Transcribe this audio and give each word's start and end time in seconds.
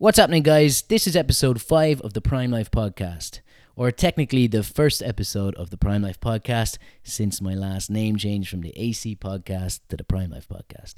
What's 0.00 0.16
happening, 0.16 0.42
guys? 0.42 0.80
This 0.80 1.06
is 1.06 1.14
episode 1.14 1.60
five 1.60 2.00
of 2.00 2.14
the 2.14 2.22
Prime 2.22 2.50
Life 2.50 2.70
podcast, 2.70 3.40
or 3.76 3.90
technically 3.90 4.46
the 4.46 4.62
first 4.62 5.02
episode 5.02 5.54
of 5.56 5.68
the 5.68 5.76
Prime 5.76 6.00
Life 6.00 6.18
podcast 6.18 6.78
since 7.02 7.42
my 7.42 7.52
last 7.52 7.90
name 7.90 8.16
change 8.16 8.48
from 8.48 8.62
the 8.62 8.72
AC 8.76 9.14
podcast 9.16 9.80
to 9.90 9.98
the 9.98 10.04
Prime 10.04 10.30
Life 10.30 10.48
podcast. 10.48 10.94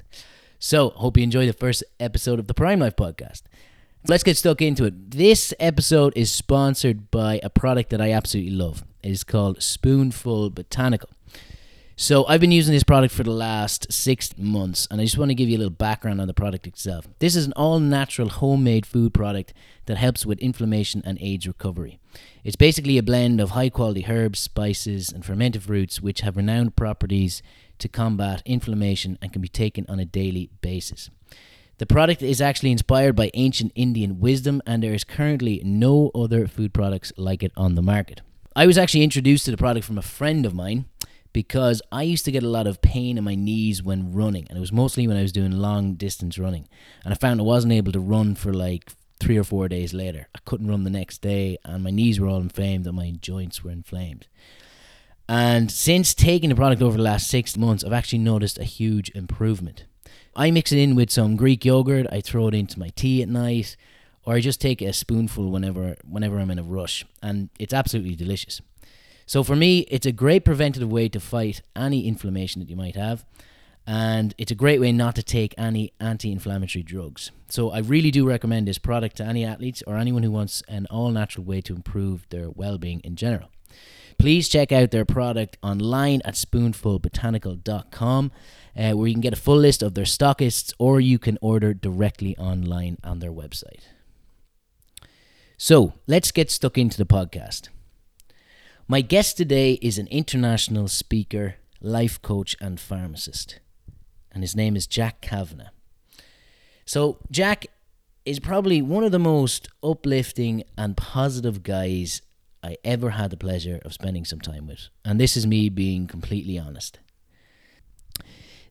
So, 0.57 0.91
hope 0.91 1.17
you 1.17 1.23
enjoy 1.23 1.45
the 1.45 1.51
first 1.51 1.83
episode 1.99 2.39
of 2.39 2.47
the 2.47 2.53
Prime 2.53 2.79
Life 2.79 2.95
podcast. 2.95 3.41
Let's 4.07 4.23
get 4.23 4.37
stuck 4.37 4.61
into 4.61 4.85
it. 4.85 5.11
This 5.11 5.53
episode 5.59 6.13
is 6.15 6.31
sponsored 6.31 7.11
by 7.11 7.41
a 7.43 7.49
product 7.49 7.89
that 7.89 7.99
I 7.99 8.13
absolutely 8.13 8.53
love. 8.53 8.85
It 9.03 9.11
is 9.11 9.25
called 9.25 9.61
Spoonful 9.61 10.51
Botanical. 10.51 11.09
So 12.03 12.25
I've 12.27 12.41
been 12.41 12.51
using 12.51 12.73
this 12.73 12.83
product 12.83 13.13
for 13.13 13.23
the 13.23 13.31
last 13.31 13.89
six 13.89 14.37
months, 14.37 14.89
and 14.91 14.99
I 14.99 15.05
just 15.05 15.17
want 15.17 15.29
to 15.29 15.35
give 15.35 15.47
you 15.47 15.55
a 15.55 15.59
little 15.59 15.71
background 15.71 16.19
on 16.19 16.27
the 16.27 16.33
product 16.33 16.67
itself. 16.67 17.07
This 17.19 17.33
is 17.33 17.45
an 17.45 17.53
all-natural 17.53 18.27
homemade 18.27 18.85
food 18.85 19.13
product 19.13 19.53
that 19.85 19.95
helps 19.95 20.25
with 20.25 20.37
inflammation 20.39 21.01
and 21.05 21.17
AIDS 21.21 21.47
recovery. 21.47 21.99
It's 22.43 22.57
basically 22.57 22.97
a 22.97 23.03
blend 23.03 23.39
of 23.39 23.51
high-quality 23.51 24.07
herbs, 24.09 24.39
spices, 24.39 25.13
and 25.13 25.23
fermented 25.25 25.63
fruits 25.63 26.01
which 26.01 26.19
have 26.19 26.35
renowned 26.35 26.75
properties 26.75 27.41
to 27.79 27.87
combat 27.87 28.41
inflammation 28.45 29.17
and 29.21 29.31
can 29.31 29.41
be 29.41 29.47
taken 29.47 29.85
on 29.87 30.01
a 30.01 30.05
daily 30.05 30.49
basis. 30.59 31.09
The 31.77 31.85
product 31.85 32.21
is 32.21 32.41
actually 32.41 32.73
inspired 32.73 33.15
by 33.15 33.31
ancient 33.33 33.71
Indian 33.75 34.19
wisdom, 34.19 34.61
and 34.65 34.83
there 34.83 34.93
is 34.93 35.05
currently 35.05 35.61
no 35.63 36.11
other 36.13 36.49
food 36.49 36.73
products 36.73 37.13
like 37.15 37.43
it 37.43 37.53
on 37.55 37.75
the 37.75 37.81
market. 37.81 38.19
I 38.55 38.67
was 38.67 38.77
actually 38.77 39.03
introduced 39.03 39.45
to 39.45 39.51
the 39.51 39.57
product 39.57 39.83
from 39.83 39.97
a 39.97 40.03
friend 40.03 40.45
of 40.45 40.53
mine 40.53 40.85
because 41.33 41.81
I 41.91 42.03
used 42.03 42.25
to 42.25 42.31
get 42.31 42.43
a 42.43 42.47
lot 42.47 42.67
of 42.67 42.81
pain 42.81 43.17
in 43.17 43.23
my 43.23 43.35
knees 43.35 43.81
when 43.83 44.13
running, 44.13 44.45
and 44.47 44.57
it 44.57 44.61
was 44.61 44.71
mostly 44.71 45.07
when 45.07 45.17
I 45.17 45.23
was 45.23 45.31
doing 45.31 45.51
long 45.51 45.95
distance 45.95 46.37
running. 46.37 46.67
And 47.03 47.13
I 47.13 47.17
found 47.17 47.39
I 47.39 47.43
wasn't 47.43 47.73
able 47.73 47.91
to 47.91 47.99
run 47.99 48.35
for 48.35 48.53
like 48.53 48.91
three 49.19 49.37
or 49.37 49.43
four 49.43 49.67
days 49.67 49.93
later. 49.93 50.27
I 50.35 50.39
couldn't 50.45 50.69
run 50.69 50.83
the 50.83 50.89
next 50.89 51.21
day, 51.21 51.57
and 51.65 51.83
my 51.83 51.89
knees 51.89 52.19
were 52.19 52.27
all 52.27 52.39
inflamed, 52.39 52.85
and 52.85 52.95
my 52.95 53.11
joints 53.19 53.63
were 53.63 53.71
inflamed. 53.71 54.27
And 55.27 55.71
since 55.71 56.13
taking 56.13 56.49
the 56.49 56.55
product 56.55 56.81
over 56.81 56.97
the 56.97 57.03
last 57.03 57.27
six 57.27 57.57
months, 57.57 57.83
I've 57.83 57.93
actually 57.93 58.19
noticed 58.19 58.59
a 58.59 58.65
huge 58.65 59.09
improvement. 59.15 59.85
I 60.35 60.51
mix 60.51 60.71
it 60.71 60.79
in 60.79 60.95
with 60.95 61.09
some 61.09 61.35
Greek 61.35 61.63
yogurt, 61.63 62.07
I 62.11 62.21
throw 62.21 62.47
it 62.47 62.53
into 62.53 62.79
my 62.79 62.89
tea 62.89 63.21
at 63.21 63.29
night, 63.29 63.75
or 64.25 64.33
I 64.35 64.41
just 64.41 64.61
take 64.61 64.81
a 64.81 64.93
spoonful 64.93 65.49
whenever 65.49 65.95
whenever 66.07 66.39
I'm 66.39 66.51
in 66.51 66.59
a 66.59 66.63
rush, 66.63 67.05
and 67.21 67.49
it's 67.59 67.73
absolutely 67.73 68.15
delicious. 68.15 68.61
So 69.25 69.43
for 69.43 69.55
me, 69.55 69.79
it's 69.89 70.05
a 70.05 70.11
great 70.11 70.45
preventative 70.45 70.91
way 70.91 71.09
to 71.09 71.19
fight 71.19 71.61
any 71.75 72.07
inflammation 72.07 72.61
that 72.61 72.69
you 72.69 72.75
might 72.75 72.95
have. 72.95 73.25
And 73.85 74.33
it's 74.37 74.51
a 74.51 74.55
great 74.55 74.79
way 74.79 74.91
not 74.93 75.15
to 75.15 75.23
take 75.23 75.53
any 75.57 75.91
anti 75.99 76.31
inflammatory 76.31 76.83
drugs. 76.83 77.31
So 77.49 77.71
I 77.71 77.79
really 77.79 78.11
do 78.11 78.25
recommend 78.25 78.67
this 78.67 78.77
product 78.77 79.17
to 79.17 79.25
any 79.25 79.43
athletes 79.43 79.83
or 79.85 79.97
anyone 79.97 80.23
who 80.23 80.31
wants 80.31 80.63
an 80.69 80.87
all 80.89 81.11
natural 81.11 81.45
way 81.45 81.59
to 81.61 81.75
improve 81.75 82.25
their 82.29 82.49
well 82.49 82.77
being 82.77 83.01
in 83.01 83.15
general. 83.15 83.49
Please 84.17 84.47
check 84.47 84.71
out 84.71 84.91
their 84.91 85.05
product 85.05 85.57
online 85.61 86.21
at 86.23 86.35
spoonfulbotanical.com, 86.35 88.31
uh, 88.77 88.91
where 88.91 89.07
you 89.07 89.13
can 89.13 89.21
get 89.21 89.33
a 89.33 89.37
full 89.37 89.57
list 89.57 89.83
of 89.83 89.95
their 89.95 90.05
stockists 90.05 90.73
or 90.77 91.01
you 91.01 91.19
can 91.19 91.37
order 91.41 91.73
directly 91.73 92.37
online 92.37 92.97
on 93.03 93.19
their 93.19 93.31
website. 93.31 93.81
So 95.57 95.93
let's 96.07 96.31
get 96.31 96.51
stuck 96.51 96.77
into 96.77 96.97
the 96.97 97.05
podcast. 97.05 97.69
My 98.87 98.99
guest 98.99 99.37
today 99.37 99.73
is 99.81 99.97
an 99.97 100.07
international 100.07 100.89
speaker, 100.89 101.55
life 101.79 102.21
coach, 102.21 102.53
and 102.59 102.77
pharmacist, 102.77 103.59
and 104.29 104.43
his 104.43 104.57
name 104.57 104.75
is 104.75 104.87
Jack 104.87 105.21
Kavanagh. 105.21 105.69
So, 106.85 107.17
Jack 107.31 107.67
is 108.25 108.41
probably 108.41 108.81
one 108.81 109.05
of 109.05 109.13
the 109.13 109.19
most 109.19 109.69
uplifting 109.81 110.63
and 110.77 110.97
positive 110.97 111.63
guys 111.63 112.21
I 112.61 112.75
ever 112.83 113.11
had 113.11 113.31
the 113.31 113.37
pleasure 113.37 113.79
of 113.85 113.93
spending 113.93 114.25
some 114.25 114.41
time 114.41 114.67
with, 114.67 114.89
and 115.05 115.17
this 115.17 115.37
is 115.37 115.47
me 115.47 115.69
being 115.69 116.05
completely 116.05 116.59
honest. 116.59 116.99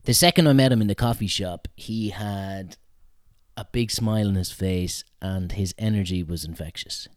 The 0.05 0.13
second 0.13 0.47
I 0.47 0.53
met 0.53 0.73
him 0.73 0.83
in 0.83 0.89
the 0.89 0.95
coffee 0.95 1.27
shop, 1.27 1.69
he 1.75 2.11
had 2.11 2.77
a 3.57 3.65
big 3.65 3.91
smile 3.91 4.29
on 4.29 4.35
his 4.35 4.53
face 4.53 5.05
and 5.23 5.53
his 5.53 5.75
energy 5.79 6.23
was 6.23 6.45
infectious. 6.45 7.09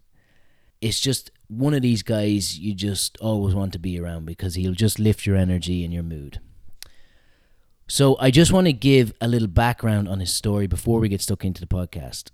It's 0.82 1.00
just 1.00 1.32
one 1.48 1.74
of 1.74 1.82
these 1.82 2.04
guys 2.04 2.58
you 2.58 2.74
just 2.74 3.18
always 3.18 3.54
want 3.54 3.74
to 3.74 3.80
be 3.80 4.00
around 4.00 4.26
because 4.26 4.56
he'll 4.56 4.74
just 4.74 5.00
lift 5.00 5.26
your 5.26 5.36
energy 5.36 5.84
and 5.84 5.94
your 5.94 6.04
mood. 6.04 6.40
So 7.88 8.18
I 8.20 8.32
just 8.32 8.52
want 8.52 8.66
to 8.66 8.74
give 8.74 9.14
a 9.22 9.28
little 9.28 9.48
background 9.48 10.08
on 10.08 10.20
his 10.20 10.34
story 10.34 10.66
before 10.66 11.00
we 11.00 11.10
get 11.10 11.22
stuck 11.22 11.46
into 11.46 11.62
the 11.62 11.68
podcast. 11.68 12.32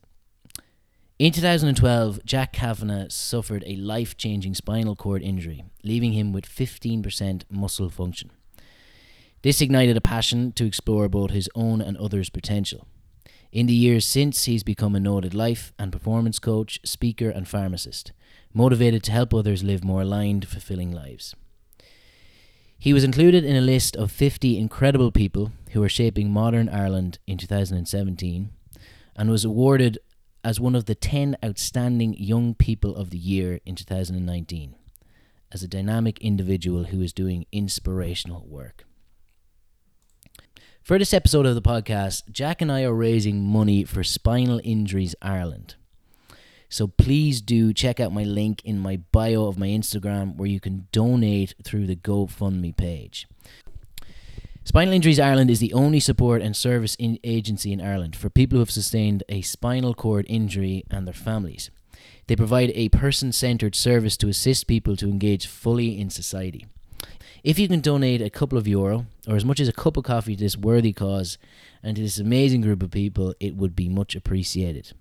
In 1.19 1.33
2012, 1.33 2.25
Jack 2.25 2.53
Kavanagh 2.53 3.09
suffered 3.09 3.63
a 3.67 3.75
life 3.75 4.15
changing 4.17 4.55
spinal 4.55 4.95
cord 4.95 5.21
injury, 5.21 5.63
leaving 5.83 6.13
him 6.13 6.31
with 6.31 6.47
15% 6.47 7.43
muscle 7.49 7.89
function. 7.89 8.31
This 9.43 9.61
ignited 9.61 9.97
a 9.97 10.01
passion 10.01 10.51
to 10.53 10.65
explore 10.65 11.09
both 11.09 11.31
his 11.31 11.49
own 11.53 11.81
and 11.81 11.97
others' 11.97 12.29
potential. 12.29 12.87
In 13.51 13.67
the 13.67 13.73
years 13.73 14.07
since, 14.07 14.45
he's 14.45 14.63
become 14.63 14.95
a 14.95 14.99
noted 14.99 15.33
life 15.33 15.73
and 15.77 15.91
performance 15.91 16.39
coach, 16.39 16.79
speaker, 16.85 17.29
and 17.29 17.47
pharmacist 17.47 18.13
motivated 18.53 19.03
to 19.03 19.11
help 19.11 19.33
others 19.33 19.63
live 19.63 19.83
more 19.83 20.01
aligned, 20.01 20.47
fulfilling 20.47 20.91
lives. 20.91 21.35
He 22.77 22.93
was 22.93 23.03
included 23.03 23.45
in 23.45 23.55
a 23.55 23.61
list 23.61 23.95
of 23.95 24.11
50 24.11 24.57
incredible 24.57 25.11
people 25.11 25.51
who 25.71 25.83
are 25.83 25.89
shaping 25.89 26.31
modern 26.31 26.67
Ireland 26.67 27.19
in 27.27 27.37
2017 27.37 28.49
and 29.15 29.29
was 29.29 29.45
awarded 29.45 29.99
as 30.43 30.59
one 30.59 30.75
of 30.75 30.85
the 30.85 30.95
10 30.95 31.37
outstanding 31.45 32.15
young 32.17 32.55
people 32.55 32.95
of 32.95 33.11
the 33.11 33.17
year 33.17 33.59
in 33.65 33.75
2019 33.75 34.75
as 35.51 35.61
a 35.61 35.67
dynamic 35.67 36.19
individual 36.21 36.85
who 36.85 37.01
is 37.01 37.13
doing 37.13 37.45
inspirational 37.51 38.45
work. 38.47 38.85
For 40.81 40.97
this 40.97 41.13
episode 41.13 41.45
of 41.45 41.53
the 41.53 41.61
podcast, 41.61 42.31
Jack 42.31 42.61
and 42.61 42.71
I 42.71 42.83
are 42.83 42.93
raising 42.93 43.43
money 43.43 43.83
for 43.83 44.03
Spinal 44.03 44.59
Injuries 44.63 45.13
Ireland. 45.21 45.75
So 46.71 46.87
please 46.87 47.41
do 47.41 47.73
check 47.73 47.99
out 47.99 48.13
my 48.13 48.23
link 48.23 48.61
in 48.63 48.79
my 48.79 49.01
bio 49.11 49.45
of 49.45 49.59
my 49.59 49.67
Instagram 49.67 50.37
where 50.37 50.47
you 50.47 50.61
can 50.61 50.87
donate 50.93 51.53
through 51.61 51.85
the 51.85 51.97
GoFundMe 51.97 52.75
page. 52.75 53.27
Spinal 54.63 54.93
Injuries 54.93 55.19
Ireland 55.19 55.51
is 55.51 55.59
the 55.59 55.73
only 55.73 55.99
support 55.99 56.41
and 56.41 56.55
service 56.55 56.95
in 56.95 57.19
agency 57.25 57.73
in 57.73 57.81
Ireland 57.81 58.15
for 58.15 58.29
people 58.29 58.55
who 58.55 58.61
have 58.61 58.71
sustained 58.71 59.21
a 59.27 59.41
spinal 59.41 59.93
cord 59.93 60.25
injury 60.29 60.85
and 60.89 61.05
their 61.05 61.13
families. 61.13 61.71
They 62.27 62.37
provide 62.37 62.71
a 62.73 62.87
person 62.87 63.33
centered 63.33 63.75
service 63.75 64.15
to 64.17 64.29
assist 64.29 64.65
people 64.65 64.95
to 64.95 65.09
engage 65.09 65.47
fully 65.47 65.99
in 65.99 66.09
society. 66.09 66.67
If 67.43 67.59
you 67.59 67.67
can 67.67 67.81
donate 67.81 68.21
a 68.21 68.29
couple 68.29 68.57
of 68.57 68.67
euro 68.67 69.07
or 69.27 69.35
as 69.35 69.43
much 69.43 69.59
as 69.59 69.67
a 69.67 69.73
cup 69.73 69.97
of 69.97 70.05
coffee 70.05 70.37
to 70.37 70.43
this 70.43 70.55
worthy 70.55 70.93
cause 70.93 71.37
and 71.83 71.97
to 71.97 72.01
this 72.01 72.17
amazing 72.17 72.61
group 72.61 72.81
of 72.81 72.91
people, 72.91 73.35
it 73.41 73.57
would 73.57 73.75
be 73.75 73.89
much 73.89 74.15
appreciated. 74.15 74.93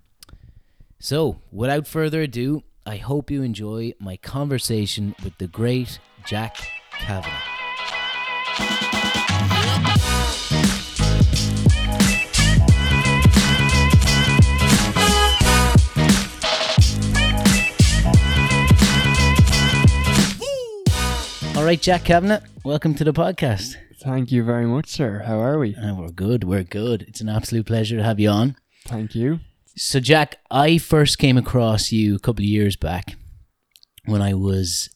So, 1.03 1.41
without 1.51 1.87
further 1.87 2.21
ado, 2.21 2.63
I 2.85 2.99
hope 2.99 3.31
you 3.31 3.43
enjoy 3.43 3.95
my 3.99 4.19
conversation 4.19 5.15
with 5.25 5.39
the 5.39 5.47
great 5.47 5.99
Jack 6.27 6.59
Kavanagh. 6.93 7.31
All 21.57 21.65
right, 21.65 21.81
Jack 21.81 22.05
Kavanagh, 22.05 22.43
welcome 22.63 22.95
to 22.97 23.05
the 23.05 23.15
podcast. 23.15 23.77
Thank 24.03 24.31
you 24.31 24.45
very 24.45 24.67
much, 24.67 24.91
sir. 24.91 25.21
How 25.21 25.41
are 25.41 25.59
we? 25.59 25.75
Uh, 25.77 25.95
we're 25.95 26.11
good, 26.11 26.45
we're 26.45 26.63
good. 26.63 27.07
It's 27.09 27.23
an 27.23 27.31
absolute 27.31 27.65
pleasure 27.65 27.97
to 27.97 28.03
have 28.03 28.21
you 28.21 28.29
on. 28.29 28.57
Thank 28.87 29.15
you. 29.15 29.41
So, 29.83 29.99
Jack, 29.99 30.37
I 30.51 30.77
first 30.77 31.19
came 31.19 31.39
across 31.39 31.91
you 31.91 32.15
a 32.15 32.19
couple 32.19 32.43
of 32.43 32.49
years 32.51 32.77
back 32.77 33.17
when 34.05 34.21
I 34.21 34.35
was 34.35 34.91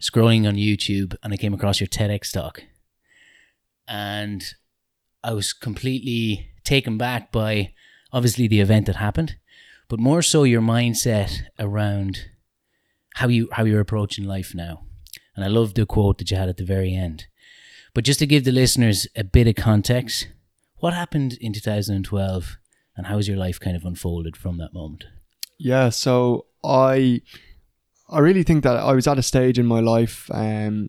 scrolling 0.00 0.48
on 0.48 0.54
YouTube 0.54 1.14
and 1.22 1.34
I 1.34 1.36
came 1.36 1.52
across 1.52 1.80
your 1.80 1.86
TEDx 1.86 2.32
talk. 2.32 2.62
And 3.86 4.42
I 5.22 5.34
was 5.34 5.52
completely 5.52 6.48
taken 6.64 6.96
back 6.96 7.30
by 7.30 7.74
obviously 8.10 8.48
the 8.48 8.60
event 8.60 8.86
that 8.86 8.96
happened, 8.96 9.36
but 9.86 10.00
more 10.00 10.22
so 10.22 10.44
your 10.44 10.62
mindset 10.62 11.42
around 11.58 12.24
how 13.16 13.28
you 13.28 13.50
how 13.52 13.64
you're 13.64 13.80
approaching 13.80 14.24
life 14.24 14.54
now. 14.54 14.86
And 15.34 15.44
I 15.44 15.48
love 15.48 15.74
the 15.74 15.84
quote 15.84 16.16
that 16.16 16.30
you 16.30 16.38
had 16.38 16.48
at 16.48 16.56
the 16.56 16.64
very 16.64 16.94
end. 16.94 17.26
But 17.92 18.04
just 18.04 18.20
to 18.20 18.26
give 18.26 18.44
the 18.44 18.50
listeners 18.50 19.06
a 19.14 19.24
bit 19.24 19.46
of 19.46 19.56
context, 19.56 20.28
what 20.78 20.94
happened 20.94 21.36
in 21.38 21.52
2012 21.52 22.56
and 22.96 23.06
how 23.06 23.16
has 23.16 23.28
your 23.28 23.36
life 23.36 23.60
kind 23.60 23.76
of 23.76 23.84
unfolded 23.84 24.36
from 24.36 24.58
that 24.58 24.72
moment? 24.72 25.04
Yeah, 25.58 25.88
so 25.90 26.46
I 26.64 27.22
I 28.08 28.20
really 28.20 28.42
think 28.42 28.62
that 28.64 28.76
I 28.76 28.92
was 28.92 29.06
at 29.06 29.18
a 29.18 29.22
stage 29.22 29.58
in 29.58 29.66
my 29.66 29.80
life 29.80 30.30
um 30.32 30.88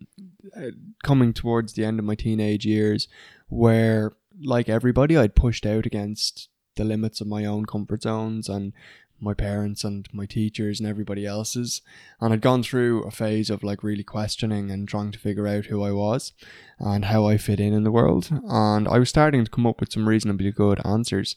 coming 1.03 1.33
towards 1.33 1.73
the 1.73 1.85
end 1.85 1.99
of 1.99 2.05
my 2.05 2.15
teenage 2.15 2.65
years 2.65 3.07
where 3.49 4.13
like 4.41 4.69
everybody 4.69 5.17
I'd 5.17 5.35
pushed 5.35 5.65
out 5.65 5.85
against 5.85 6.49
the 6.75 6.83
limits 6.83 7.21
of 7.21 7.27
my 7.27 7.45
own 7.45 7.65
comfort 7.65 8.03
zones 8.03 8.47
and 8.49 8.73
my 9.19 9.33
parents 9.33 9.83
and 9.83 10.07
my 10.13 10.25
teachers 10.25 10.79
and 10.79 10.87
everybody 10.87 11.25
else's. 11.25 11.81
And 12.21 12.33
I'd 12.33 12.41
gone 12.41 12.63
through 12.63 13.03
a 13.03 13.11
phase 13.11 13.49
of 13.49 13.63
like 13.63 13.83
really 13.83 14.03
questioning 14.03 14.69
and 14.69 14.87
trying 14.87 15.11
to 15.11 15.19
figure 15.19 15.47
out 15.47 15.65
who 15.65 15.81
I 15.83 15.91
was 15.91 16.33
and 16.79 17.05
how 17.05 17.25
I 17.25 17.37
fit 17.37 17.59
in 17.59 17.73
in 17.73 17.83
the 17.83 17.91
world. 17.91 18.29
And 18.47 18.87
I 18.87 18.99
was 18.99 19.09
starting 19.09 19.43
to 19.43 19.51
come 19.51 19.65
up 19.65 19.79
with 19.79 19.91
some 19.91 20.07
reasonably 20.07 20.51
good 20.51 20.79
answers. 20.85 21.35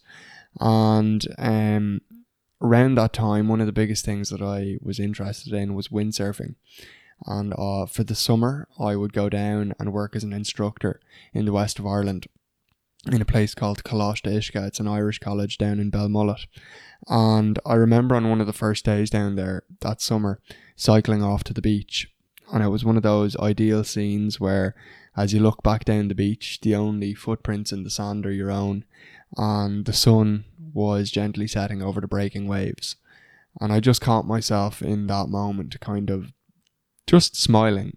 And 0.59 1.27
um, 1.39 2.01
around 2.61 2.97
that 2.97 3.13
time, 3.13 3.49
one 3.49 3.61
of 3.61 3.67
the 3.67 3.73
biggest 3.73 4.05
things 4.05 4.31
that 4.31 4.43
I 4.43 4.79
was 4.83 4.99
interested 4.99 5.53
in 5.53 5.75
was 5.75 5.89
windsurfing. 5.89 6.55
And 7.27 7.53
uh, 7.57 7.87
for 7.87 8.03
the 8.03 8.15
summer, 8.15 8.69
I 8.79 8.97
would 8.97 9.13
go 9.13 9.29
down 9.29 9.75
and 9.79 9.93
work 9.93 10.17
as 10.17 10.25
an 10.25 10.33
instructor 10.33 11.01
in 11.33 11.45
the 11.45 11.53
west 11.53 11.79
of 11.79 11.87
Ireland 11.87 12.27
in 13.11 13.23
a 13.23 13.27
place 13.27 13.55
called 13.55 13.85
Coláiste 13.85 14.31
Uisce. 14.31 14.67
It's 14.67 14.81
an 14.81 14.89
Irish 14.89 15.19
college 15.19 15.59
down 15.59 15.81
in 15.81 15.91
Belmullet. 15.91 16.47
And 17.09 17.59
I 17.65 17.75
remember 17.75 18.15
on 18.15 18.29
one 18.29 18.41
of 18.41 18.47
the 18.47 18.53
first 18.53 18.85
days 18.85 19.11
down 19.11 19.37
there 19.37 19.65
that 19.81 20.01
summer, 20.01 20.41
cycling 20.77 21.23
off 21.23 21.45
to 21.45 21.55
the 21.55 21.63
beach. 21.63 22.13
And 22.53 22.63
it 22.63 22.69
was 22.69 22.85
one 22.85 22.97
of 22.97 23.03
those 23.03 23.37
ideal 23.37 23.85
scenes 23.85 24.41
where, 24.41 24.75
as 25.17 25.33
you 25.33 25.41
look 25.41 25.63
back 25.63 25.85
down 25.85 26.09
the 26.09 26.15
beach, 26.15 26.61
the 26.63 26.75
only 26.75 27.15
footprints 27.15 27.73
in 27.73 27.85
the 27.85 27.91
sand 27.91 28.27
are 28.27 28.33
your 28.33 28.51
own, 28.51 28.85
and 29.37 29.85
the 29.85 29.93
sun 29.93 30.45
was 30.73 31.11
gently 31.11 31.47
setting 31.47 31.83
over 31.83 32.01
the 32.01 32.09
breaking 32.09 32.47
waves. 32.47 32.97
And 33.61 33.73
I 33.73 33.81
just 33.81 34.01
caught 34.01 34.27
myself 34.27 34.81
in 34.83 35.07
that 35.09 35.29
moment, 35.29 35.79
kind 35.81 36.11
of 36.11 36.33
just 37.07 37.37
smiling. 37.37 37.97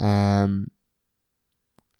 Um, 0.00 0.70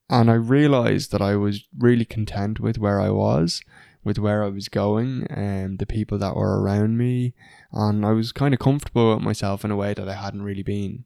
and 0.09 0.31
I 0.31 0.35
realized 0.35 1.13
that 1.13 1.21
I 1.21 1.37
was 1.37 1.65
really 1.77 2.05
content 2.05 2.61
with 2.61 2.79
where 2.79 3.01
I 3.01 3.11
was 3.11 3.63
with 4.07 4.21
where 4.21 4.45
I 4.45 4.49
was 4.49 4.69
going 4.69 5.27
and 5.29 5.81
the 5.81 5.85
people 5.85 6.17
that 6.19 6.37
were 6.37 6.63
around 6.63 6.97
me. 6.97 7.35
And 7.73 8.07
I 8.07 8.13
was 8.13 8.31
kind 8.31 8.55
of 8.55 8.61
comfortable 8.61 9.13
with 9.13 9.25
myself 9.25 9.65
in 9.65 9.73
a 9.73 9.77
way 9.77 9.95
that 9.95 10.09
I 10.09 10.15
hadn't 10.15 10.43
really 10.43 10.63
been. 10.63 11.05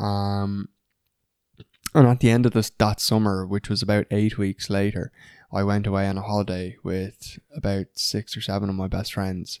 Um, 0.00 0.70
and 1.94 2.08
at 2.08 2.20
the 2.20 2.30
end 2.30 2.46
of 2.46 2.52
this 2.52 2.70
that 2.70 3.00
summer, 3.00 3.46
which 3.46 3.68
was 3.68 3.82
about 3.82 4.06
eight 4.10 4.38
weeks 4.38 4.70
later, 4.70 5.12
I 5.52 5.62
went 5.62 5.86
away 5.86 6.08
on 6.08 6.16
a 6.16 6.22
holiday 6.22 6.76
with 6.82 7.38
about 7.54 7.86
six 7.94 8.36
or 8.36 8.40
seven 8.40 8.68
of 8.70 8.74
my 8.74 8.88
best 8.88 9.12
friends 9.12 9.60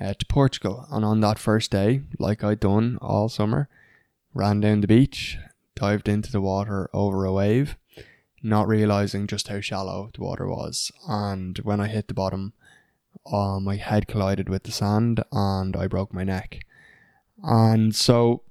uh, 0.00 0.14
to 0.14 0.26
Portugal. 0.26 0.86
And 0.90 1.04
on 1.04 1.20
that 1.20 1.38
first 1.38 1.70
day, 1.70 2.02
like 2.18 2.42
I'd 2.42 2.60
done 2.60 2.98
all 3.00 3.28
summer, 3.28 3.68
ran 4.34 4.60
down 4.60 4.80
the 4.80 4.88
beach, 4.88 5.38
dived 5.76 6.08
into 6.08 6.32
the 6.32 6.40
water 6.40 6.90
over 6.92 7.24
a 7.24 7.32
wave, 7.32 7.76
not 8.42 8.66
realizing 8.66 9.26
just 9.26 9.48
how 9.48 9.60
shallow 9.60 10.10
the 10.12 10.22
water 10.22 10.48
was. 10.48 10.90
And 11.08 11.58
when 11.58 11.80
I 11.80 11.86
hit 11.86 12.08
the 12.08 12.14
bottom, 12.14 12.52
uh, 13.30 13.60
my 13.60 13.76
head 13.76 14.08
collided 14.08 14.48
with 14.48 14.64
the 14.64 14.72
sand 14.72 15.22
and 15.30 15.76
I 15.76 15.86
broke 15.86 16.12
my 16.12 16.24
neck. 16.24 16.64
And 17.42 17.94
so 17.94 18.42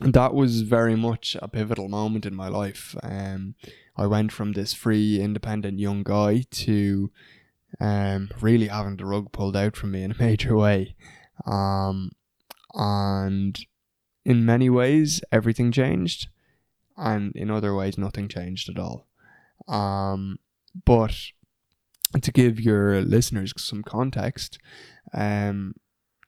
that 0.00 0.32
was 0.32 0.62
very 0.62 0.94
much 0.94 1.36
a 1.42 1.48
pivotal 1.48 1.88
moment 1.88 2.24
in 2.24 2.34
my 2.34 2.48
life. 2.48 2.94
Um, 3.02 3.56
I 3.98 4.06
went 4.06 4.32
from 4.32 4.52
this 4.52 4.72
free, 4.72 5.20
independent 5.20 5.78
young 5.78 6.02
guy 6.04 6.44
to 6.50 7.10
um, 7.80 8.30
really 8.40 8.68
having 8.68 8.96
the 8.96 9.04
rug 9.04 9.32
pulled 9.32 9.56
out 9.56 9.76
from 9.76 9.90
me 9.90 10.02
in 10.02 10.12
a 10.12 10.18
major 10.18 10.56
way. 10.56 10.94
Um, 11.44 12.12
and 12.74 13.58
in 14.24 14.46
many 14.46 14.70
ways, 14.70 15.20
everything 15.32 15.72
changed, 15.72 16.28
and 16.96 17.32
in 17.34 17.50
other 17.50 17.74
ways, 17.74 17.98
nothing 17.98 18.28
changed 18.28 18.68
at 18.68 18.78
all. 18.78 19.06
Um, 19.66 20.38
but 20.84 21.14
to 22.20 22.32
give 22.32 22.60
your 22.60 23.00
listeners 23.02 23.52
some 23.56 23.82
context, 23.82 24.58
um, 25.12 25.74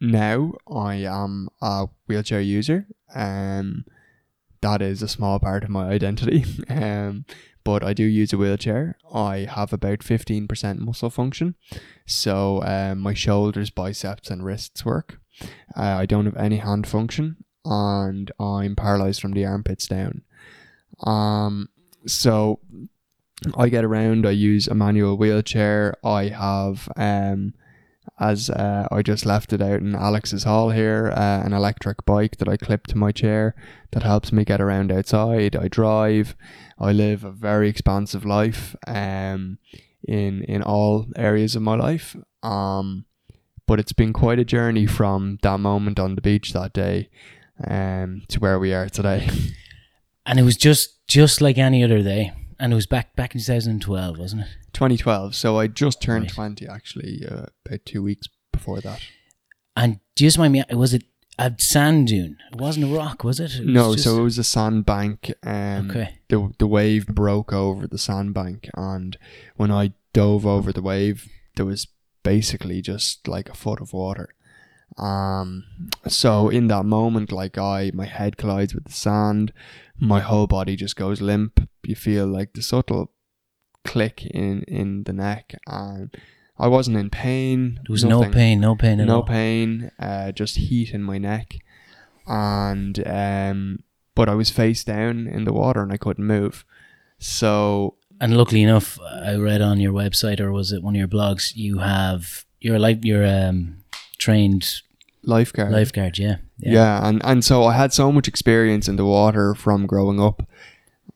now 0.01 0.55
I 0.71 0.97
am 0.97 1.49
a 1.61 1.89
wheelchair 2.07 2.41
user. 2.41 2.87
Um, 3.15 3.85
that 4.61 4.83
is 4.83 5.03
a 5.03 5.09
small 5.09 5.39
part 5.39 5.65
of 5.65 5.71
my 5.71 5.89
identity. 5.89 6.45
um, 6.69 7.25
but 7.71 7.85
I 7.85 7.93
do 7.93 8.03
use 8.03 8.33
a 8.33 8.37
wheelchair. 8.37 8.99
I 9.15 9.47
have 9.49 9.73
about 9.73 10.01
15% 10.01 10.79
muscle 10.79 11.09
function. 11.09 11.55
So 12.05 12.65
um, 12.65 12.99
my 12.99 13.15
shoulders, 13.15 13.71
biceps, 13.71 14.29
and 14.29 14.45
wrists 14.45 14.85
work. 14.85 15.21
Uh, 15.77 15.95
I 16.03 16.05
don't 16.05 16.25
have 16.25 16.37
any 16.37 16.57
hand 16.57 16.89
function, 16.89 17.45
and 17.65 18.33
I'm 18.41 18.75
paralyzed 18.75 19.21
from 19.21 19.35
the 19.35 19.47
armpits 19.47 19.87
down. 19.87 20.23
Um, 21.05 21.69
so 22.07 22.59
I 23.57 23.69
get 23.69 23.85
around. 23.85 24.27
I 24.27 24.33
use 24.33 24.67
a 24.67 24.75
manual 24.75 25.17
wheelchair. 25.17 25.95
I 26.03 26.25
have, 26.25 26.89
um, 26.97 27.55
as 28.21 28.51
uh, 28.51 28.87
I 28.91 29.03
just 29.03 29.25
left 29.25 29.53
it 29.53 29.63
out 29.63 29.81
in 29.81 29.95
Alex's 29.95 30.45
hall 30.45 30.71
here, 30.71 31.13
uh, 31.17 31.43
an 31.45 31.53
electric 31.53 32.05
bike 32.05 32.37
that 32.37 32.49
I 32.49 32.57
clip 32.57 32.87
to 32.89 32.99
my 32.99 33.13
chair 33.13 33.55
that 33.93 34.03
helps 34.03 34.31
me 34.33 34.45
get 34.45 34.61
around 34.61 34.93
outside. 34.93 35.57
I 35.57 35.69
drive. 35.69 36.37
I 36.79 36.93
live 36.93 37.25
a 37.25 37.33
very 37.33 37.69
expansive 37.69 38.25
life. 38.25 38.77
Um, 38.87 39.59
in 40.07 40.43
in 40.45 40.63
all 40.63 41.07
areas 41.17 41.57
of 41.57 41.63
my 41.63 41.77
life. 41.77 42.17
Um, 42.43 43.05
but 43.67 43.79
it's 43.79 43.93
been 43.93 44.13
quite 44.13 44.39
a 44.39 44.45
journey 44.45 44.87
from 44.87 45.39
that 45.43 45.61
moment 45.61 46.01
on 46.01 46.17
the 46.17 46.21
beach 46.21 46.53
that 46.53 46.73
day, 46.73 47.09
um, 47.67 48.23
to 48.29 48.41
where 48.41 48.59
we 48.59 48.75
are 48.75 48.89
today. 48.89 49.29
And 50.27 50.39
it 50.39 50.43
was 50.43 50.57
just 50.57 51.07
just 51.07 51.41
like 51.41 51.59
any 51.59 51.85
other 51.85 52.03
day. 52.03 52.33
And 52.59 52.73
it 52.73 52.77
was 52.77 52.87
back 52.87 53.17
back 53.17 53.35
in 53.35 53.41
2012, 53.41 54.19
wasn't 54.19 54.43
it? 54.43 54.49
2012. 54.81 55.35
So 55.35 55.59
I 55.59 55.67
just 55.67 56.01
turned 56.01 56.25
Right. 56.25 56.33
20 56.33 56.67
actually 56.67 57.23
uh, 57.31 57.47
about 57.67 57.85
two 57.85 58.03
weeks 58.03 58.29
before 58.51 58.81
that. 58.81 59.01
And 59.77 60.01
do 60.17 60.25
you 60.25 60.29
just 60.29 60.39
mind 60.39 60.55
me? 60.55 60.65
Was 60.73 60.95
it 60.95 61.05
a 61.39 61.53
sand 61.59 62.09
dune? 62.09 62.39
It 62.53 62.59
wasn't 62.59 62.87
a 62.91 62.95
rock, 62.95 63.23
was 63.23 63.41
it? 63.41 63.55
It 63.57 63.67
was 63.67 63.75
no, 63.75 63.93
just- 63.93 64.05
so 64.05 64.19
it 64.21 64.23
was 64.23 64.39
a 64.39 64.45
sandbank. 64.45 65.33
Um, 65.43 65.91
okay. 65.91 66.19
the 66.29 66.51
the 66.59 66.67
wave 66.67 67.07
broke 67.07 67.53
over 67.53 67.87
the 67.87 67.99
sandbank, 67.99 68.69
and 68.75 69.17
when 69.57 69.71
I 69.71 69.93
dove 70.15 70.47
over 70.47 70.73
the 70.73 70.83
wave, 70.83 71.29
there 71.57 71.67
was 71.67 71.87
basically 72.23 72.81
just 72.83 73.29
like 73.29 73.49
a 73.51 73.55
foot 73.55 73.81
of 73.81 73.93
water. 73.93 74.31
Um, 74.99 75.65
so 76.09 76.49
in 76.49 76.69
that 76.69 76.85
moment, 76.85 77.33
like 77.33 77.57
I, 77.59 77.91
my 77.95 78.07
head 78.07 78.37
collides 78.37 78.75
with 78.75 78.85
the 78.85 78.93
sand, 78.93 79.53
my 79.99 80.21
whole 80.21 80.47
body 80.47 80.75
just 80.77 80.97
goes 80.97 81.21
limp. 81.21 81.69
You 81.85 81.95
feel 81.95 82.27
like 82.27 82.53
the 82.55 82.63
subtle 82.63 83.13
click 83.85 84.27
in 84.27 84.63
in 84.65 85.05
the 85.05 85.13
neck, 85.13 85.55
and 85.67 86.15
I 86.59 86.69
wasn't 86.69 86.97
in 86.97 87.11
pain. 87.11 87.81
There 87.87 87.93
was 87.93 88.05
no 88.05 88.29
pain, 88.29 88.61
no 88.61 88.75
pain 88.77 89.01
at 89.01 89.07
no 89.07 89.17
all. 89.17 89.23
pain, 89.23 89.91
uh, 89.99 90.33
just 90.33 90.57
heat 90.57 90.93
in 90.93 91.03
my 91.03 91.19
neck, 91.19 91.57
and 92.27 93.07
um, 93.07 93.85
but 94.15 94.29
I 94.29 94.35
was 94.35 94.51
face 94.51 94.85
down 94.85 95.27
in 95.27 95.45
the 95.45 95.53
water 95.53 95.83
and 95.83 95.93
I 95.93 95.97
couldn't 95.97 96.27
move. 96.27 96.65
So 97.19 97.97
And 98.21 98.37
luckily 98.37 98.63
enough, 98.63 98.99
I 99.01 99.35
read 99.37 99.63
on 99.63 99.81
your 99.81 99.93
website 99.93 100.41
or 100.41 100.53
was 100.53 100.73
it 100.73 100.83
one 100.83 100.95
of 100.95 100.99
your 100.99 101.09
blogs, 101.09 101.57
you 101.57 101.79
have 101.79 102.45
you're 102.61 102.79
like 102.79 102.99
you're 103.03 103.27
um 103.27 103.79
trained 104.19 104.83
lifeguard, 105.23 105.73
lifeguard, 105.73 106.19
yeah. 106.19 106.37
yeah. 106.59 107.07
and 107.07 107.21
and 107.25 107.45
so 107.45 107.65
I 107.65 107.75
had 107.75 107.93
so 107.93 108.13
much 108.13 108.29
experience 108.29 108.89
in 108.89 108.97
the 108.97 109.07
water 109.07 109.55
from 109.55 109.87
growing 109.87 110.21
up, 110.21 110.43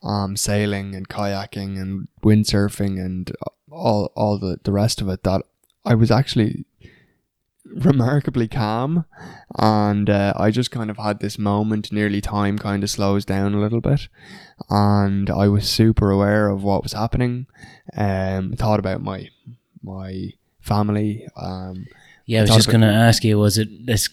um, 0.05 0.37
sailing 0.37 0.95
and 0.95 1.09
kayaking 1.09 1.81
and 1.81 2.09
windsurfing 2.23 3.05
and 3.05 3.33
all 3.71 4.13
all 4.15 4.39
the 4.39 4.59
the 4.63 4.73
rest 4.73 5.01
of 5.01 5.09
it 5.09 5.23
that 5.25 5.43
I 5.85 5.95
was 5.95 6.11
actually 6.11 6.65
remarkably 7.65 8.47
calm. 8.47 9.05
And 9.59 10.09
uh, 10.11 10.35
I 10.37 10.51
just 10.51 10.71
kind 10.71 10.91
of 10.91 10.99
had 10.99 11.21
this 11.21 11.39
moment 11.39 11.91
nearly 11.93 12.21
time 12.21 12.59
kind 12.59 12.83
of 12.85 12.91
slows 12.91 13.25
down 13.25 13.55
a 13.55 13.61
little 13.61 13.81
bit. 13.81 14.09
And 14.71 15.31
I 15.31 15.49
was 15.49 15.69
super 15.69 16.11
aware 16.11 16.49
of 16.51 16.63
what 16.63 16.83
was 16.83 16.93
happening 16.93 17.47
um 17.97 18.53
thought 18.55 18.81
about 18.81 19.03
my 19.03 19.29
my 19.83 20.31
family 20.61 21.27
um 21.37 21.87
Yeah, 22.27 22.41
I 22.41 22.43
was 22.43 22.51
just 22.51 22.71
gonna 22.71 22.93
ask 22.93 23.25
you, 23.25 23.39
was 23.39 23.59
it 23.59 23.87
this 23.87 24.09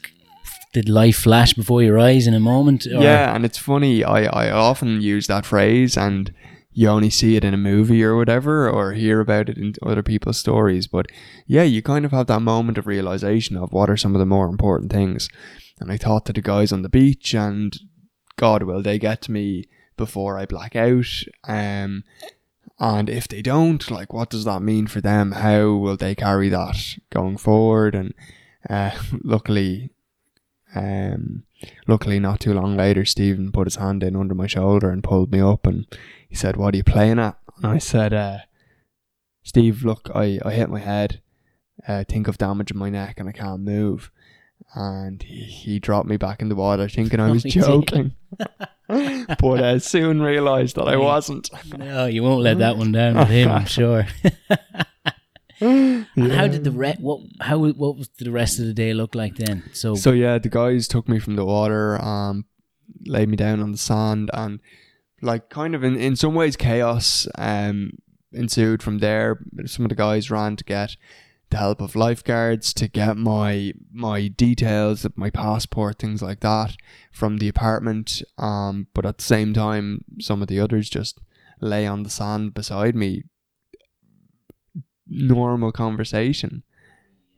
did 0.71 0.87
life 0.87 1.17
flash 1.17 1.53
before 1.53 1.83
your 1.83 1.99
eyes 1.99 2.27
in 2.27 2.33
a 2.33 2.39
moment? 2.39 2.85
Or- 2.87 3.01
yeah 3.01 3.35
and 3.35 3.45
it's 3.45 3.57
funny 3.57 4.03
I, 4.03 4.23
I 4.23 4.51
often 4.51 5.01
use 5.01 5.27
that 5.27 5.45
phrase 5.45 5.97
and 5.97 6.33
you 6.73 6.87
only 6.87 7.09
see 7.09 7.35
it 7.35 7.43
in 7.43 7.53
a 7.53 7.57
movie 7.57 8.01
or 8.03 8.15
whatever 8.15 8.69
or 8.69 8.93
hear 8.93 9.19
about 9.19 9.49
it 9.49 9.57
in 9.57 9.73
other 9.83 10.03
people's 10.03 10.37
stories 10.37 10.87
but 10.87 11.07
yeah 11.45 11.63
you 11.63 11.81
kind 11.81 12.05
of 12.05 12.11
have 12.11 12.27
that 12.27 12.39
moment 12.41 12.77
of 12.77 12.87
realization 12.87 13.57
of 13.57 13.73
what 13.73 13.89
are 13.89 13.97
some 13.97 14.15
of 14.15 14.19
the 14.19 14.25
more 14.25 14.47
important 14.47 14.91
things. 14.91 15.29
And 15.79 15.91
I 15.91 15.97
thought 15.97 16.25
to 16.27 16.33
the 16.33 16.41
guys 16.41 16.71
on 16.71 16.83
the 16.83 16.89
beach 16.89 17.33
and 17.33 17.77
God 18.37 18.63
will 18.63 18.81
they 18.81 18.99
get 18.99 19.21
to 19.23 19.31
me 19.31 19.65
before 19.97 20.37
I 20.37 20.45
black 20.45 20.75
out? 20.75 21.07
Um 21.47 22.03
and 22.79 23.09
if 23.09 23.27
they 23.27 23.41
don't 23.41 23.91
like 23.91 24.13
what 24.13 24.29
does 24.29 24.45
that 24.45 24.61
mean 24.61 24.87
for 24.87 25.01
them? 25.01 25.33
How 25.33 25.73
will 25.73 25.97
they 25.97 26.15
carry 26.15 26.49
that 26.49 26.77
going 27.11 27.37
forward? 27.37 27.93
And 27.95 28.13
uh, 28.69 28.91
luckily 29.23 29.89
um 30.75 31.43
luckily 31.87 32.19
not 32.19 32.39
too 32.39 32.53
long 32.53 32.77
later 32.77 33.05
Stephen 33.05 33.51
put 33.51 33.67
his 33.67 33.75
hand 33.75 34.03
in 34.03 34.15
under 34.15 34.33
my 34.35 34.47
shoulder 34.47 34.89
and 34.89 35.03
pulled 35.03 35.31
me 35.31 35.39
up 35.41 35.67
and 35.67 35.85
he 36.29 36.35
said 36.35 36.55
what 36.55 36.73
are 36.73 36.77
you 36.77 36.83
playing 36.83 37.19
at 37.19 37.37
and 37.57 37.65
I 37.65 37.77
said 37.77 38.13
uh 38.13 38.39
Steve 39.43 39.83
look 39.83 40.09
I, 40.15 40.39
I 40.45 40.51
hit 40.53 40.69
my 40.69 40.79
head 40.79 41.21
uh, 41.87 42.03
think 42.07 42.27
of 42.27 42.37
damaging 42.37 42.77
my 42.77 42.89
neck 42.89 43.19
and 43.19 43.27
I 43.27 43.31
can't 43.31 43.61
move. 43.61 44.11
And 44.75 45.21
he, 45.23 45.43
he 45.43 45.79
dropped 45.79 46.07
me 46.07 46.17
back 46.17 46.41
in 46.41 46.49
the 46.49 46.55
water, 46.55 46.87
thinking 46.87 47.19
I 47.19 47.31
was 47.31 47.45
Oh, 47.45 47.49
joking. 47.49 48.13
but 48.87 49.41
uh, 49.43 49.79
soon 49.79 50.21
realised 50.21 50.75
that 50.75 50.87
I 50.87 50.97
wasn't. 50.97 51.49
No, 51.77 52.05
you 52.05 52.23
won't 52.23 52.41
let 52.41 52.59
that 52.59 52.77
one 52.77 52.91
down 52.91 53.15
with 53.15 53.29
him, 53.29 53.49
I'm 53.49 53.65
sure. 53.79 54.05
And 55.61 56.31
how 56.33 56.47
did 56.47 56.63
the 56.63 56.71
re- 56.71 56.97
what 56.99 57.21
how 57.39 57.59
what 57.59 57.97
was 57.97 58.09
the 58.17 58.31
rest 58.31 58.59
of 58.59 58.65
the 58.65 58.73
day 58.73 58.93
look 58.93 59.15
like 59.15 59.35
then? 59.35 59.63
So, 59.73 59.95
So 59.95 60.11
yeah, 60.11 60.37
the 60.39 60.49
guys 60.49 60.87
took 60.87 61.07
me 61.07 61.19
from 61.19 61.35
the 61.35 61.45
water, 61.45 62.01
um, 62.03 62.45
laid 63.05 63.29
me 63.29 63.37
down 63.37 63.61
on 63.61 63.71
the 63.71 63.77
sand, 63.77 64.31
and 64.33 64.59
like 65.21 65.49
kind 65.49 65.75
of 65.75 65.83
in, 65.83 65.95
in 65.95 66.15
some 66.15 66.33
ways 66.33 66.55
chaos 66.57 67.27
um 67.37 67.91
ensued 68.33 68.81
from 68.81 68.99
there. 68.99 69.39
Some 69.65 69.85
of 69.85 69.89
the 69.89 69.95
guys 69.95 70.31
ran 70.31 70.55
to 70.55 70.63
get 70.63 70.95
the 71.51 71.57
help 71.57 71.81
of 71.81 71.95
lifeguards 71.95 72.73
to 72.73 72.87
get 72.87 73.17
my 73.17 73.73
my 73.91 74.29
details, 74.29 75.05
my 75.15 75.29
passport, 75.29 75.99
things 75.99 76.21
like 76.21 76.39
that 76.39 76.75
from 77.11 77.37
the 77.37 77.49
apartment. 77.49 78.23
Um, 78.37 78.87
but 78.93 79.05
at 79.05 79.17
the 79.17 79.23
same 79.23 79.53
time, 79.53 80.05
some 80.19 80.41
of 80.41 80.47
the 80.47 80.59
others 80.59 80.89
just 80.89 81.19
lay 81.59 81.85
on 81.85 82.03
the 82.03 82.09
sand 82.09 82.53
beside 82.53 82.95
me. 82.95 83.23
Normal 85.11 85.71
conversation 85.71 86.63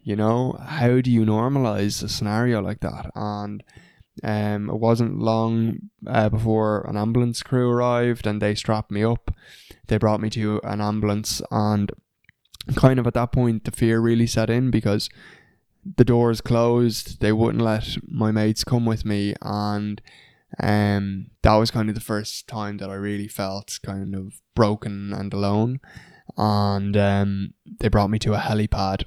you 0.03 0.15
know? 0.15 0.57
How 0.61 1.01
do 1.01 1.09
you 1.09 1.25
normalize 1.25 2.03
a 2.03 2.09
scenario 2.09 2.61
like 2.61 2.81
that? 2.81 3.11
And 3.15 3.63
um 4.23 4.69
it 4.69 4.79
wasn't 4.79 5.17
long 5.17 5.89
uh, 6.05 6.29
before 6.29 6.85
an 6.87 6.95
ambulance 6.95 7.41
crew 7.41 7.71
arrived 7.71 8.27
and 8.27 8.41
they 8.41 8.53
strapped 8.53 8.91
me 8.91 9.03
up. 9.03 9.33
They 9.87 9.97
brought 9.97 10.21
me 10.21 10.29
to 10.31 10.61
an 10.63 10.81
ambulance 10.81 11.41
and 11.49 11.91
kind 12.75 12.99
of 12.99 13.07
at 13.07 13.15
that 13.15 13.31
point 13.31 13.63
the 13.63 13.71
fear 13.71 13.99
really 13.99 14.27
set 14.27 14.49
in 14.49 14.69
because 14.69 15.09
the 15.97 16.05
doors 16.05 16.41
closed. 16.41 17.21
They 17.21 17.31
wouldn't 17.31 17.63
let 17.63 17.97
my 18.07 18.31
mates 18.31 18.63
come 18.63 18.85
with 18.85 19.03
me 19.03 19.33
and 19.41 20.01
um 20.61 21.27
that 21.41 21.55
was 21.55 21.71
kind 21.71 21.89
of 21.89 21.95
the 21.95 22.01
first 22.01 22.47
time 22.47 22.77
that 22.77 22.89
I 22.89 22.95
really 22.95 23.27
felt 23.27 23.79
kind 23.83 24.13
of 24.13 24.39
broken 24.53 25.11
and 25.11 25.33
alone 25.33 25.79
and 26.37 26.95
um 26.97 27.53
they 27.79 27.87
brought 27.87 28.09
me 28.09 28.19
to 28.19 28.33
a 28.33 28.37
helipad. 28.37 29.05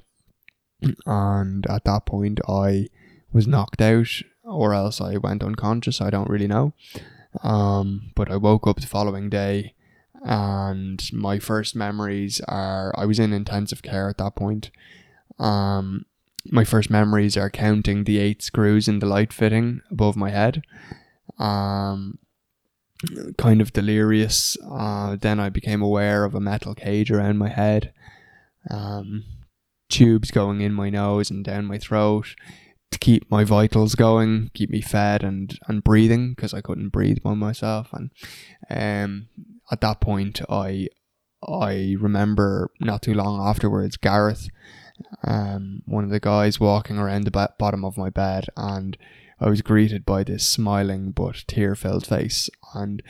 And 1.05 1.65
at 1.67 1.85
that 1.85 2.05
point 2.05 2.39
I 2.47 2.87
was 3.33 3.47
knocked 3.47 3.81
out 3.81 4.21
or 4.43 4.73
else 4.73 5.01
I 5.01 5.17
went 5.17 5.43
unconscious. 5.43 6.01
I 6.01 6.09
don't 6.09 6.29
really 6.29 6.47
know. 6.47 6.73
Um 7.43 8.11
but 8.15 8.31
I 8.31 8.37
woke 8.37 8.67
up 8.67 8.79
the 8.79 8.87
following 8.87 9.29
day 9.29 9.73
and 10.23 11.01
my 11.13 11.39
first 11.39 11.75
memories 11.75 12.41
are 12.47 12.93
I 12.97 13.05
was 13.05 13.19
in 13.19 13.33
intensive 13.33 13.81
care 13.81 14.09
at 14.09 14.17
that 14.17 14.35
point. 14.35 14.71
Um 15.39 16.05
my 16.49 16.63
first 16.63 16.89
memories 16.89 17.35
are 17.35 17.49
counting 17.49 18.03
the 18.03 18.19
eight 18.19 18.41
screws 18.41 18.87
in 18.87 18.99
the 18.99 19.05
light 19.05 19.33
fitting 19.33 19.81
above 19.91 20.15
my 20.15 20.29
head. 20.29 20.63
Um 21.39 22.19
kind 23.37 23.61
of 23.61 23.73
delirious 23.73 24.57
uh 24.69 25.15
then 25.15 25.39
I 25.39 25.49
became 25.49 25.81
aware 25.81 26.23
of 26.23 26.33
a 26.33 26.39
metal 26.39 26.73
cage 26.73 27.11
around 27.11 27.37
my 27.37 27.49
head 27.49 27.93
um 28.71 29.23
tubes 29.89 30.31
going 30.31 30.61
in 30.61 30.73
my 30.73 30.89
nose 30.89 31.29
and 31.29 31.43
down 31.45 31.65
my 31.65 31.77
throat 31.77 32.35
to 32.91 32.99
keep 32.99 33.29
my 33.29 33.43
vitals 33.43 33.95
going, 33.95 34.49
keep 34.53 34.69
me 34.69 34.81
fed 34.81 35.23
and 35.23 35.57
and 35.67 35.83
breathing 35.83 36.33
because 36.33 36.53
I 36.53 36.61
couldn't 36.61 36.89
breathe 36.89 37.21
by 37.21 37.33
myself. 37.33 37.89
And 37.91 38.11
um, 38.69 39.27
at 39.71 39.81
that 39.81 39.99
point, 39.99 40.41
I 40.49 40.87
I 41.47 41.95
remember 41.99 42.71
not 42.79 43.01
too 43.01 43.13
long 43.13 43.45
afterwards, 43.45 43.97
Gareth, 43.97 44.47
um, 45.23 45.83
one 45.85 46.03
of 46.03 46.09
the 46.09 46.19
guys 46.19 46.59
walking 46.59 46.97
around 46.97 47.25
the 47.25 47.49
bottom 47.59 47.83
of 47.83 47.97
my 47.97 48.09
bed, 48.09 48.45
and 48.55 48.97
I 49.39 49.49
was 49.49 49.61
greeted 49.61 50.05
by 50.05 50.23
this 50.23 50.47
smiling 50.47 51.11
but 51.11 51.43
tear-filled 51.47 52.07
face, 52.07 52.49
and 52.73 53.03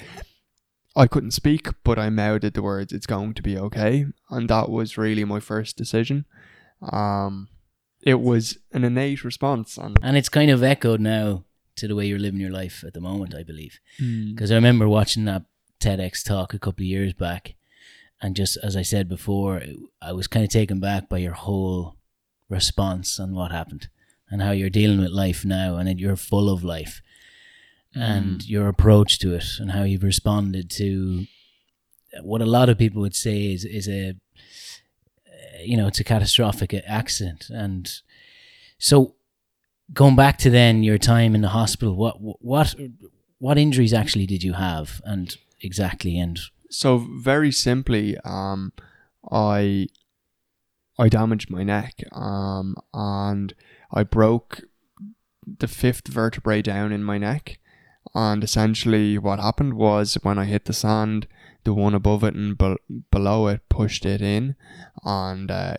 I 0.95 1.07
couldn't 1.07 1.31
speak, 1.31 1.69
but 1.83 1.97
I 1.97 2.09
mouthed 2.09 2.53
the 2.53 2.61
words, 2.61 2.91
"It's 2.91 3.05
going 3.05 3.33
to 3.35 3.41
be 3.41 3.57
okay," 3.57 4.07
and 4.29 4.49
that 4.49 4.69
was 4.69 4.97
really 4.97 5.23
my 5.23 5.39
first 5.39 5.77
decision. 5.77 6.25
Um, 6.81 7.49
it 8.01 8.19
was 8.19 8.57
an 8.73 8.83
innate 8.83 9.23
response, 9.23 9.77
and 9.77 9.97
and 10.01 10.17
it's 10.17 10.29
kind 10.29 10.51
of 10.51 10.63
echoed 10.63 10.99
now 10.99 11.45
to 11.77 11.87
the 11.87 11.95
way 11.95 12.07
you're 12.07 12.19
living 12.19 12.41
your 12.41 12.51
life 12.51 12.83
at 12.85 12.93
the 12.93 13.01
moment, 13.01 13.35
I 13.35 13.43
believe. 13.43 13.79
Because 14.33 14.51
I 14.51 14.55
remember 14.55 14.87
watching 14.87 15.25
that 15.25 15.43
TEDx 15.79 16.23
talk 16.23 16.53
a 16.53 16.59
couple 16.59 16.83
of 16.83 16.87
years 16.87 17.13
back, 17.13 17.55
and 18.21 18.35
just 18.35 18.57
as 18.63 18.75
I 18.75 18.81
said 18.81 19.07
before, 19.07 19.61
I 20.01 20.11
was 20.11 20.27
kind 20.27 20.43
of 20.43 20.49
taken 20.49 20.79
back 20.79 21.07
by 21.07 21.19
your 21.19 21.33
whole 21.33 21.95
response 22.49 23.19
on 23.19 23.33
what 23.33 23.51
happened 23.51 23.89
and 24.29 24.41
how 24.41 24.51
you're 24.51 24.69
dealing 24.69 24.99
with 24.99 25.11
life 25.11 25.45
now, 25.45 25.77
and 25.77 25.87
that 25.87 25.99
you're 25.99 26.15
full 26.15 26.49
of 26.49 26.63
life, 26.63 27.01
and 27.95 28.47
your 28.47 28.67
approach 28.67 29.19
to 29.19 29.33
it, 29.33 29.45
and 29.59 29.71
how 29.71 29.83
you've 29.83 30.03
responded 30.03 30.69
to 30.71 31.25
what 32.21 32.41
a 32.41 32.45
lot 32.45 32.69
of 32.69 32.77
people 32.77 33.01
would 33.01 33.15
say 33.15 33.53
is 33.53 33.65
is 33.65 33.87
a 33.87 34.13
you 35.63 35.75
know 35.77 35.87
it's 35.87 35.99
a 35.99 36.03
catastrophic 36.03 36.73
accident, 36.85 37.49
and 37.49 38.01
so 38.77 39.15
going 39.93 40.15
back 40.15 40.37
to 40.37 40.49
then 40.49 40.83
your 40.83 40.97
time 40.97 41.33
in 41.35 41.41
the 41.41 41.49
hospital, 41.49 41.95
what 41.95 42.15
what 42.19 42.75
what 43.39 43.57
injuries 43.57 43.93
actually 43.93 44.25
did 44.25 44.43
you 44.43 44.53
have, 44.53 45.01
and 45.03 45.37
exactly, 45.61 46.19
and 46.19 46.39
so 46.69 47.05
very 47.19 47.51
simply, 47.51 48.17
um, 48.23 48.73
I 49.31 49.87
I 50.99 51.09
damaged 51.09 51.49
my 51.49 51.63
neck, 51.63 52.03
um, 52.11 52.75
and 52.93 53.53
I 53.91 54.03
broke 54.03 54.61
the 55.59 55.67
fifth 55.67 56.07
vertebrae 56.07 56.61
down 56.61 56.91
in 56.91 57.03
my 57.03 57.17
neck. 57.17 57.59
And 58.13 58.43
essentially, 58.43 59.17
what 59.17 59.39
happened 59.39 59.73
was 59.75 60.15
when 60.23 60.39
I 60.39 60.45
hit 60.45 60.65
the 60.65 60.73
sand, 60.73 61.27
the 61.63 61.73
one 61.73 61.93
above 61.93 62.23
it 62.23 62.33
and 62.33 62.57
be- 62.57 62.77
below 63.11 63.47
it 63.47 63.67
pushed 63.69 64.05
it 64.05 64.21
in, 64.21 64.55
and 65.03 65.51
uh, 65.51 65.75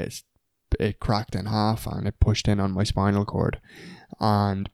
it 0.78 1.00
cracked 1.00 1.34
in 1.34 1.46
half, 1.46 1.86
and 1.86 2.06
it 2.06 2.20
pushed 2.20 2.46
in 2.46 2.60
on 2.60 2.72
my 2.72 2.84
spinal 2.84 3.24
cord. 3.24 3.60
And 4.20 4.68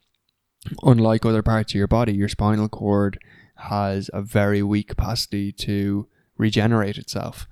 unlike 0.83 1.25
other 1.25 1.43
parts 1.43 1.73
of 1.73 1.79
your 1.79 1.87
body, 1.87 2.13
your 2.13 2.29
spinal 2.29 2.69
cord 2.69 3.19
has 3.57 4.11
a 4.13 4.23
very 4.23 4.63
weak 4.63 4.89
capacity 4.89 5.53
to 5.53 6.09
regenerate 6.37 6.99
itself. 6.99 7.47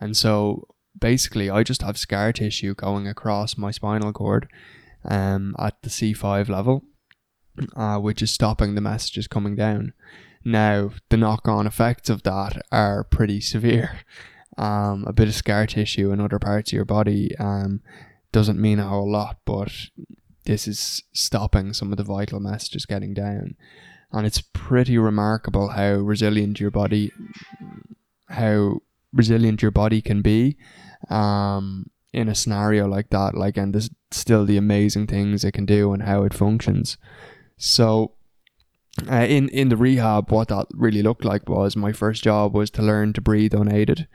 And 0.00 0.16
so 0.16 0.68
basically, 0.98 1.50
I 1.50 1.62
just 1.62 1.82
have 1.82 1.98
scar 1.98 2.32
tissue 2.32 2.74
going 2.74 3.08
across 3.08 3.58
my 3.58 3.72
spinal 3.72 4.12
cord 4.12 4.48
um, 5.08 5.56
at 5.58 5.82
the 5.82 5.88
C5 5.88 6.48
level, 6.48 6.84
uh, 7.76 7.98
which 7.98 8.22
is 8.22 8.30
stopping 8.30 8.74
the 8.74 8.80
messages 8.80 9.26
coming 9.26 9.56
down. 9.56 9.92
Now, 10.44 10.90
the 11.08 11.16
knock 11.16 11.48
on 11.48 11.66
effects 11.66 12.08
of 12.08 12.22
that 12.22 12.62
are 12.70 13.04
pretty 13.04 13.40
severe. 13.40 14.00
Um, 14.56 15.04
a 15.06 15.12
bit 15.12 15.28
of 15.28 15.34
scar 15.34 15.66
tissue 15.66 16.10
in 16.10 16.20
other 16.20 16.38
parts 16.38 16.70
of 16.70 16.76
your 16.76 16.84
body 16.84 17.36
um, 17.38 17.80
doesn't 18.32 18.60
mean 18.60 18.78
a 18.78 18.88
whole 18.88 19.10
lot, 19.10 19.38
but 19.44 19.72
this 20.44 20.66
is 20.66 21.02
stopping 21.12 21.72
some 21.72 21.92
of 21.92 21.98
the 21.98 22.04
vital 22.04 22.40
messages 22.40 22.86
getting 22.86 23.14
down. 23.14 23.56
And 24.10 24.26
it's 24.26 24.40
pretty 24.40 24.96
remarkable 24.96 25.68
how 25.68 25.92
resilient 25.94 26.58
your 26.60 26.70
body, 26.70 27.12
how 28.28 28.80
resilient 29.12 29.60
your 29.62 29.70
body 29.70 30.00
can 30.00 30.22
be, 30.22 30.56
um, 31.10 31.90
in 32.12 32.28
a 32.28 32.34
scenario 32.34 32.86
like 32.86 33.10
that. 33.10 33.34
Like, 33.34 33.56
and 33.56 33.74
there's 33.74 33.90
still 34.10 34.44
the 34.44 34.56
amazing 34.56 35.06
things 35.06 35.44
it 35.44 35.52
can 35.52 35.66
do 35.66 35.92
and 35.92 36.02
how 36.02 36.24
it 36.24 36.34
functions. 36.34 36.96
So, 37.56 38.12
uh, 39.10 39.26
in 39.28 39.48
in 39.50 39.68
the 39.68 39.76
rehab, 39.76 40.30
what 40.30 40.48
that 40.48 40.66
really 40.72 41.02
looked 41.02 41.24
like 41.24 41.48
was 41.48 41.76
my 41.76 41.92
first 41.92 42.22
job 42.22 42.54
was 42.54 42.70
to 42.72 42.82
learn 42.82 43.12
to 43.12 43.20
breathe 43.20 43.54
unaided, 43.54 44.08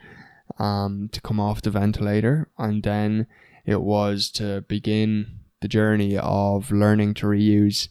um, 0.59 1.09
to 1.11 1.21
come 1.21 1.39
off 1.39 1.61
the 1.61 1.71
ventilator, 1.71 2.49
and 2.57 2.83
then 2.83 3.27
it 3.65 3.81
was 3.81 4.29
to 4.31 4.61
begin 4.67 5.39
the 5.61 5.67
journey 5.69 6.17
of 6.17 6.71
learning 6.71 7.13
to 7.13 7.27
reuse 7.27 7.87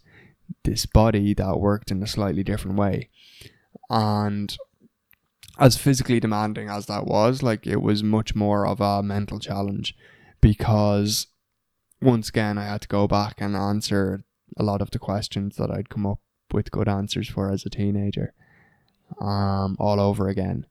this 0.65 0.85
body 0.85 1.33
that 1.33 1.59
worked 1.59 1.91
in 1.91 2.03
a 2.03 2.07
slightly 2.07 2.43
different 2.43 2.77
way. 2.77 3.09
And 3.89 4.55
as 5.59 5.77
physically 5.77 6.21
demanding 6.21 6.69
as 6.69 6.87
that 6.87 7.07
was, 7.07 7.43
like 7.43 7.67
it 7.67 7.83
was 7.83 8.03
much 8.03 8.35
more 8.35 8.67
of 8.67 8.81
a 8.81 9.03
mental 9.03 9.39
challenge 9.39 9.95
because 10.41 11.27
once 12.01 12.29
again 12.29 12.59
I 12.59 12.65
had 12.65 12.83
to 12.83 12.89
go 12.89 13.07
back 13.07 13.41
and 13.41 13.55
answer 13.55 14.25
a 14.57 14.63
lot 14.63 14.83
of 14.83 14.91
the 14.91 14.99
questions 14.99 15.57
that 15.57 15.71
I'd 15.71 15.89
come 15.89 16.07
up 16.07 16.19
with 16.53 16.71
good 16.71 16.89
answers 16.89 17.29
for 17.29 17.51
as 17.51 17.65
a 17.65 17.71
teenager. 17.71 18.35
Um, 19.21 19.77
all 19.79 20.01
over 20.01 20.29
again. 20.29 20.67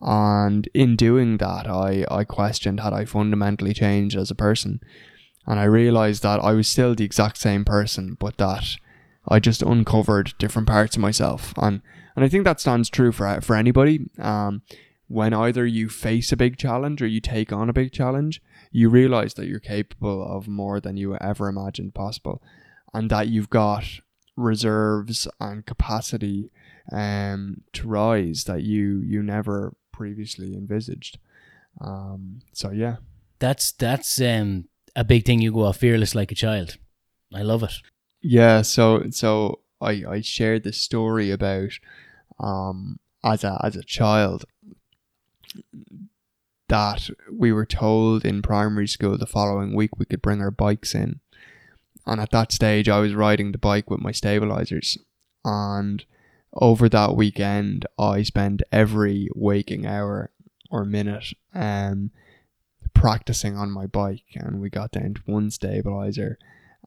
And 0.00 0.68
in 0.74 0.96
doing 0.96 1.38
that 1.38 1.68
I, 1.68 2.04
I 2.10 2.24
questioned 2.24 2.80
had 2.80 2.92
I 2.92 3.04
fundamentally 3.04 3.72
changed 3.72 4.16
as 4.16 4.30
a 4.30 4.34
person. 4.34 4.80
And 5.46 5.60
I 5.60 5.64
realized 5.64 6.22
that 6.22 6.40
I 6.40 6.52
was 6.52 6.68
still 6.68 6.94
the 6.94 7.04
exact 7.04 7.36
same 7.36 7.64
person, 7.64 8.16
but 8.18 8.36
that 8.38 8.76
I 9.28 9.38
just 9.38 9.62
uncovered 9.62 10.34
different 10.38 10.68
parts 10.68 10.96
of 10.96 11.02
myself. 11.02 11.54
And 11.56 11.82
and 12.16 12.24
I 12.24 12.28
think 12.28 12.44
that 12.44 12.60
stands 12.60 12.88
true 12.90 13.12
for 13.12 13.40
for 13.40 13.56
anybody. 13.56 14.06
Um, 14.18 14.62
when 15.06 15.34
either 15.34 15.66
you 15.66 15.88
face 15.88 16.32
a 16.32 16.36
big 16.36 16.56
challenge 16.56 17.02
or 17.02 17.06
you 17.06 17.20
take 17.20 17.52
on 17.52 17.68
a 17.68 17.74
big 17.74 17.92
challenge, 17.92 18.40
you 18.72 18.88
realize 18.88 19.34
that 19.34 19.46
you're 19.46 19.60
capable 19.60 20.24
of 20.26 20.48
more 20.48 20.80
than 20.80 20.96
you 20.96 21.14
ever 21.16 21.46
imagined 21.48 21.94
possible 21.94 22.42
and 22.94 23.10
that 23.10 23.28
you've 23.28 23.50
got 23.50 23.84
reserves 24.36 25.28
and 25.40 25.66
capacity 25.66 26.50
um, 26.90 27.62
to 27.72 27.86
rise 27.86 28.44
that 28.44 28.62
you 28.62 29.00
you 29.00 29.22
never 29.22 29.74
previously 29.92 30.54
envisaged. 30.54 31.18
Um, 31.80 32.40
so 32.52 32.70
yeah, 32.70 32.96
That's 33.38 33.72
that's 33.72 34.20
um 34.20 34.68
a 34.96 35.04
big 35.04 35.24
thing. 35.24 35.40
You 35.42 35.52
go 35.52 35.64
off 35.64 35.78
fearless 35.78 36.14
like 36.14 36.32
a 36.32 36.36
child. 36.36 36.76
I 37.32 37.42
love 37.42 37.62
it. 37.62 37.74
yeah. 38.22 38.62
So 38.62 39.04
so 39.10 39.60
I 39.80 40.02
I 40.08 40.20
shared 40.22 40.64
this 40.64 40.80
story 40.80 41.30
about 41.30 41.72
um 42.38 42.98
as 43.22 43.44
a 43.44 43.60
as 43.64 43.76
a 43.76 43.82
child 43.82 44.44
that 46.68 47.10
we 47.30 47.52
were 47.52 47.66
told 47.66 48.24
in 48.24 48.42
primary 48.42 48.88
school 48.88 49.18
the 49.18 49.26
following 49.26 49.74
week 49.74 49.98
we 49.98 50.04
could 50.04 50.22
bring 50.22 50.40
our 50.40 50.50
bikes 50.50 50.94
in. 50.94 51.20
And 52.06 52.20
at 52.20 52.30
that 52.30 52.52
stage, 52.52 52.88
I 52.88 52.98
was 52.98 53.14
riding 53.14 53.52
the 53.52 53.58
bike 53.58 53.90
with 53.90 54.00
my 54.00 54.12
stabilizers. 54.12 54.98
And 55.44 56.04
over 56.52 56.88
that 56.88 57.16
weekend, 57.16 57.86
I 57.98 58.22
spent 58.22 58.62
every 58.72 59.28
waking 59.34 59.86
hour 59.86 60.30
or 60.70 60.84
minute 60.84 61.32
um, 61.54 62.10
practicing 62.92 63.56
on 63.56 63.70
my 63.70 63.86
bike. 63.86 64.24
And 64.34 64.60
we 64.60 64.68
got 64.68 64.92
down 64.92 65.14
to 65.14 65.22
one 65.26 65.50
stabilizer. 65.50 66.38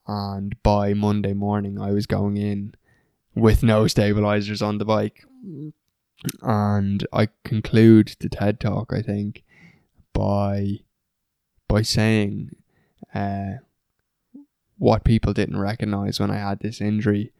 And 0.07 0.61
by 0.63 0.93
Monday 0.93 1.33
morning, 1.33 1.79
I 1.79 1.91
was 1.91 2.05
going 2.05 2.37
in 2.37 2.75
with 3.37 3.63
no 3.63 3.87
stabilizers 3.87 4.61
on 4.61 4.77
the 4.77 4.85
bike. 4.85 5.25
And 6.41 7.07
I 7.13 7.29
conclude 7.43 8.15
the 8.19 8.29
TED 8.29 8.59
talk, 8.59 8.91
I 8.91 9.01
think, 9.01 9.43
by 10.13 10.79
by 11.67 11.81
saying 11.81 12.55
uh, 13.13 13.57
what 14.77 15.03
people 15.03 15.33
didn't 15.33 15.59
recognize 15.59 16.19
when 16.19 16.31
I 16.31 16.37
had 16.37 16.59
this 16.59 16.81
injury 16.81 17.33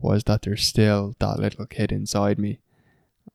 was 0.00 0.24
that 0.24 0.42
there's 0.42 0.66
still 0.66 1.14
that 1.20 1.38
little 1.38 1.66
kid 1.66 1.92
inside 1.92 2.38
me 2.38 2.58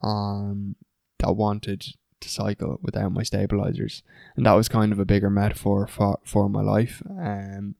um, 0.02 0.76
that 1.20 1.34
wanted 1.34 1.94
to 2.20 2.30
cycle 2.30 2.80
without 2.82 3.14
my 3.14 3.24
stabilizers, 3.24 4.04
and 4.36 4.46
that 4.46 4.54
was 4.54 4.68
kind 4.68 4.92
of 4.92 5.00
a 5.00 5.06
bigger 5.06 5.30
metaphor 5.30 5.88
for 5.88 6.20
for 6.26 6.50
my 6.50 6.62
life. 6.62 7.02
Um, 7.10 7.76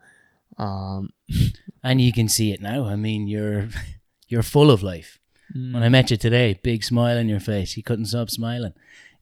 um, 0.58 1.10
And 1.84 2.02
you 2.02 2.12
can 2.12 2.28
see 2.28 2.52
it 2.52 2.62
now. 2.62 2.86
I 2.86 2.96
mean, 2.96 3.28
you're 3.28 3.70
you're 4.30 4.44
full 4.44 4.72
of 4.72 4.82
life. 4.82 5.20
When 5.74 5.82
I 5.82 5.90
met 5.90 6.12
you 6.12 6.18
today, 6.18 6.60
big 6.62 6.84
smile 6.84 7.18
on 7.18 7.28
your 7.28 7.40
face. 7.40 7.76
You 7.76 7.82
couldn't 7.82 8.06
stop 8.06 8.30
smiling. 8.30 8.74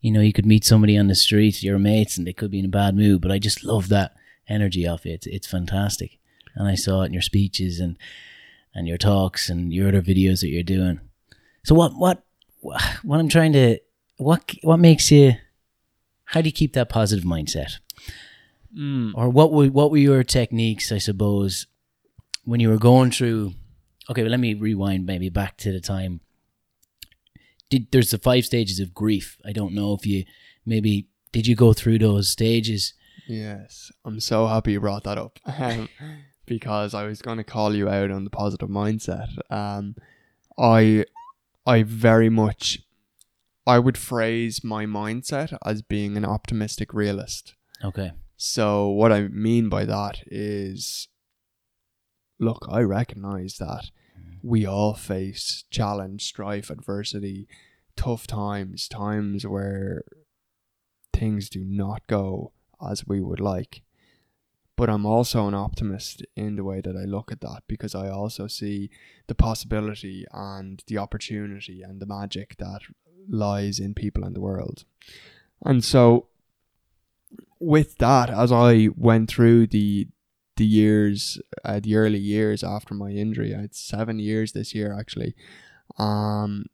You 0.02 0.12
know, 0.12 0.20
you 0.20 0.34
could 0.34 0.46
meet 0.46 0.66
somebody 0.66 0.98
on 0.98 1.08
the 1.08 1.16
street, 1.16 1.64
your 1.64 1.80
mates, 1.80 2.18
and 2.18 2.28
they 2.28 2.34
could 2.34 2.52
be 2.52 2.60
in 2.60 2.66
a 2.66 2.70
bad 2.70 2.96
mood. 2.96 3.22
But 3.22 3.32
I 3.32 3.40
just 3.40 3.64
love 3.64 3.88
that 3.90 4.16
energy 4.48 4.86
off 4.86 5.06
you. 5.06 5.14
It's 5.14 5.26
it's 5.26 5.48
fantastic. 5.48 6.20
And 6.54 6.68
I 6.68 6.76
saw 6.76 7.04
it 7.04 7.08
in 7.08 7.14
your 7.14 7.22
speeches 7.22 7.80
and 7.80 7.98
and 8.76 8.88
your 8.88 8.98
talks 8.98 9.50
and 9.50 9.74
your 9.74 9.88
other 9.88 10.02
videos 10.02 10.42
that 10.42 10.50
you're 10.50 10.64
doing. 10.64 11.00
So 11.64 11.74
what 11.74 11.96
what 11.96 12.24
what 13.04 13.20
I'm 13.20 13.30
trying 13.30 13.54
to 13.54 13.80
what 14.18 14.54
what 14.64 14.78
makes 14.78 15.10
you 15.12 15.34
how 16.26 16.42
do 16.42 16.50
you 16.50 16.54
keep 16.54 16.74
that 16.74 16.90
positive 16.90 17.24
mindset? 17.24 17.80
Mm. 18.78 19.14
or 19.16 19.30
what 19.30 19.52
were 19.54 19.68
what 19.68 19.90
were 19.90 19.98
your 19.98 20.24
techniques 20.24 20.92
i 20.92 20.98
suppose 21.00 21.66
when 22.44 22.60
you 22.60 22.70
were 22.70 22.78
going 22.78 23.10
through 23.10 23.54
okay 24.10 24.22
well, 24.22 24.32
let 24.32 24.40
me 24.40 24.54
rewind 24.54 25.06
maybe 25.06 25.30
back 25.30 25.58
to 25.58 25.72
the 25.72 25.82
time. 25.82 26.22
Did 27.70 27.88
there's 27.92 28.12
the 28.12 28.18
five 28.18 28.46
stages 28.46 28.80
of 28.80 28.94
grief. 28.94 29.38
I 29.46 29.52
don't 29.52 29.74
know 29.74 29.94
if 29.94 30.06
you 30.06 30.26
maybe 30.66 31.08
did 31.32 31.48
you 31.48 31.56
go 31.56 31.74
through 31.74 32.00
those 32.00 32.30
stages? 32.30 32.94
Yes, 33.28 33.92
I'm 34.06 34.20
so 34.20 34.48
happy 34.48 34.72
you 34.74 34.80
brought 34.80 35.04
that 35.04 35.18
up 35.18 35.40
um, 35.46 35.90
because 36.46 36.94
I 36.94 37.04
was 37.04 37.22
going 37.22 37.38
to 37.38 37.44
call 37.44 37.76
you 37.76 37.90
out 37.90 38.10
on 38.10 38.24
the 38.24 38.30
positive 38.30 38.70
mindset. 38.70 39.28
Um, 39.52 39.96
I, 40.58 41.06
I 41.66 41.84
very 41.84 42.30
much, 42.30 42.80
I 43.66 43.80
would 43.80 43.98
phrase 43.98 44.64
my 44.64 44.86
mindset 44.86 45.58
as 45.66 45.82
being 45.82 46.16
an 46.16 46.26
optimistic 46.26 46.94
realist. 46.94 47.56
okay. 47.84 48.14
So 48.40 48.90
what 48.90 49.12
I 49.12 49.28
mean 49.30 49.68
by 49.68 49.86
that 49.86 50.20
is, 50.28 51.08
look, 52.40 52.68
I 52.70 52.82
recognize 52.82 53.58
that 53.58 53.90
we 54.48 54.66
all 54.66 54.94
face 54.94 55.66
challenge, 55.70 56.24
strife, 56.24 56.70
adversity, 56.70 57.50
tough 57.98 58.26
times, 58.26 58.88
times 58.88 59.46
where 59.46 60.04
things 61.12 61.50
do 61.50 61.66
not 61.66 62.08
go 62.08 62.54
as 62.90 63.06
we 63.06 63.20
would 63.20 63.42
like. 63.42 63.82
But 64.78 64.90
I'm 64.90 65.06
also 65.06 65.48
an 65.48 65.54
optimist 65.54 66.26
in 66.36 66.56
the 66.56 66.64
way 66.64 66.80
that 66.80 66.96
I 66.96 67.04
look 67.04 67.32
at 67.32 67.42
that 67.42 67.64
because 67.68 67.94
I 67.94 68.10
also 68.10 68.48
see 68.48 68.90
the 69.26 69.36
possibility 69.36 70.26
and 70.32 70.82
the 70.88 70.98
opportunity 70.98 71.82
and 71.82 72.00
the 72.00 72.06
magic 72.06 72.56
that 72.58 72.82
lies 73.28 73.80
in 73.80 73.96
people 73.96 74.24
and 74.24 74.36
the 74.36 74.42
world. 74.42 74.86
And 75.66 75.84
so 75.84 76.28
with 77.60 77.98
that, 77.98 78.30
as 78.30 78.52
I 78.52 78.90
went 78.96 79.30
through 79.30 79.68
the 79.68 80.08
the 80.58 80.66
years, 80.66 81.40
uh, 81.64 81.80
the 81.80 81.96
early 81.96 82.20
years 82.20 82.64
after 82.64 82.94
my 82.94 83.12
injury, 83.12 83.56
I 83.56 83.62
had 83.62 83.76
seven 83.76 84.20
years 84.20 84.52
this 84.52 84.76
year 84.76 84.96
actually, 84.98 85.36
um, 85.98 86.66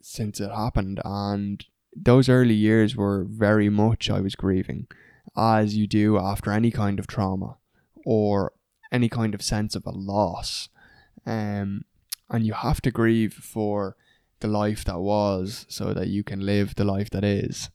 since 0.00 0.40
it 0.40 0.50
happened, 0.50 1.00
and 1.04 1.64
those 1.94 2.28
early 2.28 2.54
years 2.54 2.96
were 2.96 3.26
very 3.28 3.68
much 3.68 4.08
I 4.08 4.20
was 4.20 4.34
grieving, 4.36 4.86
as 5.36 5.76
you 5.76 5.86
do 5.86 6.18
after 6.18 6.50
any 6.52 6.70
kind 6.70 6.98
of 6.98 7.06
trauma 7.06 7.56
or 8.06 8.52
any 8.92 9.08
kind 9.08 9.34
of 9.34 9.42
sense 9.42 9.74
of 9.74 9.86
a 9.86 9.90
loss, 9.90 10.68
um, 11.26 11.84
and 12.30 12.46
you 12.46 12.52
have 12.52 12.80
to 12.82 12.90
grieve 12.90 13.34
for 13.34 13.96
the 14.40 14.48
life 14.48 14.84
that 14.84 15.00
was, 15.00 15.66
so 15.68 15.92
that 15.92 16.08
you 16.08 16.24
can 16.24 16.40
live 16.46 16.74
the 16.74 16.84
life 16.84 17.10
that 17.10 17.24
is. 17.24 17.70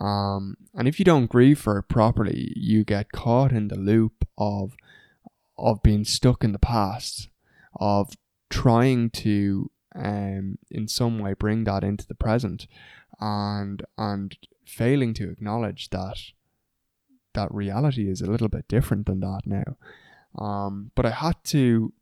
Um, 0.00 0.56
and 0.74 0.86
if 0.86 0.98
you 0.98 1.04
don't 1.04 1.26
grieve 1.26 1.58
for 1.58 1.78
it 1.78 1.88
properly, 1.88 2.52
you 2.56 2.84
get 2.84 3.12
caught 3.12 3.52
in 3.52 3.68
the 3.68 3.76
loop 3.76 4.26
of 4.36 4.76
of 5.56 5.82
being 5.82 6.04
stuck 6.04 6.44
in 6.44 6.52
the 6.52 6.58
past, 6.58 7.28
of 7.74 8.12
trying 8.48 9.10
to 9.10 9.70
um 9.94 10.58
in 10.70 10.86
some 10.86 11.18
way 11.18 11.34
bring 11.34 11.64
that 11.64 11.82
into 11.82 12.06
the 12.06 12.14
present, 12.14 12.66
and 13.20 13.82
and 13.96 14.36
failing 14.64 15.14
to 15.14 15.30
acknowledge 15.30 15.90
that 15.90 16.18
that 17.34 17.52
reality 17.52 18.08
is 18.10 18.20
a 18.20 18.30
little 18.30 18.48
bit 18.48 18.68
different 18.68 19.06
than 19.06 19.20
that 19.20 19.42
now. 19.44 19.76
Um, 20.38 20.90
but 20.94 21.06
I 21.06 21.10
had 21.10 21.36
to 21.44 21.92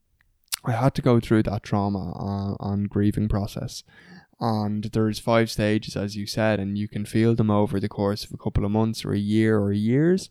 I 0.64 0.72
had 0.72 0.94
to 0.96 1.02
go 1.02 1.20
through 1.20 1.44
that 1.44 1.62
trauma 1.62 2.12
uh, 2.12 2.72
and 2.72 2.90
grieving 2.90 3.28
process 3.28 3.82
and 4.38 4.84
there's 4.92 5.18
five 5.18 5.50
stages 5.50 5.96
as 5.96 6.14
you 6.14 6.26
said 6.26 6.60
and 6.60 6.76
you 6.76 6.88
can 6.88 7.06
feel 7.06 7.34
them 7.34 7.50
over 7.50 7.80
the 7.80 7.88
course 7.88 8.24
of 8.24 8.32
a 8.32 8.36
couple 8.36 8.64
of 8.64 8.70
months 8.70 9.04
or 9.04 9.12
a 9.12 9.18
year 9.18 9.58
or 9.58 9.72
years 9.72 10.28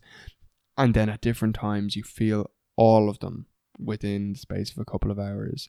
and 0.78 0.94
then 0.94 1.08
at 1.08 1.20
different 1.20 1.54
times 1.54 1.96
you 1.96 2.02
feel 2.02 2.50
all 2.76 3.08
of 3.08 3.18
them 3.20 3.46
within 3.78 4.32
the 4.32 4.38
space 4.38 4.70
of 4.70 4.78
a 4.78 4.84
couple 4.84 5.10
of 5.10 5.18
hours. 5.18 5.68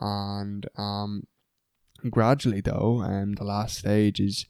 And 0.00 0.66
um 0.76 1.24
gradually 2.10 2.60
though 2.60 3.02
um 3.02 3.32
the 3.34 3.44
last 3.44 3.78
stage 3.78 4.20
is 4.20 4.46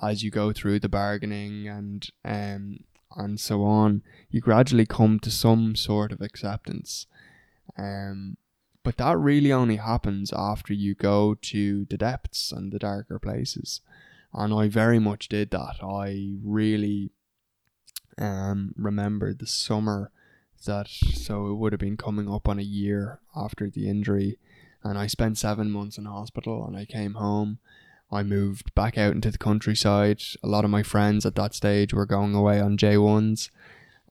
as 0.00 0.22
you 0.22 0.30
go 0.30 0.52
through 0.52 0.78
the 0.78 0.88
bargaining 0.88 1.66
and 1.66 2.08
um 2.24 2.78
and 3.16 3.38
so 3.40 3.64
on 3.64 4.02
you 4.30 4.40
gradually 4.40 4.86
come 4.86 5.18
to 5.20 5.30
some 5.30 5.74
sort 5.76 6.12
of 6.12 6.20
acceptance. 6.20 7.06
Um 7.76 8.36
but 8.82 8.96
that 8.96 9.16
really 9.18 9.52
only 9.52 9.76
happens 9.76 10.32
after 10.32 10.72
you 10.72 10.94
go 10.94 11.34
to 11.34 11.86
the 11.88 11.96
depths 11.96 12.50
and 12.50 12.72
the 12.72 12.78
darker 12.78 13.18
places. 13.18 13.80
And 14.34 14.52
I 14.52 14.68
very 14.68 14.98
much 14.98 15.28
did 15.28 15.50
that. 15.50 15.76
I 15.82 16.32
really 16.42 17.10
um, 18.18 18.74
remember 18.76 19.34
the 19.34 19.46
summer 19.46 20.10
that, 20.66 20.88
so 20.88 21.48
it 21.48 21.54
would 21.54 21.72
have 21.72 21.80
been 21.80 21.96
coming 21.96 22.30
up 22.30 22.48
on 22.48 22.58
a 22.58 22.62
year 22.62 23.20
after 23.36 23.68
the 23.68 23.88
injury. 23.88 24.38
And 24.82 24.98
I 24.98 25.06
spent 25.06 25.38
seven 25.38 25.70
months 25.70 25.98
in 25.98 26.06
hospital 26.06 26.66
and 26.66 26.76
I 26.76 26.84
came 26.84 27.14
home. 27.14 27.58
I 28.10 28.22
moved 28.22 28.74
back 28.74 28.98
out 28.98 29.14
into 29.14 29.30
the 29.30 29.38
countryside. 29.38 30.22
A 30.42 30.48
lot 30.48 30.64
of 30.64 30.70
my 30.70 30.82
friends 30.82 31.24
at 31.24 31.34
that 31.36 31.54
stage 31.54 31.94
were 31.94 32.06
going 32.06 32.34
away 32.34 32.60
on 32.60 32.76
J1s. 32.76 33.48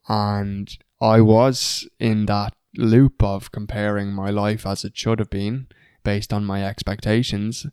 And 0.08 0.78
I 1.02 1.22
was 1.22 1.88
in 2.00 2.26
that 2.28 2.54
loop 2.78 3.22
of 3.24 3.52
comparing 3.52 4.12
my 4.12 4.30
life 4.30 4.66
as 4.66 4.86
it 4.86 4.98
should 4.98 5.20
have 5.20 5.30
been 5.30 5.68
based 6.04 6.32
on 6.32 6.46
my 6.46 6.66
expectations 6.66 7.68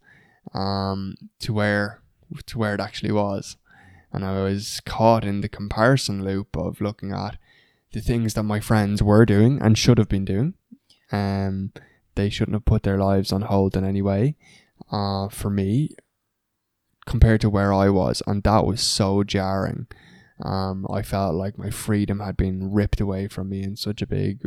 um, 0.55 1.15
to 1.41 1.53
where 1.53 2.03
to 2.47 2.59
where 2.59 2.75
it 2.75 2.81
actually 2.81 3.13
was. 3.13 3.57
And 4.13 4.25
I 4.25 4.43
was 4.43 4.81
caught 4.85 5.25
in 5.25 5.41
the 5.41 5.49
comparison 5.49 6.25
loop 6.25 6.57
of 6.57 6.81
looking 6.81 7.13
at 7.13 7.37
the 7.93 8.01
things 8.01 8.35
that 8.35 8.43
my 8.43 8.61
friends 8.61 9.03
were 9.03 9.25
doing 9.25 9.61
and 9.63 9.79
should 9.79 9.99
have 9.99 10.09
been 10.09 10.25
doing. 10.25 10.55
Um 11.11 11.73
they 12.19 12.29
shouldn't 12.29 12.57
have 12.57 12.65
put 12.65 12.83
their 12.83 12.99
lives 12.99 13.33
on 13.33 13.43
hold 13.43 13.77
in 13.77 13.85
any 13.85 14.03
way 14.03 14.35
uh, 14.91 15.29
for 15.29 15.51
me 15.51 15.91
compared 17.07 17.41
to 17.41 17.49
where 17.49 17.73
I 17.73 17.89
was, 17.89 18.23
and 18.27 18.43
that 18.43 18.67
was 18.67 18.83
so 18.83 19.23
jarring. 19.23 19.87
Um, 20.45 20.87
I 20.91 21.03
felt 21.03 21.37
like 21.37 21.57
my 21.57 21.71
freedom 21.71 22.21
had 22.21 22.37
been 22.37 22.73
ripped 22.73 23.01
away 23.01 23.29
from 23.29 23.49
me 23.49 23.63
in 23.63 23.77
such 23.77 24.03
a 24.03 24.07
big, 24.07 24.43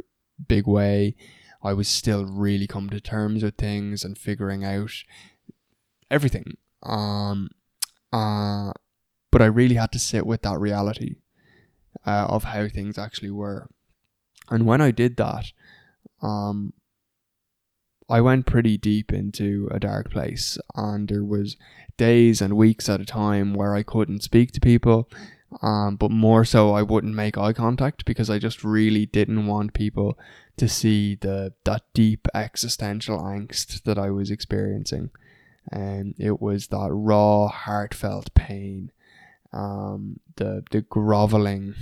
big 0.47 0.67
way. 0.67 1.15
I 1.63 1.73
was 1.73 1.88
still 1.88 2.25
really 2.25 2.67
coming 2.67 2.89
to 2.91 2.99
terms 2.99 3.43
with 3.43 3.56
things 3.56 4.04
and 4.04 4.17
figuring 4.17 4.63
out 4.63 4.91
everything. 6.10 6.58
Um, 6.84 7.49
uh, 8.12 8.73
but 9.32 9.41
I 9.41 9.45
really 9.45 9.75
had 9.75 9.91
to 9.93 9.99
sit 9.99 10.25
with 10.25 10.41
that 10.41 10.60
reality 10.60 11.15
uh, 12.06 12.25
of 12.30 12.45
how 12.45 12.67
things 12.67 12.97
actually 12.97 13.32
were. 13.32 13.69
And 14.49 14.65
when 14.65 14.82
I 14.82 14.91
did 14.91 15.17
that, 15.17 15.51
um, 16.21 16.73
I 18.10 18.19
went 18.19 18.45
pretty 18.45 18.77
deep 18.77 19.13
into 19.13 19.69
a 19.71 19.80
dark 19.80 20.12
place, 20.12 20.58
and 20.75 21.08
there 21.08 21.23
was 21.23 21.56
days 21.95 22.41
and 22.41 22.58
weeks 22.58 22.89
at 22.89 22.99
a 22.99 23.06
time 23.06 23.54
where 23.54 23.73
I 23.73 23.84
couldn't 23.84 24.23
speak 24.23 24.51
to 24.51 24.60
people. 24.60 25.10
Um, 25.62 25.98
but 25.98 26.12
more 26.12 26.46
so, 26.46 26.74
I 26.74 26.82
wouldn't 26.82 27.14
make 27.14 27.38
eye 27.38 27.54
contact 27.54 28.06
because 28.06 28.30
I 28.30 28.40
just 28.40 28.64
really 28.64 29.06
didn't 29.06 29.48
want 29.48 29.74
people 29.74 30.18
to 30.58 30.68
see 30.68 31.16
the 31.16 31.54
that 31.66 31.84
deep 31.94 32.28
existential 32.34 33.20
angst 33.20 33.84
that 33.84 33.98
I 33.98 34.10
was 34.12 34.32
experiencing. 34.32 35.10
And 35.72 36.16
it 36.18 36.42
was 36.42 36.68
that 36.68 36.90
raw, 36.92 37.48
heartfelt 37.48 38.34
pain, 38.34 38.92
um, 39.52 40.20
the 40.38 40.64
the 40.72 40.82
groveling 40.82 41.76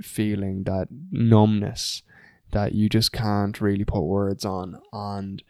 feeling, 0.00 0.64
that 0.64 0.88
numbness 1.10 2.02
that 2.52 2.74
you 2.74 2.88
just 2.88 3.12
can't 3.12 3.60
really 3.60 3.84
put 3.84 4.02
words 4.02 4.44
on. 4.44 4.80
And 4.92 5.42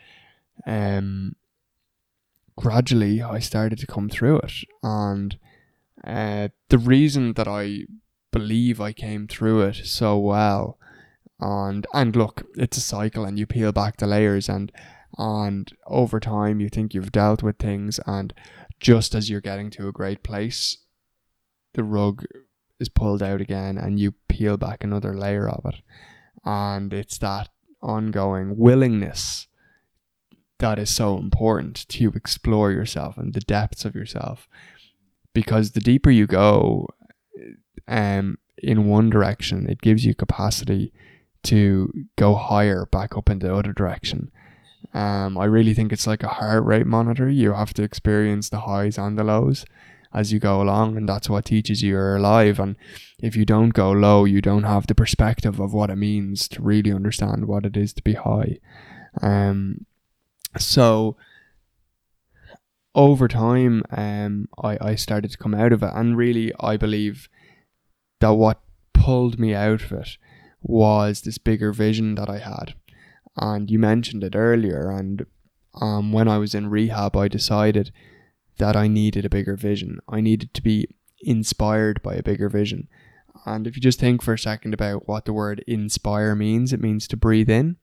um, 0.66 1.36
gradually, 2.56 3.22
I 3.22 3.38
started 3.38 3.78
to 3.78 3.86
come 3.86 4.08
through 4.08 4.38
it. 4.38 4.52
And 4.82 5.36
uh, 6.04 6.48
the 6.68 6.78
reason 6.78 7.34
that 7.34 7.48
I 7.48 7.84
believe 8.32 8.80
I 8.80 8.92
came 8.92 9.26
through 9.26 9.62
it 9.62 9.76
so 9.84 10.18
well, 10.18 10.78
and 11.40 11.86
and 11.92 12.16
look, 12.16 12.42
it's 12.56 12.76
a 12.76 12.80
cycle, 12.80 13.24
and 13.24 13.38
you 13.38 13.46
peel 13.46 13.72
back 13.72 13.98
the 13.98 14.06
layers, 14.06 14.48
and 14.48 14.72
and 15.18 15.70
over 15.86 16.18
time, 16.20 16.60
you 16.60 16.68
think 16.68 16.94
you've 16.94 17.12
dealt 17.12 17.42
with 17.42 17.58
things, 17.58 18.00
and 18.06 18.32
just 18.80 19.14
as 19.14 19.30
you're 19.30 19.40
getting 19.40 19.70
to 19.70 19.88
a 19.88 19.92
great 19.92 20.22
place, 20.22 20.78
the 21.74 21.84
rug 21.84 22.24
is 22.80 22.88
pulled 22.88 23.22
out 23.22 23.40
again, 23.40 23.78
and 23.78 24.00
you 24.00 24.14
peel 24.28 24.56
back 24.56 24.82
another 24.82 25.14
layer 25.14 25.48
of 25.48 25.64
it. 25.66 25.80
And 26.44 26.92
it's 26.92 27.18
that 27.18 27.50
ongoing 27.80 28.56
willingness 28.56 29.46
that 30.58 30.78
is 30.78 30.94
so 30.94 31.18
important 31.18 31.88
to 31.88 32.12
explore 32.14 32.70
yourself 32.70 33.18
and 33.18 33.34
the 33.34 33.40
depths 33.40 33.84
of 33.84 33.94
yourself 33.94 34.48
because 35.32 35.72
the 35.72 35.80
deeper 35.80 36.10
you 36.10 36.26
go 36.26 36.88
um 37.88 38.38
in 38.58 38.86
one 38.86 39.10
direction 39.10 39.68
it 39.68 39.80
gives 39.80 40.04
you 40.04 40.14
capacity 40.14 40.92
to 41.42 41.92
go 42.16 42.34
higher 42.34 42.86
back 42.86 43.16
up 43.16 43.28
in 43.28 43.40
the 43.40 43.52
other 43.54 43.72
direction. 43.72 44.30
Um 44.94 45.36
i 45.38 45.44
really 45.44 45.74
think 45.74 45.92
it's 45.92 46.06
like 46.06 46.22
a 46.22 46.28
heart 46.28 46.64
rate 46.64 46.86
monitor. 46.86 47.28
You 47.28 47.52
have 47.52 47.74
to 47.74 47.82
experience 47.82 48.48
the 48.48 48.60
highs 48.60 48.98
and 48.98 49.18
the 49.18 49.24
lows 49.24 49.64
as 50.14 50.30
you 50.32 50.38
go 50.38 50.60
along 50.60 50.96
and 50.96 51.08
that's 51.08 51.30
what 51.30 51.46
teaches 51.46 51.82
you 51.82 51.90
you're 51.90 52.16
alive. 52.16 52.60
And 52.60 52.76
if 53.18 53.34
you 53.34 53.44
don't 53.44 53.70
go 53.70 53.90
low 53.92 54.24
you 54.24 54.40
don't 54.40 54.64
have 54.64 54.86
the 54.86 54.94
perspective 54.94 55.58
of 55.58 55.72
what 55.72 55.90
it 55.90 55.96
means 55.96 56.48
to 56.48 56.62
really 56.62 56.92
understand 56.92 57.46
what 57.46 57.64
it 57.66 57.76
is 57.76 57.92
to 57.94 58.02
be 58.02 58.14
high. 58.14 58.58
Um 59.20 59.86
so 60.58 61.16
over 62.94 63.26
time 63.26 63.82
um 63.90 64.48
I, 64.62 64.78
I 64.80 64.94
started 64.94 65.30
to 65.30 65.38
come 65.38 65.54
out 65.54 65.72
of 65.72 65.82
it 65.82 65.90
and 65.94 66.16
really 66.16 66.52
I 66.60 66.76
believe 66.76 67.28
that 68.20 68.34
what 68.34 68.60
pulled 68.92 69.38
me 69.38 69.54
out 69.54 69.82
of 69.82 69.92
it 69.92 70.16
was 70.62 71.22
this 71.22 71.38
bigger 71.38 71.72
vision 71.72 72.14
that 72.16 72.28
I 72.28 72.38
had 72.38 72.74
and 73.36 73.70
you 73.70 73.78
mentioned 73.78 74.22
it 74.22 74.36
earlier 74.36 74.90
and 74.90 75.26
um, 75.80 76.12
when 76.12 76.28
I 76.28 76.36
was 76.36 76.54
in 76.54 76.68
rehab 76.68 77.16
I 77.16 77.28
decided 77.28 77.92
that 78.58 78.76
I 78.76 78.88
needed 78.88 79.24
a 79.24 79.30
bigger 79.30 79.56
vision. 79.56 79.98
I 80.08 80.20
needed 80.20 80.54
to 80.54 80.62
be 80.62 80.88
inspired 81.20 82.02
by 82.02 82.14
a 82.14 82.22
bigger 82.22 82.48
vision. 82.48 82.88
And 83.44 83.66
if 83.66 83.76
you 83.76 83.82
just 83.82 83.98
think 83.98 84.22
for 84.22 84.34
a 84.34 84.38
second 84.38 84.74
about 84.74 85.08
what 85.08 85.24
the 85.24 85.32
word 85.32 85.64
inspire 85.66 86.34
means, 86.34 86.72
it 86.72 86.80
means 86.80 87.08
to 87.08 87.16
breathe 87.16 87.50
in. 87.50 87.76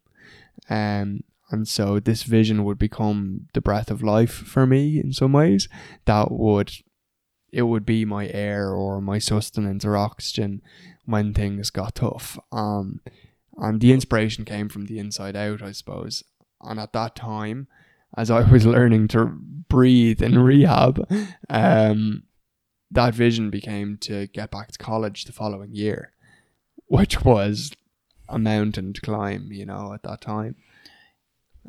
Um, 0.70 1.24
and 1.52 1.68
so 1.68 2.00
this 2.00 2.24
vision 2.24 2.64
would 2.64 2.78
become 2.78 3.48
the 3.54 3.62
breath 3.62 3.90
of 3.90 4.04
life 4.04 4.32
for 4.34 4.68
me 4.68 5.00
in 5.00 5.14
some 5.14 5.34
ways. 5.34 5.68
That 6.06 6.32
would 6.32 6.72
it 7.52 7.64
would 7.64 7.86
be 7.86 8.06
my 8.06 8.28
air 8.28 8.72
or 8.72 9.02
my 9.02 9.18
sustenance 9.18 9.84
or 9.84 9.98
oxygen 9.98 10.62
when 11.06 11.34
things 11.34 11.72
got 11.72 11.96
tough. 11.96 12.38
Um, 12.52 13.02
and 13.58 13.82
the 13.82 13.92
inspiration 13.92 14.46
came 14.46 14.70
from 14.70 14.86
the 14.86 15.00
inside 15.00 15.36
out, 15.36 15.64
I 15.64 15.72
suppose. 15.72 16.24
And 16.62 16.80
at 16.80 16.94
that 16.94 17.16
time, 17.16 17.68
as 18.16 18.30
I 18.30 18.42
was 18.50 18.66
learning 18.66 19.08
to 19.10 19.26
breathe 19.26 20.22
in 20.22 20.38
rehab, 20.38 21.08
um, 21.50 22.24
that 22.92 23.16
vision 23.16 23.50
became 23.50 23.98
to 24.02 24.28
get 24.28 24.52
back 24.52 24.72
to 24.72 24.78
college 24.78 25.26
the 25.26 25.32
following 25.32 25.74
year, 25.74 26.12
which 26.86 27.24
was 27.24 27.72
a 28.28 28.38
mountain 28.38 28.94
to 28.94 29.02
climb, 29.02 29.50
you 29.52 29.66
know, 29.66 29.94
at 29.94 30.04
that 30.04 30.22
time. 30.22 30.56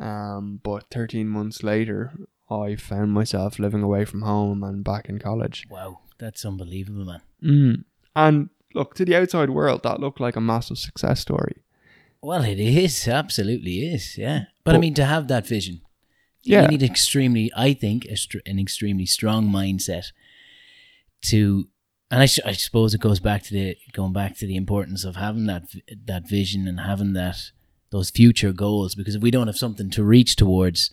Um, 0.01 0.61
but 0.63 0.87
13 0.91 1.29
months 1.29 1.63
later, 1.63 2.13
I 2.51 2.75
found 2.75 3.13
myself 3.13 3.59
living 3.59 3.83
away 3.83 4.05
from 4.05 4.23
home 4.23 4.65
and 4.65 4.83
back 4.83 5.09
in 5.09 5.19
college. 5.19 5.67
Wow, 5.71 6.01
that's 6.19 6.45
unbelievable, 6.45 7.05
man. 7.05 7.21
Mm. 7.45 7.85
And 8.17 8.51
look, 8.75 8.95
to 8.95 9.05
the 9.05 9.17
outside 9.17 9.51
world, 9.51 9.83
that 9.83 10.01
looked 10.01 10.21
like 10.21 10.37
a 10.37 10.41
massive 10.41 10.79
success 10.79 11.21
story. 11.21 11.63
Well, 12.23 12.45
it 12.45 12.59
is, 12.59 13.07
absolutely 13.07 13.93
is, 13.93 14.19
yeah. 14.19 14.45
But, 14.65 14.73
but 14.73 14.75
I 14.77 14.79
mean, 14.79 14.95
to 14.95 15.05
have 15.05 15.29
that 15.29 15.47
vision, 15.47 15.83
yeah. 16.43 16.63
you 16.63 16.69
need 16.69 16.83
extremely, 16.83 17.53
I 17.57 17.75
think, 17.75 18.07
an 18.47 18.59
extremely 18.59 19.07
strong 19.07 19.49
mindset 19.49 20.13
to, 21.23 21.69
and 22.11 22.21
I, 22.21 22.29
I 22.45 22.53
suppose 22.53 22.95
it 22.95 23.01
goes 23.01 23.21
back 23.21 23.43
to 23.45 23.55
the 23.55 23.77
going 23.93 24.13
back 24.13 24.37
to 24.39 24.47
the 24.47 24.57
importance 24.57 25.05
of 25.05 25.17
having 25.17 25.47
that 25.47 25.65
that 26.07 26.29
vision 26.29 26.67
and 26.67 26.81
having 26.81 27.13
that 27.13 27.53
those 27.91 28.11
future 28.11 28.53
goals. 28.53 28.95
Because 28.95 29.15
if 29.15 29.23
we 29.23 29.31
don't 29.31 29.47
have 29.47 29.59
something 29.59 29.91
to 29.91 30.05
reach 30.05 30.37
towards, 30.37 30.91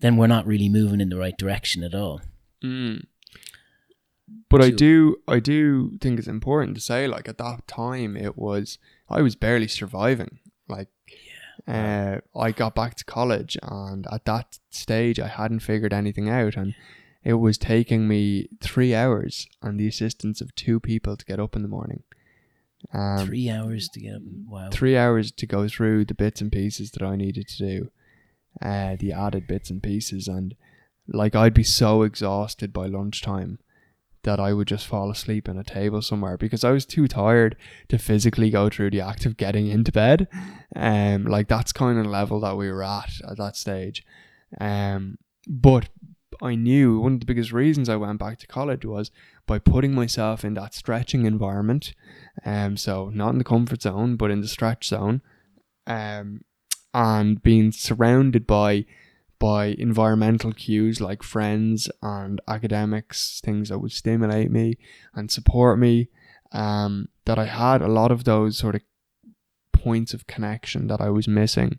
then 0.00 0.16
we're 0.16 0.26
not 0.26 0.46
really 0.46 0.68
moving 0.68 1.00
in 1.00 1.08
the 1.08 1.18
right 1.18 1.36
direction 1.36 1.82
at 1.82 1.94
all. 1.94 2.20
Mm. 2.62 3.04
But 4.50 4.62
I 4.62 4.70
do, 4.70 5.16
I 5.26 5.40
do 5.40 5.98
think 6.00 6.18
it's 6.18 6.28
important 6.28 6.74
to 6.76 6.80
say, 6.80 7.06
like 7.06 7.28
at 7.28 7.38
that 7.38 7.66
time, 7.66 8.16
it 8.16 8.36
was 8.36 8.78
I 9.08 9.22
was 9.22 9.36
barely 9.36 9.68
surviving. 9.68 10.38
Like 10.68 10.88
uh, 11.66 12.18
I 12.36 12.52
got 12.52 12.74
back 12.74 12.94
to 12.96 13.04
college, 13.04 13.56
and 13.62 14.06
at 14.12 14.24
that 14.24 14.58
stage, 14.70 15.18
I 15.18 15.28
hadn't 15.28 15.60
figured 15.60 15.92
anything 15.92 16.28
out, 16.28 16.56
and 16.56 16.74
it 17.24 17.34
was 17.34 17.58
taking 17.58 18.08
me 18.08 18.48
three 18.60 18.94
hours 18.94 19.46
and 19.62 19.78
the 19.78 19.88
assistance 19.88 20.40
of 20.40 20.54
two 20.54 20.80
people 20.80 21.16
to 21.16 21.24
get 21.24 21.40
up 21.40 21.56
in 21.56 21.62
the 21.62 21.68
morning. 21.68 22.02
Um, 22.92 23.26
three 23.26 23.50
hours 23.50 23.88
to 23.90 24.00
get 24.00 24.14
up. 24.14 24.22
Wow. 24.46 24.68
Three 24.70 24.96
hours 24.96 25.32
to 25.32 25.46
go 25.46 25.68
through 25.68 26.04
the 26.04 26.14
bits 26.14 26.40
and 26.40 26.50
pieces 26.50 26.90
that 26.92 27.02
I 27.02 27.16
needed 27.16 27.48
to 27.48 27.58
do, 27.58 27.90
uh, 28.62 28.96
the 28.98 29.12
added 29.12 29.46
bits 29.46 29.70
and 29.70 29.82
pieces, 29.82 30.28
and 30.28 30.54
like 31.06 31.34
I'd 31.34 31.54
be 31.54 31.64
so 31.64 32.02
exhausted 32.02 32.72
by 32.72 32.86
lunchtime 32.86 33.58
that 34.22 34.40
I 34.40 34.52
would 34.52 34.68
just 34.68 34.86
fall 34.86 35.10
asleep 35.10 35.48
on 35.48 35.56
a 35.58 35.64
table 35.64 36.02
somewhere 36.02 36.36
because 36.36 36.64
I 36.64 36.70
was 36.70 36.84
too 36.84 37.08
tired 37.08 37.56
to 37.88 37.98
physically 37.98 38.50
go 38.50 38.68
through 38.68 38.90
the 38.90 39.00
act 39.00 39.26
of 39.26 39.36
getting 39.36 39.68
into 39.68 39.92
bed. 39.92 40.28
Um, 40.74 41.24
like 41.24 41.48
that's 41.48 41.72
kind 41.72 41.98
of 41.98 42.06
level 42.06 42.40
that 42.40 42.56
we 42.56 42.70
were 42.70 42.82
at 42.82 43.10
at 43.28 43.38
that 43.38 43.56
stage. 43.56 44.04
Um, 44.60 45.18
but 45.46 45.88
I 46.42 46.54
knew 46.54 47.00
one 47.00 47.14
of 47.14 47.20
the 47.20 47.26
biggest 47.26 47.52
reasons 47.52 47.88
I 47.88 47.96
went 47.96 48.18
back 48.18 48.38
to 48.38 48.46
college 48.46 48.84
was 48.84 49.10
by 49.46 49.58
putting 49.58 49.94
myself 49.94 50.44
in 50.44 50.54
that 50.54 50.74
stretching 50.74 51.24
environment. 51.24 51.94
Um, 52.44 52.76
so 52.76 53.10
not 53.10 53.30
in 53.30 53.38
the 53.38 53.44
comfort 53.44 53.82
zone, 53.82 54.16
but 54.16 54.30
in 54.30 54.40
the 54.40 54.48
stretch 54.48 54.88
zone. 54.88 55.22
Um, 55.86 56.42
and 56.94 57.42
being 57.42 57.72
surrounded 57.72 58.46
by 58.46 58.86
by 59.38 59.66
environmental 59.78 60.52
cues 60.52 61.00
like 61.00 61.22
friends 61.22 61.88
and 62.02 62.40
academics, 62.48 63.40
things 63.44 63.68
that 63.68 63.78
would 63.78 63.92
stimulate 63.92 64.50
me 64.50 64.76
and 65.14 65.30
support 65.30 65.78
me. 65.78 66.08
Um, 66.50 67.08
that 67.26 67.38
I 67.38 67.44
had 67.44 67.82
a 67.82 67.88
lot 67.88 68.10
of 68.10 68.24
those 68.24 68.56
sort 68.56 68.74
of 68.74 68.80
points 69.72 70.14
of 70.14 70.26
connection 70.26 70.86
that 70.88 71.00
I 71.00 71.10
was 71.10 71.28
missing 71.28 71.78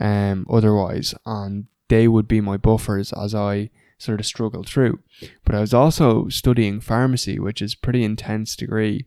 um, 0.00 0.46
otherwise, 0.50 1.14
and 1.24 1.66
they 1.88 2.08
would 2.08 2.26
be 2.26 2.40
my 2.40 2.56
buffers 2.56 3.12
as 3.12 3.34
I 3.34 3.70
sort 3.98 4.20
of 4.20 4.26
struggled 4.26 4.68
through. 4.68 5.00
But 5.44 5.54
I 5.54 5.60
was 5.60 5.74
also 5.74 6.28
studying 6.28 6.80
pharmacy, 6.80 7.38
which 7.38 7.60
is 7.62 7.74
pretty 7.74 8.04
intense 8.04 8.56
degree, 8.56 9.04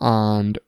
and 0.00 0.58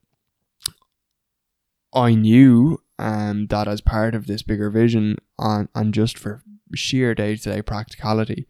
I 1.93 2.15
knew 2.15 2.81
um, 2.99 3.47
that 3.49 3.69
as 3.69 3.81
part 3.81 4.15
of 4.15 4.27
this 4.27 4.43
bigger 4.43 4.71
vision, 4.71 5.17
and, 5.39 5.69
and 5.75 5.95
just 5.95 6.19
for 6.19 6.43
sheer 6.75 7.15
day 7.15 7.37
to 7.37 7.53
day 7.55 7.63
practicality 7.63 8.47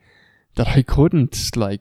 that 0.55 0.69
I 0.69 0.83
couldn't 0.83 1.57
like 1.57 1.81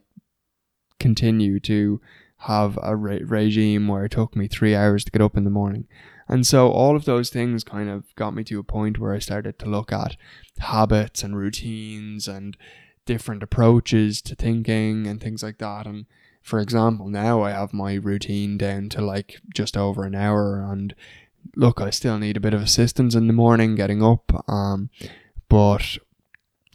continue 0.99 1.59
to 1.61 2.01
have 2.37 2.77
a 2.81 2.95
re- 2.95 3.23
regime 3.23 3.87
where 3.87 4.05
it 4.05 4.11
took 4.11 4.35
me 4.35 4.47
three 4.47 4.75
hours 4.75 5.05
to 5.05 5.11
get 5.11 5.21
up 5.21 5.37
in 5.37 5.43
the 5.43 5.49
morning. 5.49 5.87
And 6.27 6.47
so 6.47 6.69
all 6.69 6.95
of 6.95 7.05
those 7.05 7.29
things 7.29 7.63
kind 7.63 7.89
of 7.89 8.13
got 8.15 8.33
me 8.33 8.43
to 8.45 8.59
a 8.59 8.63
point 8.63 8.97
where 8.97 9.13
I 9.13 9.19
started 9.19 9.59
to 9.59 9.69
look 9.69 9.91
at 9.91 10.15
habits 10.59 11.23
and 11.23 11.37
routines 11.37 12.27
and 12.27 12.57
different 13.05 13.43
approaches 13.43 14.21
to 14.23 14.35
thinking 14.35 15.07
and 15.07 15.21
things 15.21 15.43
like 15.43 15.57
that. 15.59 15.85
And 15.85 16.05
for 16.43 16.59
example, 16.59 17.07
now 17.07 17.41
I 17.41 17.51
have 17.51 17.73
my 17.73 17.93
routine 17.95 18.57
down 18.57 18.89
to 18.89 19.01
like 19.01 19.39
just 19.55 19.77
over 19.77 20.03
an 20.03 20.13
hour. 20.13 20.61
And 20.61 20.93
look, 21.55 21.79
I 21.81 21.89
still 21.89 22.19
need 22.19 22.37
a 22.37 22.41
bit 22.41 22.53
of 22.53 22.61
assistance 22.61 23.15
in 23.15 23.27
the 23.27 23.33
morning 23.33 23.75
getting 23.75 24.03
up, 24.03 24.29
um, 24.49 24.89
but 25.49 25.97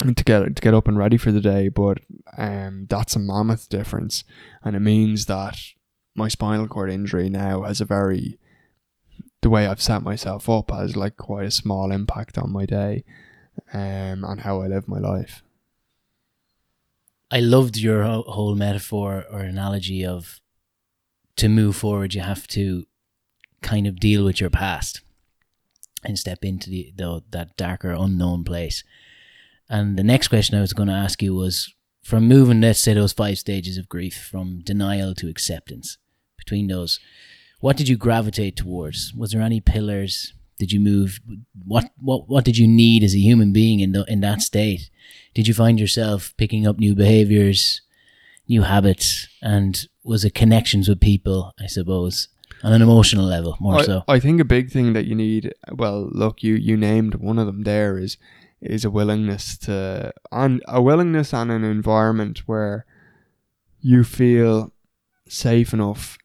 to 0.00 0.24
get 0.24 0.56
to 0.56 0.62
get 0.62 0.74
up 0.74 0.88
and 0.88 0.96
ready 0.96 1.18
for 1.18 1.30
the 1.30 1.40
day. 1.40 1.68
But 1.68 1.98
um, 2.38 2.86
that's 2.88 3.14
a 3.14 3.20
mammoth 3.20 3.68
difference, 3.68 4.24
and 4.64 4.74
it 4.74 4.80
means 4.80 5.26
that 5.26 5.58
my 6.14 6.28
spinal 6.28 6.66
cord 6.66 6.90
injury 6.90 7.28
now 7.28 7.62
has 7.62 7.80
a 7.80 7.84
very 7.84 8.38
the 9.42 9.50
way 9.50 9.66
I've 9.66 9.82
set 9.82 10.02
myself 10.02 10.48
up 10.48 10.70
has 10.70 10.96
like 10.96 11.16
quite 11.16 11.46
a 11.46 11.50
small 11.50 11.92
impact 11.92 12.38
on 12.38 12.50
my 12.50 12.66
day 12.66 13.04
um, 13.72 14.24
and 14.24 14.40
how 14.40 14.62
I 14.62 14.66
live 14.66 14.88
my 14.88 14.98
life. 14.98 15.42
I 17.30 17.40
loved 17.40 17.76
your 17.76 18.04
whole 18.04 18.54
metaphor 18.54 19.24
or 19.30 19.40
analogy 19.40 20.04
of 20.04 20.40
to 21.36 21.48
move 21.48 21.76
forward, 21.76 22.14
you 22.14 22.20
have 22.20 22.46
to 22.48 22.86
kind 23.62 23.86
of 23.86 24.00
deal 24.00 24.24
with 24.24 24.40
your 24.40 24.50
past 24.50 25.02
and 26.04 26.18
step 26.18 26.44
into 26.44 26.70
the, 26.70 26.92
the 26.96 27.22
that 27.30 27.56
darker 27.56 27.92
unknown 27.92 28.44
place. 28.44 28.82
And 29.68 29.98
the 29.98 30.04
next 30.04 30.28
question 30.28 30.56
I 30.56 30.60
was 30.60 30.72
going 30.72 30.88
to 30.88 30.94
ask 30.94 31.22
you 31.22 31.34
was 31.34 31.72
from 32.02 32.26
moving, 32.26 32.60
let's 32.60 32.80
say, 32.80 32.94
those 32.94 33.12
five 33.12 33.38
stages 33.38 33.76
of 33.76 33.88
grief, 33.88 34.28
from 34.30 34.60
denial 34.64 35.14
to 35.16 35.28
acceptance, 35.28 35.98
between 36.38 36.68
those, 36.68 36.98
what 37.60 37.76
did 37.76 37.88
you 37.88 37.96
gravitate 37.96 38.56
towards? 38.56 39.12
Was 39.14 39.32
there 39.32 39.42
any 39.42 39.60
pillars? 39.60 40.32
Did 40.58 40.72
you 40.72 40.80
move? 40.80 41.20
What 41.64 41.90
what 41.98 42.28
what 42.28 42.44
did 42.44 42.58
you 42.58 42.66
need 42.66 43.02
as 43.02 43.14
a 43.14 43.18
human 43.18 43.52
being 43.52 43.80
in 43.80 43.92
the, 43.92 44.04
in 44.08 44.20
that 44.20 44.42
state? 44.42 44.90
Did 45.34 45.46
you 45.46 45.54
find 45.54 45.78
yourself 45.78 46.34
picking 46.36 46.66
up 46.66 46.78
new 46.78 46.94
behaviors, 46.94 47.80
new 48.48 48.62
habits, 48.62 49.28
and 49.40 49.86
was 50.02 50.24
it 50.24 50.34
connections 50.34 50.88
with 50.88 51.00
people? 51.00 51.54
I 51.60 51.66
suppose 51.66 52.28
on 52.64 52.72
an 52.72 52.82
emotional 52.82 53.24
level 53.24 53.56
more 53.60 53.76
I, 53.76 53.84
so. 53.84 54.02
I 54.08 54.18
think 54.18 54.40
a 54.40 54.44
big 54.44 54.70
thing 54.70 54.92
that 54.94 55.06
you 55.06 55.14
need. 55.14 55.54
Well, 55.72 56.08
look, 56.10 56.42
you 56.42 56.54
you 56.54 56.76
named 56.76 57.16
one 57.16 57.38
of 57.38 57.46
them. 57.46 57.62
There 57.62 57.98
is 57.98 58.16
is 58.60 58.84
a 58.84 58.90
willingness 58.90 59.56
to 59.58 60.12
and 60.32 60.62
a 60.66 60.82
willingness 60.82 61.32
and 61.32 61.50
an 61.50 61.64
environment 61.64 62.40
where 62.46 62.84
you 63.80 64.02
feel 64.02 64.72
safe 65.28 65.72
enough 65.72 66.18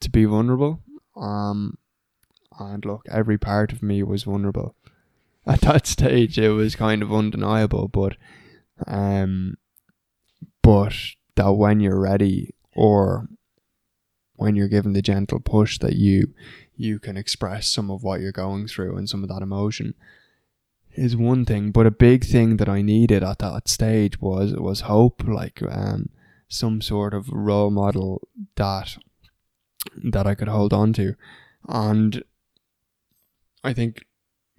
to 0.00 0.10
be 0.10 0.24
vulnerable. 0.24 0.82
Um, 1.16 1.78
and 2.58 2.84
look, 2.84 3.06
every 3.10 3.38
part 3.38 3.72
of 3.72 3.82
me 3.82 4.02
was 4.02 4.24
vulnerable. 4.24 4.74
At 5.46 5.60
that 5.62 5.86
stage, 5.86 6.38
it 6.38 6.50
was 6.50 6.74
kind 6.74 7.02
of 7.02 7.12
undeniable, 7.12 7.88
but, 7.88 8.16
um, 8.86 9.56
but 10.62 10.94
that 11.36 11.52
when 11.52 11.80
you're 11.80 12.00
ready 12.00 12.54
or 12.74 13.28
when 14.34 14.56
you're 14.56 14.68
given 14.68 14.92
the 14.92 15.02
gentle 15.02 15.40
push 15.40 15.78
that 15.78 15.94
you 15.94 16.34
you 16.78 16.98
can 16.98 17.16
express 17.16 17.70
some 17.70 17.90
of 17.90 18.02
what 18.02 18.20
you're 18.20 18.32
going 18.32 18.66
through 18.66 18.96
and 18.96 19.08
some 19.08 19.22
of 19.22 19.30
that 19.30 19.40
emotion 19.40 19.94
is 20.92 21.16
one 21.16 21.42
thing 21.44 21.70
but 21.70 21.86
a 21.86 21.90
big 21.90 22.22
thing 22.22 22.58
that 22.58 22.68
I 22.68 22.82
needed 22.82 23.22
at 23.22 23.38
that 23.38 23.66
stage 23.66 24.20
was 24.20 24.52
was 24.54 24.82
hope 24.82 25.22
like 25.26 25.62
um 25.62 26.10
some 26.48 26.80
sort 26.80 27.14
of 27.14 27.28
role 27.30 27.70
model 27.70 28.28
that 28.56 28.96
that 29.94 30.26
I 30.26 30.34
could 30.34 30.48
hold 30.48 30.72
on 30.72 30.92
to. 30.94 31.14
And 31.68 32.22
I 33.66 33.72
think 33.72 34.06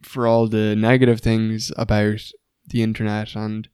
for 0.01 0.27
all 0.27 0.47
the 0.47 0.75
negative 0.75 1.21
things 1.21 1.71
about 1.77 2.19
the 2.67 2.83
internet 2.83 3.35
and 3.35 3.69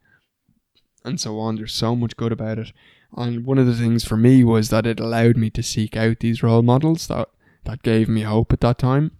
and 1.04 1.20
so 1.20 1.40
on, 1.40 1.56
there's 1.56 1.74
so 1.74 1.96
much 1.96 2.16
good 2.16 2.32
about 2.32 2.60
it. 2.60 2.72
And 3.18 3.46
one 3.46 3.58
of 3.58 3.66
the 3.66 3.76
things 3.76 4.06
for 4.06 4.16
me 4.16 4.44
was 4.44 4.70
that 4.70 4.86
it 4.86 5.00
allowed 5.00 5.36
me 5.36 5.50
to 5.50 5.64
seek 5.64 5.98
out 5.98 6.20
these 6.20 6.44
role 6.44 6.62
models 6.62 7.08
that 7.08 7.30
that 7.66 7.82
gave 7.82 8.08
me 8.08 8.22
hope 8.22 8.54
at 8.54 8.62
that 8.62 8.78
time. 8.78 9.12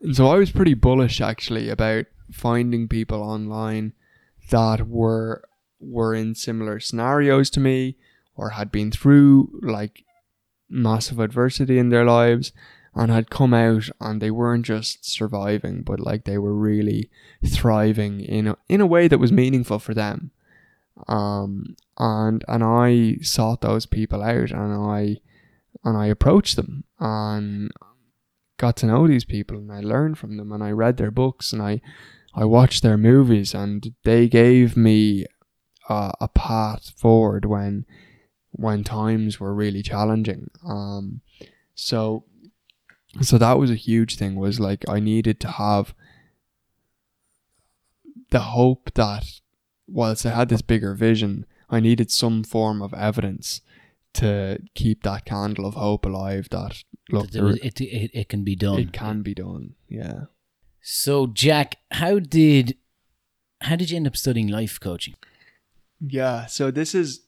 And 0.00 0.14
so 0.14 0.28
I 0.28 0.36
was 0.36 0.52
pretty 0.52 0.74
bullish 0.74 1.20
actually 1.20 1.68
about 1.68 2.06
finding 2.30 2.86
people 2.86 3.22
online 3.22 3.92
that 4.50 4.88
were 4.88 5.42
were 5.80 6.14
in 6.14 6.36
similar 6.36 6.78
scenarios 6.78 7.50
to 7.50 7.60
me 7.60 7.96
or 8.36 8.50
had 8.50 8.70
been 8.70 8.92
through 8.92 9.58
like 9.62 10.04
massive 10.68 11.18
adversity 11.18 11.78
in 11.78 11.88
their 11.88 12.04
lives 12.04 12.52
and 12.96 13.10
had 13.10 13.30
come 13.30 13.54
out 13.54 13.88
and 14.00 14.20
they 14.20 14.30
weren't 14.30 14.66
just 14.66 15.04
surviving 15.04 15.82
but 15.82 16.00
like 16.00 16.24
they 16.24 16.38
were 16.38 16.54
really 16.54 17.08
thriving 17.44 18.20
in 18.20 18.48
a, 18.48 18.56
in 18.68 18.80
a 18.80 18.86
way 18.86 19.06
that 19.06 19.18
was 19.18 19.30
meaningful 19.30 19.78
for 19.78 19.94
them 19.94 20.30
um 21.06 21.76
and 21.98 22.44
and 22.48 22.64
I 22.64 23.18
sought 23.22 23.60
those 23.60 23.86
people 23.86 24.22
out 24.22 24.50
and 24.50 24.72
I 24.72 25.18
and 25.84 25.96
I 25.96 26.06
approached 26.06 26.56
them 26.56 26.84
and 26.98 27.70
got 28.56 28.76
to 28.78 28.86
know 28.86 29.06
these 29.06 29.24
people 29.24 29.58
and 29.58 29.70
I 29.70 29.80
learned 29.80 30.18
from 30.18 30.36
them 30.36 30.50
and 30.50 30.64
I 30.64 30.70
read 30.70 30.96
their 30.96 31.10
books 31.10 31.52
and 31.52 31.62
I 31.62 31.80
I 32.34 32.44
watched 32.44 32.82
their 32.82 32.98
movies 32.98 33.54
and 33.54 33.94
they 34.04 34.28
gave 34.28 34.76
me 34.76 35.26
a, 35.88 36.12
a 36.20 36.28
path 36.28 36.92
forward 36.96 37.44
when 37.44 37.86
when 38.50 38.84
times 38.84 39.38
were 39.38 39.54
really 39.54 39.82
challenging. 39.82 40.50
Um, 40.66 41.20
so 41.74 42.24
so 43.22 43.38
that 43.38 43.58
was 43.58 43.70
a 43.70 43.74
huge 43.76 44.16
thing. 44.16 44.36
Was 44.36 44.58
like 44.60 44.84
I 44.88 45.00
needed 45.00 45.40
to 45.40 45.48
have 45.48 45.94
the 48.30 48.40
hope 48.40 48.92
that 48.94 49.24
whilst 49.86 50.26
I 50.26 50.30
had 50.30 50.48
this 50.48 50.62
bigger 50.62 50.94
vision, 50.94 51.46
I 51.70 51.80
needed 51.80 52.10
some 52.10 52.42
form 52.44 52.82
of 52.82 52.92
evidence 52.94 53.60
to 54.14 54.58
keep 54.74 55.02
that 55.02 55.24
candle 55.24 55.66
of 55.66 55.74
hope 55.74 56.04
alive. 56.06 56.48
That 56.50 56.82
look, 57.10 57.30
That 57.30 57.42
was- 57.42 57.56
it, 57.58 57.80
it, 57.80 58.10
it 58.14 58.28
can 58.28 58.44
be 58.44 58.56
done. 58.56 58.78
it 58.78 58.92
can 58.92 59.22
be 59.22 59.34
done. 59.34 59.74
Yeah. 59.88 60.24
So, 60.80 61.26
Jack, 61.26 61.76
how 61.90 62.18
did 62.18 62.76
how 63.62 63.76
did 63.76 63.90
you 63.90 63.96
end 63.96 64.06
up 64.06 64.16
studying 64.16 64.48
life 64.48 64.78
coaching? 64.78 65.14
Yeah, 66.00 66.46
so 66.46 66.70
this 66.70 66.94
is 66.94 67.22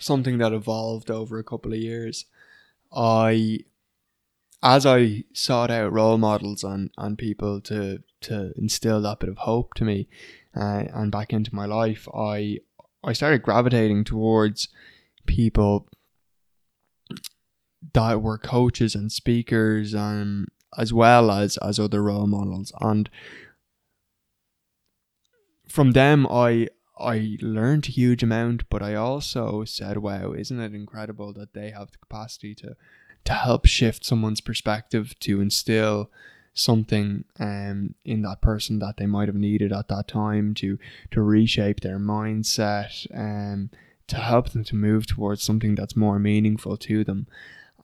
something 0.00 0.38
that 0.38 0.52
evolved 0.52 1.10
over 1.10 1.38
a 1.38 1.44
couple 1.44 1.72
of 1.72 1.78
years. 1.78 2.26
I 2.92 3.60
as 4.62 4.84
I 4.84 5.24
sought 5.32 5.70
out 5.70 5.92
role 5.92 6.18
models 6.18 6.64
and, 6.64 6.90
and 6.98 7.16
people 7.16 7.60
to 7.62 8.02
to 8.22 8.52
instill 8.56 9.00
that 9.02 9.20
bit 9.20 9.30
of 9.30 9.38
hope 9.38 9.72
to 9.74 9.84
me 9.84 10.06
uh, 10.54 10.84
and 10.92 11.10
back 11.10 11.32
into 11.32 11.54
my 11.54 11.66
life, 11.66 12.06
I 12.14 12.58
I 13.02 13.12
started 13.14 13.42
gravitating 13.42 14.04
towards 14.04 14.68
people 15.26 15.88
that 17.94 18.20
were 18.20 18.36
coaches 18.36 18.94
and 18.94 19.10
speakers 19.10 19.94
and 19.94 20.48
as 20.76 20.92
well 20.92 21.30
as 21.30 21.56
as 21.58 21.78
other 21.78 22.02
role 22.02 22.26
models. 22.26 22.72
And 22.80 23.08
from 25.66 25.92
them 25.92 26.26
I 26.26 26.68
I 26.98 27.38
learned 27.40 27.86
a 27.86 27.92
huge 27.92 28.22
amount, 28.22 28.68
but 28.68 28.82
I 28.82 28.94
also 28.94 29.64
said, 29.64 29.96
wow, 29.96 30.32
isn't 30.32 30.60
it 30.60 30.74
incredible 30.74 31.32
that 31.32 31.54
they 31.54 31.70
have 31.70 31.92
the 31.92 31.98
capacity 31.98 32.54
to 32.56 32.76
to 33.24 33.32
help 33.32 33.66
shift 33.66 34.04
someone's 34.04 34.40
perspective 34.40 35.18
to 35.20 35.40
instill 35.40 36.10
something 36.52 37.24
um 37.38 37.94
in 38.04 38.22
that 38.22 38.40
person 38.40 38.80
that 38.80 38.96
they 38.96 39.06
might 39.06 39.28
have 39.28 39.36
needed 39.36 39.72
at 39.72 39.86
that 39.88 40.08
time 40.08 40.52
to 40.52 40.78
to 41.10 41.22
reshape 41.22 41.80
their 41.80 41.98
mindset 41.98 43.06
um 43.16 43.70
to 44.08 44.16
help 44.16 44.50
them 44.50 44.64
to 44.64 44.74
move 44.74 45.06
towards 45.06 45.42
something 45.42 45.76
that's 45.76 45.94
more 45.94 46.18
meaningful 46.18 46.76
to 46.76 47.04
them 47.04 47.26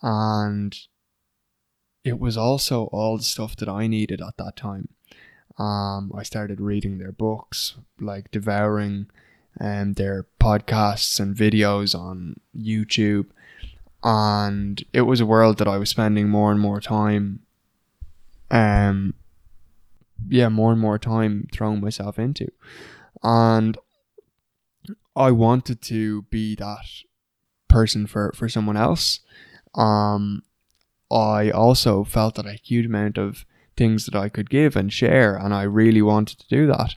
and 0.02 0.80
it 2.02 2.18
was 2.18 2.36
also 2.36 2.86
all 2.86 3.16
the 3.16 3.22
stuff 3.22 3.56
that 3.56 3.68
I 3.68 3.86
needed 3.86 4.20
at 4.20 4.36
that 4.36 4.56
time 4.56 4.88
um, 5.58 6.12
I 6.14 6.22
started 6.22 6.60
reading 6.60 6.98
their 6.98 7.12
books, 7.12 7.76
like 8.00 8.30
devouring 8.30 9.06
um, 9.58 9.94
their 9.94 10.26
podcasts 10.38 11.18
and 11.18 11.34
videos 11.34 11.98
on 11.98 12.36
YouTube. 12.56 13.26
And 14.08 14.84
it 14.92 15.00
was 15.00 15.20
a 15.20 15.26
world 15.26 15.58
that 15.58 15.66
I 15.66 15.78
was 15.78 15.90
spending 15.90 16.28
more 16.28 16.52
and 16.52 16.60
more 16.60 16.80
time, 16.80 17.40
um, 18.52 19.14
yeah, 20.28 20.48
more 20.48 20.70
and 20.70 20.80
more 20.80 20.96
time 20.96 21.48
throwing 21.52 21.80
myself 21.80 22.16
into. 22.16 22.46
And 23.24 23.76
I 25.16 25.32
wanted 25.32 25.82
to 25.82 26.22
be 26.22 26.54
that 26.54 26.86
person 27.68 28.06
for, 28.06 28.32
for 28.36 28.48
someone 28.48 28.76
else. 28.76 29.18
Um, 29.74 30.44
I 31.10 31.50
also 31.50 32.04
felt 32.04 32.36
that 32.36 32.46
a 32.46 32.52
huge 32.52 32.86
amount 32.86 33.18
of 33.18 33.44
things 33.76 34.06
that 34.06 34.14
I 34.14 34.28
could 34.28 34.48
give 34.50 34.76
and 34.76 34.92
share, 34.92 35.34
and 35.34 35.52
I 35.52 35.62
really 35.62 36.00
wanted 36.00 36.38
to 36.38 36.48
do 36.48 36.68
that. 36.68 36.94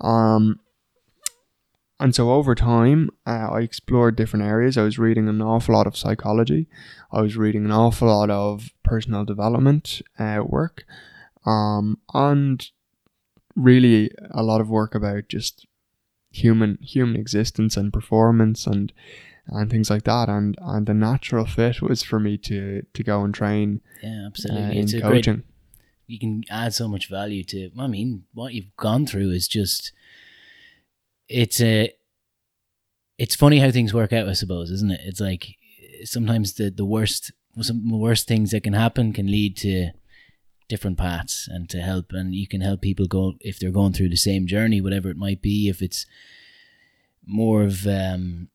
Um, 0.00 0.58
and 2.00 2.14
so 2.14 2.30
over 2.30 2.54
time, 2.54 3.10
uh, 3.26 3.48
I 3.50 3.60
explored 3.60 4.16
different 4.16 4.44
areas. 4.46 4.78
I 4.78 4.82
was 4.82 4.98
reading 4.98 5.28
an 5.28 5.42
awful 5.42 5.74
lot 5.74 5.86
of 5.86 5.96
psychology. 5.96 6.68
I 7.10 7.20
was 7.22 7.36
reading 7.36 7.64
an 7.64 7.72
awful 7.72 8.08
lot 8.08 8.30
of 8.30 8.70
personal 8.84 9.24
development 9.24 10.00
uh, 10.18 10.42
work, 10.46 10.84
um, 11.44 11.98
and 12.14 12.64
really 13.56 14.10
a 14.30 14.42
lot 14.42 14.60
of 14.60 14.68
work 14.70 14.94
about 14.94 15.28
just 15.28 15.66
human 16.30 16.78
human 16.82 17.16
existence 17.16 17.76
and 17.76 17.92
performance 17.92 18.66
and 18.66 18.92
and 19.48 19.70
things 19.70 19.90
like 19.90 20.04
that. 20.04 20.28
And 20.28 20.56
and 20.60 20.86
the 20.86 20.94
natural 20.94 21.46
fit 21.46 21.80
was 21.82 22.02
for 22.02 22.20
me 22.20 22.36
to 22.38 22.82
to 22.92 23.02
go 23.02 23.24
and 23.24 23.34
train 23.34 23.80
Yeah, 24.02 24.22
uh, 24.22 24.26
absolutely. 24.26 24.76
in 24.78 24.84
it's 24.84 24.94
a 24.94 25.00
coaching. 25.00 25.34
great. 25.34 25.44
You 26.06 26.18
can 26.18 26.44
add 26.48 26.72
so 26.74 26.88
much 26.88 27.08
value 27.08 27.44
to. 27.44 27.70
I 27.78 27.86
mean, 27.86 28.24
what 28.32 28.54
you've 28.54 28.74
gone 28.76 29.06
through 29.06 29.30
is 29.30 29.48
just. 29.48 29.92
It's 31.28 31.60
a. 31.60 31.92
It's 33.18 33.34
funny 33.34 33.58
how 33.58 33.70
things 33.72 33.92
work 33.92 34.12
out, 34.12 34.28
I 34.28 34.32
suppose, 34.32 34.70
isn't 34.70 34.92
it? 34.92 35.00
It's 35.04 35.20
like 35.20 35.56
sometimes 36.04 36.54
the 36.54 36.70
the 36.70 36.84
worst 36.84 37.32
some 37.60 37.90
worst 37.90 38.28
things 38.28 38.50
that 38.50 38.62
can 38.62 38.72
happen 38.72 39.12
can 39.12 39.26
lead 39.26 39.56
to 39.56 39.90
different 40.68 40.98
paths 40.98 41.48
and 41.50 41.68
to 41.70 41.80
help 41.80 42.12
and 42.12 42.34
you 42.34 42.46
can 42.46 42.60
help 42.60 42.80
people 42.82 43.06
go 43.06 43.34
if 43.40 43.58
they're 43.58 43.70
going 43.70 43.92
through 43.92 44.08
the 44.08 44.16
same 44.16 44.46
journey 44.46 44.80
whatever 44.80 45.08
it 45.08 45.16
might 45.16 45.40
be 45.40 45.68
if 45.68 45.80
it's 45.80 46.06
more 47.26 47.62
of 47.62 47.86
um 47.86 48.48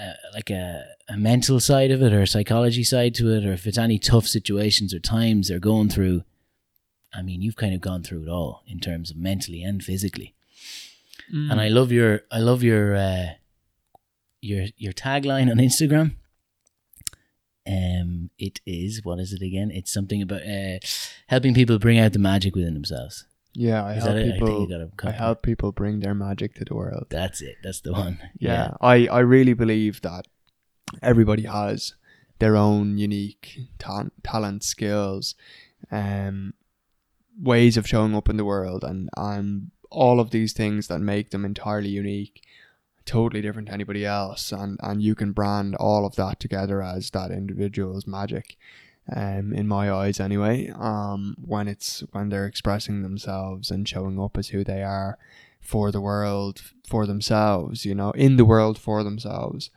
uh, 0.00 0.12
like 0.32 0.48
a, 0.48 0.84
a 1.08 1.16
mental 1.16 1.58
side 1.58 1.90
of 1.90 2.00
it 2.00 2.12
or 2.12 2.22
a 2.22 2.26
psychology 2.26 2.84
side 2.84 3.14
to 3.14 3.32
it 3.34 3.44
or 3.44 3.52
if 3.52 3.66
it's 3.66 3.76
any 3.78 3.98
tough 3.98 4.26
situations 4.26 4.94
or 4.94 5.00
times 5.00 5.48
they're 5.48 5.58
going 5.58 5.88
through 5.88 6.22
i 7.12 7.20
mean 7.20 7.42
you've 7.42 7.56
kind 7.56 7.74
of 7.74 7.80
gone 7.80 8.02
through 8.02 8.22
it 8.22 8.28
all 8.28 8.62
in 8.66 8.80
terms 8.80 9.10
of 9.10 9.16
mentally 9.16 9.62
and 9.62 9.82
physically 9.82 10.34
Mm. 11.34 11.50
and 11.50 11.60
i 11.60 11.68
love 11.68 11.92
your 11.92 12.22
i 12.32 12.38
love 12.38 12.62
your 12.62 12.96
uh 12.96 13.26
your 14.40 14.66
your 14.76 14.92
tagline 14.94 15.50
on 15.50 15.58
instagram 15.58 16.14
um 17.66 18.30
it 18.38 18.60
is 18.64 19.04
what 19.04 19.18
is 19.20 19.32
it 19.32 19.42
again 19.42 19.70
it's 19.70 19.92
something 19.92 20.22
about 20.22 20.42
uh 20.42 20.78
helping 21.26 21.52
people 21.54 21.78
bring 21.78 21.98
out 21.98 22.12
the 22.12 22.18
magic 22.18 22.54
within 22.56 22.74
themselves 22.74 23.26
yeah, 23.54 23.84
I 23.84 23.94
is 23.94 24.04
help 24.04 24.16
people. 24.16 24.28
it 24.28 24.34
i 24.34 24.46
think 24.46 24.60
you 24.70 24.76
got 24.78 24.80
a 24.84 24.90
I 24.92 24.96
copy. 24.96 25.16
help 25.16 25.42
people 25.42 25.72
bring 25.72 26.00
their 26.00 26.14
magic 26.14 26.54
to 26.56 26.64
the 26.64 26.74
world. 26.74 27.06
that's 27.10 27.42
it 27.42 27.56
that's 27.62 27.80
the 27.80 27.92
one 27.92 28.18
yeah, 28.38 28.74
I, 28.80 29.08
I 29.08 29.18
really 29.20 29.54
believe 29.54 30.00
that 30.02 30.26
everybody 31.02 31.42
has 31.42 31.94
their 32.38 32.56
own 32.56 32.98
unique 32.98 33.58
ta- 33.78 34.10
talent, 34.22 34.62
skills, 34.62 35.34
um, 35.90 36.54
ways 37.40 37.76
of 37.76 37.86
showing 37.88 38.14
up 38.14 38.28
in 38.28 38.36
the 38.36 38.44
world, 38.44 38.84
and, 38.84 39.08
and 39.16 39.72
all 39.90 40.20
of 40.20 40.30
these 40.30 40.52
things 40.52 40.88
that 40.88 41.00
make 41.00 41.30
them 41.30 41.44
entirely 41.44 41.88
unique, 41.88 42.42
totally 43.04 43.40
different 43.40 43.68
to 43.68 43.74
anybody 43.74 44.04
else, 44.04 44.52
and, 44.52 44.78
and 44.82 45.02
you 45.02 45.14
can 45.14 45.32
brand 45.32 45.74
all 45.76 46.04
of 46.04 46.16
that 46.16 46.40
together 46.40 46.82
as 46.82 47.10
that 47.10 47.30
individual's 47.30 48.06
magic. 48.06 48.56
Um, 49.10 49.54
in 49.54 49.66
my 49.66 49.90
eyes, 49.90 50.20
anyway, 50.20 50.70
um, 50.74 51.34
when 51.42 51.66
it's 51.66 52.00
when 52.12 52.28
they're 52.28 52.44
expressing 52.44 53.02
themselves 53.02 53.70
and 53.70 53.88
showing 53.88 54.20
up 54.20 54.36
as 54.36 54.48
who 54.48 54.62
they 54.62 54.82
are, 54.82 55.16
for 55.60 55.90
the 55.90 56.00
world, 56.00 56.60
for 56.86 57.06
themselves, 57.06 57.86
you 57.86 57.94
know, 57.94 58.10
in 58.10 58.36
the 58.36 58.44
world 58.44 58.78
for 58.78 59.02
themselves, 59.02 59.70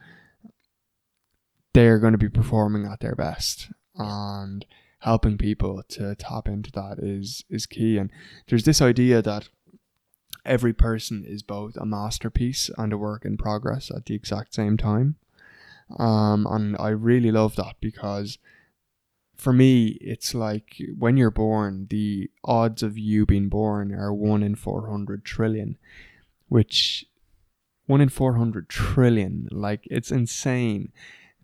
they're 1.73 1.99
going 1.99 2.11
to 2.11 2.17
be 2.17 2.29
performing 2.29 2.85
at 2.85 2.99
their 2.99 3.15
best. 3.15 3.71
And 3.95 4.65
helping 5.01 5.37
people 5.37 5.81
to 5.89 6.15
tap 6.15 6.47
into 6.47 6.71
that 6.71 6.97
is 6.99 7.43
is 7.49 7.65
key. 7.65 7.97
And 7.97 8.11
there's 8.47 8.63
this 8.63 8.81
idea 8.81 9.21
that 9.21 9.49
every 10.45 10.73
person 10.73 11.23
is 11.25 11.43
both 11.43 11.75
a 11.77 11.85
masterpiece 11.85 12.69
and 12.77 12.93
a 12.93 12.97
work 12.97 13.25
in 13.25 13.37
progress 13.37 13.91
at 13.91 14.05
the 14.05 14.15
exact 14.15 14.53
same 14.53 14.77
time. 14.77 15.15
Um, 15.97 16.47
and 16.49 16.75
I 16.79 16.89
really 16.89 17.31
love 17.31 17.55
that 17.57 17.75
because 17.81 18.37
for 19.35 19.53
me, 19.53 19.97
it's 20.01 20.33
like 20.33 20.81
when 20.97 21.17
you're 21.17 21.31
born, 21.31 21.87
the 21.89 22.29
odds 22.43 22.83
of 22.83 22.97
you 22.97 23.25
being 23.25 23.49
born 23.49 23.93
are 23.93 24.13
one 24.13 24.43
in 24.43 24.55
400 24.55 25.25
trillion, 25.25 25.77
which 26.47 27.05
one 27.87 28.01
in 28.01 28.09
400 28.09 28.69
trillion, 28.69 29.47
like 29.51 29.87
it's 29.89 30.11
insane. 30.11 30.91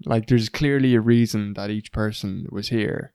Like 0.06 0.28
there's 0.28 0.50
clearly 0.50 0.94
a 0.94 1.02
reason 1.02 1.54
that 1.54 1.72
each 1.72 1.92
person 1.92 2.48
was 2.52 2.70
here. 2.70 3.14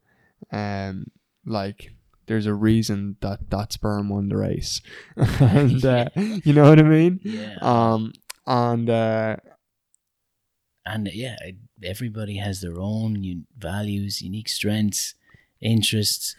Um, 0.50 1.06
like 1.46 1.94
there's 2.26 2.46
a 2.46 2.54
reason 2.54 3.16
that 3.20 3.50
that 3.50 3.72
sperm 3.72 4.08
won 4.08 4.28
the 4.28 4.36
race. 4.36 4.80
and, 5.16 5.84
uh, 5.84 6.08
you 6.16 6.52
know 6.52 6.68
what 6.68 6.78
I 6.78 6.82
mean? 6.82 7.20
yeah 7.22 7.56
Um, 7.60 8.12
and, 8.46 8.88
uh, 8.90 9.36
and 10.84 11.08
yeah, 11.12 11.36
everybody 11.84 12.36
has 12.38 12.60
their 12.60 12.78
own 12.80 13.16
un- 13.24 13.46
values, 13.56 14.20
unique 14.22 14.48
strengths, 14.48 15.14
interests. 15.60 16.34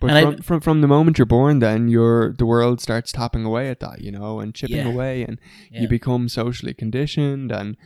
But 0.00 0.10
And 0.10 0.18
I- 0.18 0.22
from, 0.22 0.42
from 0.42 0.60
from 0.60 0.80
the 0.82 0.86
moment 0.88 1.18
you're 1.18 1.26
born, 1.26 1.58
then 1.60 1.88
your 1.88 2.32
the 2.32 2.46
world 2.46 2.80
starts 2.80 3.10
tapping 3.12 3.44
away 3.44 3.70
at 3.70 3.80
that, 3.80 4.02
you 4.02 4.12
know, 4.12 4.40
and 4.40 4.54
chipping 4.54 4.76
Yeah. 4.76 4.88
away, 4.88 5.22
and 5.24 5.38
Yeah. 5.70 5.82
you 5.82 5.88
become 5.88 6.28
socially 6.28 6.74
conditioned, 6.74 7.50
and 7.50 7.76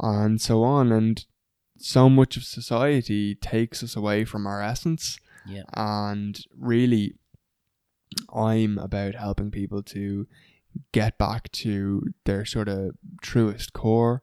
and 0.00 0.40
so 0.40 0.62
on, 0.64 0.90
and 0.92 1.24
so 1.76 2.08
much 2.08 2.36
of 2.36 2.42
society 2.44 3.34
takes 3.36 3.82
us 3.84 3.94
away 3.96 4.24
from 4.24 4.46
our 4.46 4.60
essence, 4.62 5.18
yeah, 5.46 5.62
and 5.74 6.38
really, 6.56 7.14
I'm 8.34 8.78
about 8.78 9.14
helping 9.14 9.50
people 9.50 9.82
to 9.84 10.26
get 10.92 11.18
back 11.18 11.50
to 11.52 12.02
their 12.24 12.44
sort 12.44 12.68
of 12.68 12.92
truest 13.22 13.72
core, 13.72 14.22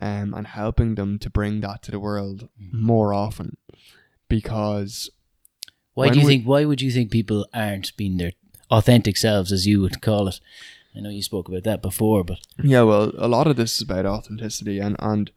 um, 0.00 0.34
and 0.34 0.46
helping 0.46 0.94
them 0.94 1.18
to 1.20 1.30
bring 1.30 1.60
that 1.60 1.82
to 1.82 1.90
the 1.90 2.00
world 2.00 2.48
Mhm. 2.60 2.72
more 2.80 3.12
often, 3.14 3.56
because 4.28 5.10
Why 5.94 6.10
do 6.10 6.18
you 6.20 6.26
we- 6.26 6.32
think? 6.32 6.46
Why 6.46 6.64
would 6.64 6.80
you 6.82 6.90
think 6.90 7.10
people 7.10 7.46
aren't 7.54 7.96
being 7.96 8.18
their 8.18 8.32
authentic 8.70 9.16
selves, 9.16 9.52
as 9.52 9.66
you 9.66 9.80
would 9.80 10.00
call 10.02 10.28
it? 10.28 10.40
I 10.94 11.00
know 11.00 11.10
you 11.10 11.22
spoke 11.22 11.48
about 11.48 11.64
that 11.64 11.82
before, 11.82 12.24
but 12.24 12.38
Yeah, 12.62 12.82
well, 12.82 13.12
a 13.18 13.28
lot 13.28 13.46
of 13.46 13.56
this 13.56 13.74
is 13.76 13.82
about 13.82 14.06
authenticity, 14.06 14.78
and 14.78 14.96
and 14.98 15.30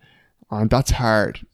and 0.51 0.69
that's 0.69 0.91
hard, 0.91 1.45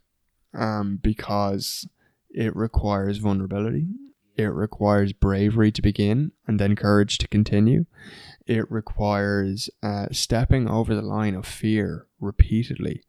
um, 0.54 0.98
because 0.98 1.88
it 2.36 2.54
requires 2.56 3.18
vulnerability. 3.20 3.88
It 4.36 4.48
requires 4.48 5.14
bravery 5.14 5.72
to 5.72 5.82
begin, 5.82 6.34
and 6.46 6.60
then 6.60 6.76
courage 6.76 7.18
to 7.20 7.28
continue. 7.30 7.86
It 8.46 8.70
requires 8.70 9.70
uh, 9.82 10.08
stepping 10.12 10.68
over 10.70 10.94
the 10.94 11.02
line 11.02 11.34
of 11.34 11.48
fear 11.48 12.08
repeatedly. 12.20 13.02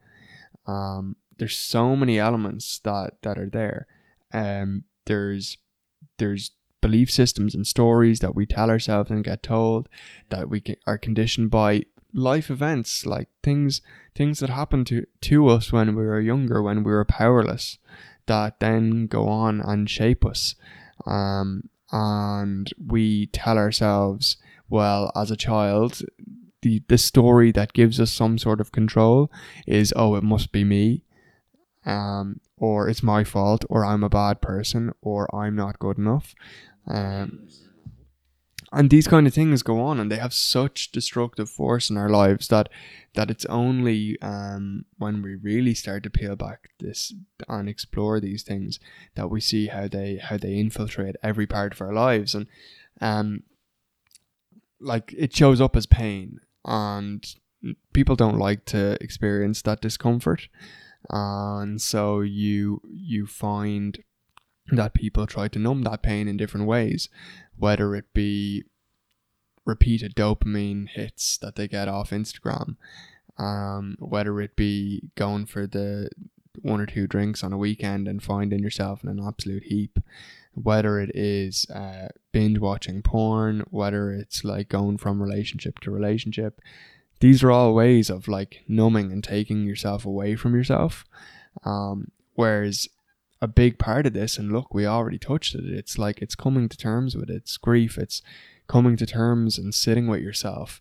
Um, 0.66 1.16
there's 1.38 1.56
so 1.56 1.96
many 1.96 2.20
elements 2.20 2.78
that 2.84 3.14
that 3.22 3.36
are 3.36 3.50
there. 3.50 3.88
Um, 4.32 4.84
there's 5.06 5.58
there's 6.18 6.52
belief 6.80 7.10
systems 7.10 7.54
and 7.54 7.66
stories 7.66 8.20
that 8.20 8.36
we 8.36 8.46
tell 8.46 8.70
ourselves 8.70 9.10
and 9.10 9.24
get 9.24 9.42
told 9.42 9.88
that 10.28 10.48
we 10.48 10.62
are 10.86 10.98
conditioned 10.98 11.50
by 11.50 11.82
life 12.14 12.48
events 12.48 13.04
like 13.04 13.28
things 13.42 13.82
things 14.14 14.38
that 14.38 14.48
happened 14.48 14.86
to 14.86 15.04
to 15.20 15.48
us 15.48 15.72
when 15.72 15.94
we 15.96 16.04
were 16.06 16.20
younger 16.20 16.62
when 16.62 16.82
we 16.84 16.92
were 16.92 17.04
powerless 17.04 17.78
that 18.26 18.60
then 18.60 19.06
go 19.06 19.28
on 19.28 19.60
and 19.60 19.88
shape 19.88 20.24
us. 20.24 20.54
Um 21.06 21.68
and 21.92 22.72
we 22.84 23.26
tell 23.26 23.58
ourselves 23.58 24.36
well 24.68 25.12
as 25.14 25.30
a 25.30 25.36
child 25.36 26.02
the 26.62 26.82
the 26.88 26.98
story 26.98 27.52
that 27.52 27.72
gives 27.72 28.00
us 28.00 28.10
some 28.10 28.38
sort 28.38 28.60
of 28.60 28.72
control 28.72 29.30
is 29.66 29.92
oh 29.94 30.16
it 30.16 30.24
must 30.24 30.50
be 30.50 30.64
me 30.64 31.04
um 31.84 32.40
or 32.56 32.88
it's 32.88 33.02
my 33.02 33.22
fault 33.22 33.64
or 33.68 33.84
I'm 33.84 34.02
a 34.02 34.08
bad 34.08 34.40
person 34.40 34.92
or 35.00 35.32
I'm 35.34 35.54
not 35.54 35.78
good 35.78 35.98
enough. 35.98 36.34
Um 36.88 37.48
and 38.76 38.90
these 38.90 39.08
kind 39.08 39.26
of 39.26 39.32
things 39.32 39.62
go 39.62 39.80
on 39.80 39.98
and 39.98 40.12
they 40.12 40.18
have 40.18 40.34
such 40.34 40.92
destructive 40.92 41.48
force 41.48 41.88
in 41.88 41.96
our 41.96 42.10
lives 42.10 42.48
that 42.48 42.68
that 43.14 43.30
it's 43.30 43.46
only 43.46 44.20
um, 44.20 44.84
when 44.98 45.22
we 45.22 45.34
really 45.34 45.72
start 45.72 46.02
to 46.02 46.10
peel 46.10 46.36
back 46.36 46.68
this 46.78 47.14
and 47.48 47.70
explore 47.70 48.20
these 48.20 48.42
things 48.42 48.78
that 49.14 49.30
we 49.30 49.40
see 49.40 49.68
how 49.68 49.88
they 49.88 50.16
how 50.16 50.36
they 50.36 50.56
infiltrate 50.56 51.16
every 51.22 51.46
part 51.46 51.72
of 51.72 51.80
our 51.80 51.94
lives. 51.94 52.34
And 52.34 52.46
um 53.00 53.44
like 54.78 55.14
it 55.16 55.34
shows 55.34 55.58
up 55.58 55.74
as 55.74 55.86
pain 55.86 56.40
and 56.66 57.26
people 57.94 58.14
don't 58.14 58.38
like 58.38 58.66
to 58.66 59.02
experience 59.02 59.62
that 59.62 59.80
discomfort. 59.80 60.48
And 61.08 61.80
so 61.80 62.20
you 62.20 62.82
you 62.92 63.26
find 63.26 64.04
that 64.72 64.92
people 64.92 65.26
try 65.26 65.48
to 65.48 65.58
numb 65.58 65.82
that 65.84 66.02
pain 66.02 66.28
in 66.28 66.36
different 66.36 66.66
ways 66.66 67.08
whether 67.58 67.94
it 67.94 68.12
be 68.12 68.64
repeated 69.66 70.14
dopamine 70.14 70.88
hits 70.88 71.36
that 71.38 71.56
they 71.56 71.68
get 71.68 71.88
off 71.88 72.10
Instagram, 72.10 72.76
um, 73.36 73.96
whether 73.98 74.40
it 74.40 74.56
be 74.56 75.10
going 75.16 75.44
for 75.44 75.66
the 75.66 76.08
one 76.62 76.80
or 76.80 76.86
two 76.86 77.06
drinks 77.06 77.44
on 77.44 77.52
a 77.52 77.58
weekend 77.58 78.08
and 78.08 78.22
finding 78.22 78.60
yourself 78.60 79.02
in 79.04 79.10
an 79.10 79.20
absolute 79.22 79.64
heap, 79.64 79.98
whether 80.54 80.98
it 80.98 81.10
is 81.14 81.68
uh, 81.68 82.08
binge 82.32 82.58
watching 82.58 83.02
porn, 83.02 83.62
whether 83.70 84.10
it's 84.10 84.42
like 84.42 84.70
going 84.70 84.96
from 84.96 85.22
relationship 85.22 85.80
to 85.80 85.90
relationship. 85.90 86.62
these 87.20 87.42
are 87.42 87.50
all 87.50 87.74
ways 87.74 88.10
of 88.10 88.28
like 88.28 88.62
numbing 88.68 89.10
and 89.12 89.24
taking 89.24 89.64
yourself 89.64 90.04
away 90.04 90.36
from 90.36 90.54
yourself. 90.54 91.04
Um, 91.64 92.10
whereas 92.34 92.88
a 93.40 93.48
big 93.48 93.78
part 93.78 94.06
of 94.06 94.12
this, 94.12 94.38
and 94.38 94.52
look, 94.52 94.72
we 94.72 94.86
already 94.86 95.18
touched 95.18 95.54
it. 95.54 95.64
It's 95.64 95.98
like 95.98 96.22
it's 96.22 96.34
coming 96.34 96.68
to 96.68 96.76
terms 96.76 97.14
with 97.14 97.30
it. 97.30 97.36
It's 97.36 97.56
grief. 97.56 97.98
It's 97.98 98.22
coming 98.66 98.96
to 98.96 99.06
terms 99.06 99.58
and 99.58 99.74
sitting 99.74 100.06
with 100.06 100.20
yourself 100.20 100.80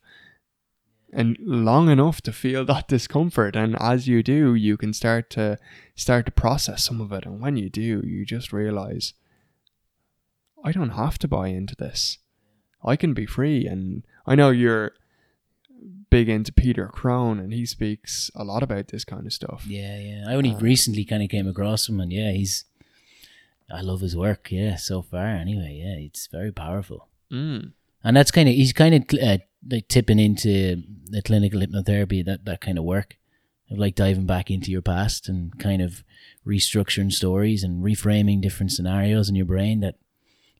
and 1.16 1.38
long 1.40 1.90
enough 1.90 2.22
to 2.22 2.32
feel 2.32 2.66
that 2.66 2.88
discomfort 2.88 3.56
and 3.56 3.76
as 3.80 4.08
you 4.08 4.22
do 4.22 4.54
you 4.54 4.78
can 4.78 4.94
start 4.94 5.30
to 5.30 5.58
start 5.96 6.26
to 6.26 6.32
process 6.32 6.84
some 6.84 7.00
of 7.00 7.12
it 7.12 7.26
and 7.26 7.40
when 7.40 7.56
you 7.58 7.70
do 7.70 8.02
you 8.06 8.26
just 8.26 8.52
realize 8.52 9.14
i 10.64 10.72
don't 10.72 10.92
have 10.92 11.18
to 11.18 11.28
buy 11.28 11.48
into 11.48 11.76
this 11.76 12.18
i 12.84 12.96
can 12.96 13.14
be 13.14 13.26
free 13.26 13.66
and 13.66 14.04
i 14.26 14.36
know 14.36 14.50
you're 14.50 14.92
big 16.16 16.30
into 16.30 16.52
peter 16.64 16.88
crone 17.00 17.38
and 17.44 17.52
he 17.60 17.66
speaks 17.66 18.32
a 18.36 18.44
lot 18.52 18.64
about 18.64 18.86
this 18.90 19.06
kind 19.12 19.26
of 19.28 19.34
stuff 19.34 19.62
Yeah, 19.68 19.98
yeah. 20.10 20.22
I 20.30 20.36
only 20.40 20.54
Uh, 20.56 20.60
recently 20.72 21.06
kind 21.12 21.24
of 21.24 21.30
came 21.30 21.48
across 21.54 21.82
him, 21.90 22.00
and 22.00 22.12
yeah, 22.12 22.32
he's. 22.32 22.66
I 23.80 23.82
love 23.82 24.02
his 24.02 24.16
work. 24.16 24.44
Yeah, 24.52 24.76
so 24.76 25.02
far 25.02 25.28
anyway. 25.28 25.72
Yeah, 25.84 25.98
it's 26.08 26.28
very 26.38 26.52
powerful, 26.52 27.00
mm. 27.32 27.72
and 28.04 28.14
that's 28.18 28.32
kind 28.32 28.48
of 28.50 28.56
he's 28.56 28.74
kind 28.74 28.94
of 28.96 29.02
uh, 29.20 29.40
like 29.74 29.88
tipping 29.88 30.20
into 30.20 30.84
the 31.16 31.22
clinical 31.22 31.60
hypnotherapy 31.62 32.24
that 32.26 32.46
that 32.46 32.62
kind 32.62 32.78
of 32.78 32.86
work, 32.86 33.10
of 33.72 33.78
like 33.80 33.96
diving 33.96 34.28
back 34.28 34.52
into 34.52 34.70
your 34.72 34.84
past 34.84 35.28
and 35.30 35.58
kind 35.60 35.82
of 35.82 36.04
restructuring 36.46 37.12
stories 37.12 37.64
and 37.64 37.84
reframing 37.84 38.42
different 38.42 38.72
scenarios 38.72 39.30
in 39.30 39.36
your 39.36 39.50
brain 39.54 39.80
that 39.82 39.96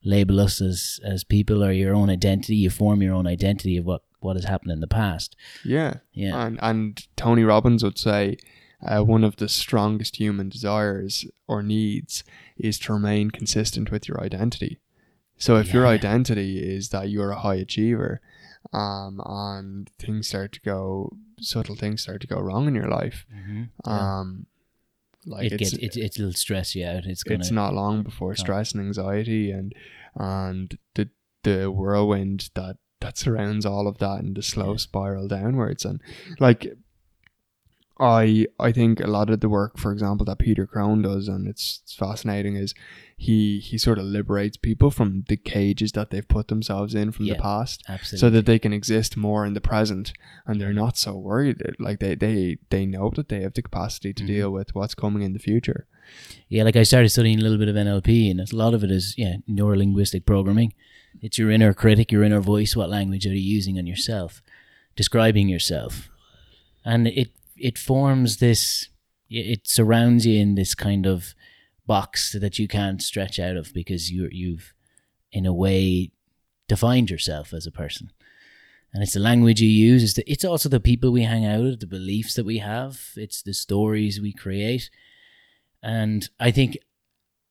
label 0.02 0.40
us 0.40 0.60
as 0.60 1.00
as 1.12 1.24
people 1.24 1.62
or 1.62 1.72
your 1.72 1.94
own 1.94 2.10
identity. 2.10 2.56
You 2.56 2.70
form 2.70 3.02
your 3.02 3.14
own 3.14 3.26
identity 3.26 3.76
of 3.78 3.86
what 3.86 4.02
what 4.20 4.36
has 4.36 4.44
happened 4.44 4.72
in 4.72 4.80
the 4.80 4.86
past. 4.86 5.36
yeah 5.64 5.98
Yeah, 6.12 6.46
And 6.46 6.58
and 6.62 7.06
Tony 7.16 7.44
Robbins 7.44 7.82
would 7.82 7.98
say 7.98 8.38
uh, 8.86 9.02
one 9.02 9.24
of 9.24 9.36
the 9.36 9.48
strongest 9.48 10.16
human 10.16 10.48
desires 10.48 11.24
or 11.46 11.62
needs 11.62 12.24
is 12.56 12.78
to 12.80 12.92
remain 12.92 13.30
consistent 13.30 13.90
with 13.90 14.08
your 14.08 14.20
identity. 14.22 14.78
So 15.38 15.56
if 15.56 15.72
your 15.72 15.86
identity 15.86 16.58
is 16.58 16.88
that 16.90 17.10
you're 17.10 17.30
a 17.30 17.40
high 17.40 17.56
achiever, 17.56 18.22
um, 18.72 19.20
and 19.24 19.90
things 19.98 20.28
start 20.28 20.52
to 20.52 20.60
go, 20.60 21.12
subtle 21.40 21.76
things 21.76 22.02
start 22.02 22.22
to 22.22 22.26
go 22.26 22.40
wrong 22.40 22.66
in 22.66 22.74
your 22.74 22.88
life, 22.88 23.26
mm-hmm. 23.34 23.90
um, 23.90 24.46
like 25.26 25.52
it 25.52 25.58
gets 25.58 25.74
it, 25.74 25.96
it'll 25.96 26.32
stress 26.32 26.74
you 26.74 26.86
out. 26.86 27.04
It's 27.04 27.22
gonna 27.22 27.40
it's 27.40 27.50
not 27.50 27.74
long 27.74 28.02
before 28.02 28.30
come. 28.30 28.36
stress 28.36 28.72
and 28.72 28.80
anxiety 28.80 29.50
and 29.50 29.74
and 30.14 30.78
the 30.94 31.10
the 31.42 31.70
whirlwind 31.70 32.50
that 32.54 32.78
that 33.00 33.18
surrounds 33.18 33.66
all 33.66 33.86
of 33.86 33.98
that 33.98 34.20
and 34.22 34.36
the 34.36 34.42
slow 34.42 34.76
spiral 34.76 35.28
downwards 35.28 35.84
and 35.84 36.00
like 36.40 36.76
I 37.98 38.46
I 38.60 38.72
think 38.72 39.00
a 39.00 39.06
lot 39.06 39.30
of 39.30 39.40
the 39.40 39.48
work, 39.48 39.78
for 39.78 39.90
example, 39.90 40.26
that 40.26 40.38
Peter 40.38 40.66
Crone 40.66 41.00
does, 41.00 41.28
and 41.28 41.48
it's, 41.48 41.80
it's 41.82 41.94
fascinating, 41.94 42.54
is 42.54 42.74
he 43.16 43.58
he 43.58 43.78
sort 43.78 43.98
of 43.98 44.04
liberates 44.04 44.58
people 44.58 44.90
from 44.90 45.24
the 45.28 45.36
cages 45.38 45.92
that 45.92 46.10
they've 46.10 46.28
put 46.28 46.48
themselves 46.48 46.94
in 46.94 47.10
from 47.10 47.24
Yeah. 47.24 47.34
the 47.34 47.40
past, 47.40 47.82
absolutely 47.88 48.18
so 48.20 48.28
that 48.30 48.44
they 48.44 48.58
can 48.58 48.74
exist 48.74 49.16
more 49.16 49.46
in 49.46 49.54
the 49.54 49.62
present, 49.62 50.12
and 50.46 50.60
they're 50.60 50.74
not 50.74 50.98
so 50.98 51.16
worried. 51.16 51.56
Like 51.78 52.00
they 52.00 52.14
they 52.14 52.58
they 52.68 52.84
know 52.84 53.10
that 53.16 53.30
they 53.30 53.40
have 53.40 53.54
the 53.54 53.62
capacity 53.62 54.12
to 54.12 54.22
Mhm. 54.24 54.26
deal 54.26 54.50
with 54.50 54.74
what's 54.74 54.94
coming 54.94 55.22
in 55.22 55.32
the 55.32 55.38
future. 55.38 55.86
Yeah, 56.50 56.64
like 56.64 56.76
I 56.76 56.82
started 56.82 57.08
studying 57.08 57.38
a 57.38 57.42
little 57.42 57.56
bit 57.58 57.68
of 57.68 57.76
NLP, 57.76 58.30
and 58.30 58.40
a 58.40 58.54
lot 58.54 58.74
of 58.74 58.84
it 58.84 58.90
is 58.90 59.14
yeah 59.16 59.36
neurolinguistic 59.48 60.26
programming. 60.26 60.74
It's 61.22 61.38
your 61.38 61.50
inner 61.50 61.72
critic, 61.74 62.12
your 62.12 62.22
inner 62.22 62.40
voice. 62.40 62.76
What 62.76 62.90
language 62.90 63.26
are 63.26 63.30
you 63.30 63.40
using 63.40 63.78
on 63.78 63.86
yourself, 63.86 64.42
describing 64.94 65.48
yourself, 65.48 66.08
and 66.84 67.06
it 67.08 67.30
it 67.56 67.78
forms 67.78 68.38
this. 68.38 68.88
It 69.28 69.66
surrounds 69.66 70.24
you 70.24 70.40
in 70.40 70.54
this 70.54 70.74
kind 70.74 71.04
of 71.04 71.34
box 71.86 72.36
that 72.38 72.58
you 72.58 72.68
can't 72.68 73.02
stretch 73.02 73.38
out 73.38 73.56
of 73.56 73.72
because 73.72 74.10
you 74.10 74.28
you've, 74.30 74.72
in 75.32 75.46
a 75.46 75.52
way, 75.52 76.12
defined 76.68 77.10
yourself 77.10 77.52
as 77.52 77.66
a 77.66 77.72
person. 77.72 78.12
And 78.92 79.02
it's 79.02 79.14
the 79.14 79.20
language 79.20 79.60
you 79.60 79.68
use. 79.68 80.02
It's, 80.02 80.14
the, 80.14 80.30
it's 80.30 80.44
also 80.44 80.68
the 80.68 80.80
people 80.80 81.10
we 81.12 81.22
hang 81.22 81.44
out 81.44 81.62
with, 81.62 81.80
the 81.80 81.86
beliefs 81.86 82.34
that 82.34 82.46
we 82.46 82.58
have. 82.58 83.10
It's 83.16 83.42
the 83.42 83.52
stories 83.52 84.20
we 84.20 84.32
create. 84.32 84.88
And 85.82 86.28
I 86.40 86.50
think 86.50 86.78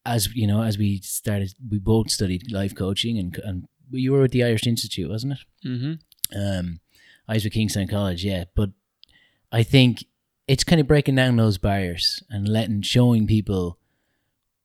as 0.05 0.33
you 0.35 0.47
know, 0.47 0.61
as 0.61 0.77
we 0.77 0.99
started, 1.01 1.53
we 1.69 1.79
both 1.79 2.11
studied 2.11 2.51
life 2.51 2.75
coaching, 2.75 3.17
and 3.17 3.37
and 3.43 3.67
you 3.91 4.11
were 4.11 4.23
at 4.23 4.31
the 4.31 4.43
Irish 4.43 4.67
Institute, 4.67 5.09
wasn't 5.09 5.33
it? 5.33 5.67
Mm-hmm. 5.67 6.39
Um, 6.39 6.79
I 7.27 7.35
was 7.35 7.43
with 7.43 7.53
Kingstown 7.53 7.87
College, 7.87 8.23
yeah. 8.23 8.45
But 8.55 8.71
I 9.51 9.63
think 9.63 10.05
it's 10.47 10.63
kind 10.63 10.81
of 10.81 10.87
breaking 10.87 11.15
down 11.15 11.37
those 11.37 11.57
barriers 11.57 12.23
and 12.29 12.47
letting, 12.47 12.81
showing 12.81 13.25
people 13.25 13.79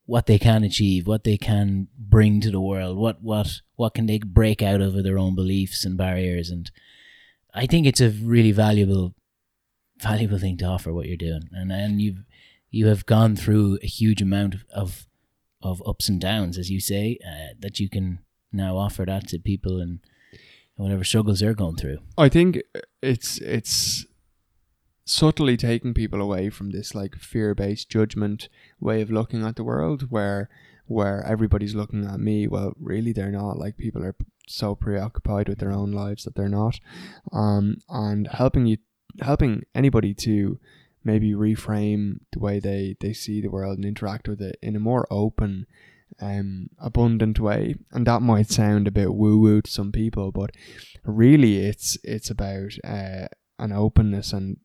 what 0.06 0.26
they 0.26 0.38
can 0.38 0.64
achieve, 0.64 1.06
what 1.06 1.24
they 1.24 1.36
can 1.36 1.88
bring 1.96 2.40
to 2.40 2.50
the 2.50 2.60
world, 2.60 2.98
what 2.98 3.22
what 3.22 3.60
what 3.76 3.94
can 3.94 4.06
they 4.06 4.18
break 4.18 4.60
out 4.62 4.80
of 4.80 5.02
their 5.02 5.18
own 5.18 5.34
beliefs 5.34 5.84
and 5.84 5.96
barriers, 5.96 6.50
and 6.50 6.70
I 7.54 7.66
think 7.66 7.86
it's 7.86 8.00
a 8.00 8.10
really 8.10 8.52
valuable 8.52 9.14
valuable 9.98 10.38
thing 10.38 10.56
to 10.58 10.64
offer 10.64 10.92
what 10.92 11.06
you're 11.06 11.16
doing, 11.16 11.48
and 11.52 11.72
and 11.72 12.00
you've 12.02 12.24
you 12.70 12.86
have 12.88 13.06
gone 13.06 13.36
through 13.36 13.78
a 13.82 13.86
huge 13.86 14.20
amount 14.20 14.54
of 14.54 14.64
of, 14.72 15.06
of 15.62 15.82
ups 15.86 16.08
and 16.08 16.20
downs, 16.20 16.58
as 16.58 16.70
you 16.70 16.80
say, 16.80 17.18
uh, 17.26 17.54
that 17.58 17.80
you 17.80 17.88
can 17.88 18.20
now 18.52 18.76
offer 18.76 19.04
that 19.04 19.28
to 19.28 19.38
people 19.38 19.80
and 19.80 20.00
whatever 20.76 21.04
struggles 21.04 21.40
they're 21.40 21.54
going 21.54 21.76
through. 21.76 21.98
I 22.16 22.28
think 22.28 22.62
it's 23.02 23.38
it's 23.38 24.06
subtly 25.04 25.56
taking 25.56 25.92
people 25.92 26.20
away 26.20 26.50
from 26.50 26.70
this 26.70 26.94
like 26.94 27.16
fear-based 27.16 27.90
judgment 27.90 28.48
way 28.78 29.02
of 29.02 29.10
looking 29.10 29.44
at 29.44 29.56
the 29.56 29.64
world 29.64 30.10
where 30.10 30.48
where 30.86 31.24
everybody's 31.24 31.74
looking 31.74 32.06
at 32.06 32.20
me. 32.20 32.46
Well 32.46 32.74
really 32.80 33.12
they're 33.12 33.30
not. 33.30 33.58
Like 33.58 33.76
people 33.76 34.04
are 34.04 34.16
so 34.48 34.74
preoccupied 34.74 35.48
with 35.48 35.58
their 35.58 35.72
own 35.72 35.92
lives 35.92 36.24
that 36.24 36.34
they're 36.34 36.48
not. 36.48 36.78
Um 37.32 37.78
and 37.88 38.28
helping 38.28 38.66
you 38.66 38.78
helping 39.20 39.64
anybody 39.74 40.14
to 40.14 40.58
maybe 41.04 41.32
reframe 41.32 42.20
the 42.32 42.38
way 42.38 42.60
they 42.60 42.96
they 43.00 43.12
see 43.12 43.40
the 43.40 43.50
world 43.50 43.76
and 43.78 43.86
interact 43.86 44.28
with 44.28 44.40
it 44.40 44.56
in 44.62 44.76
a 44.76 44.80
more 44.80 45.06
open 45.10 45.66
um 46.20 46.68
abundant 46.78 47.38
way. 47.38 47.74
And 47.92 48.06
that 48.06 48.22
might 48.22 48.50
sound 48.50 48.86
a 48.86 48.92
bit 48.92 49.14
woo 49.14 49.38
woo 49.38 49.62
to 49.62 49.70
some 49.70 49.92
people 49.92 50.32
but 50.32 50.50
really 51.04 51.58
it's 51.58 51.96
it's 52.04 52.30
about 52.30 52.72
uh, 52.84 53.28
an 53.58 53.72
openness. 53.72 54.32
And 54.32 54.58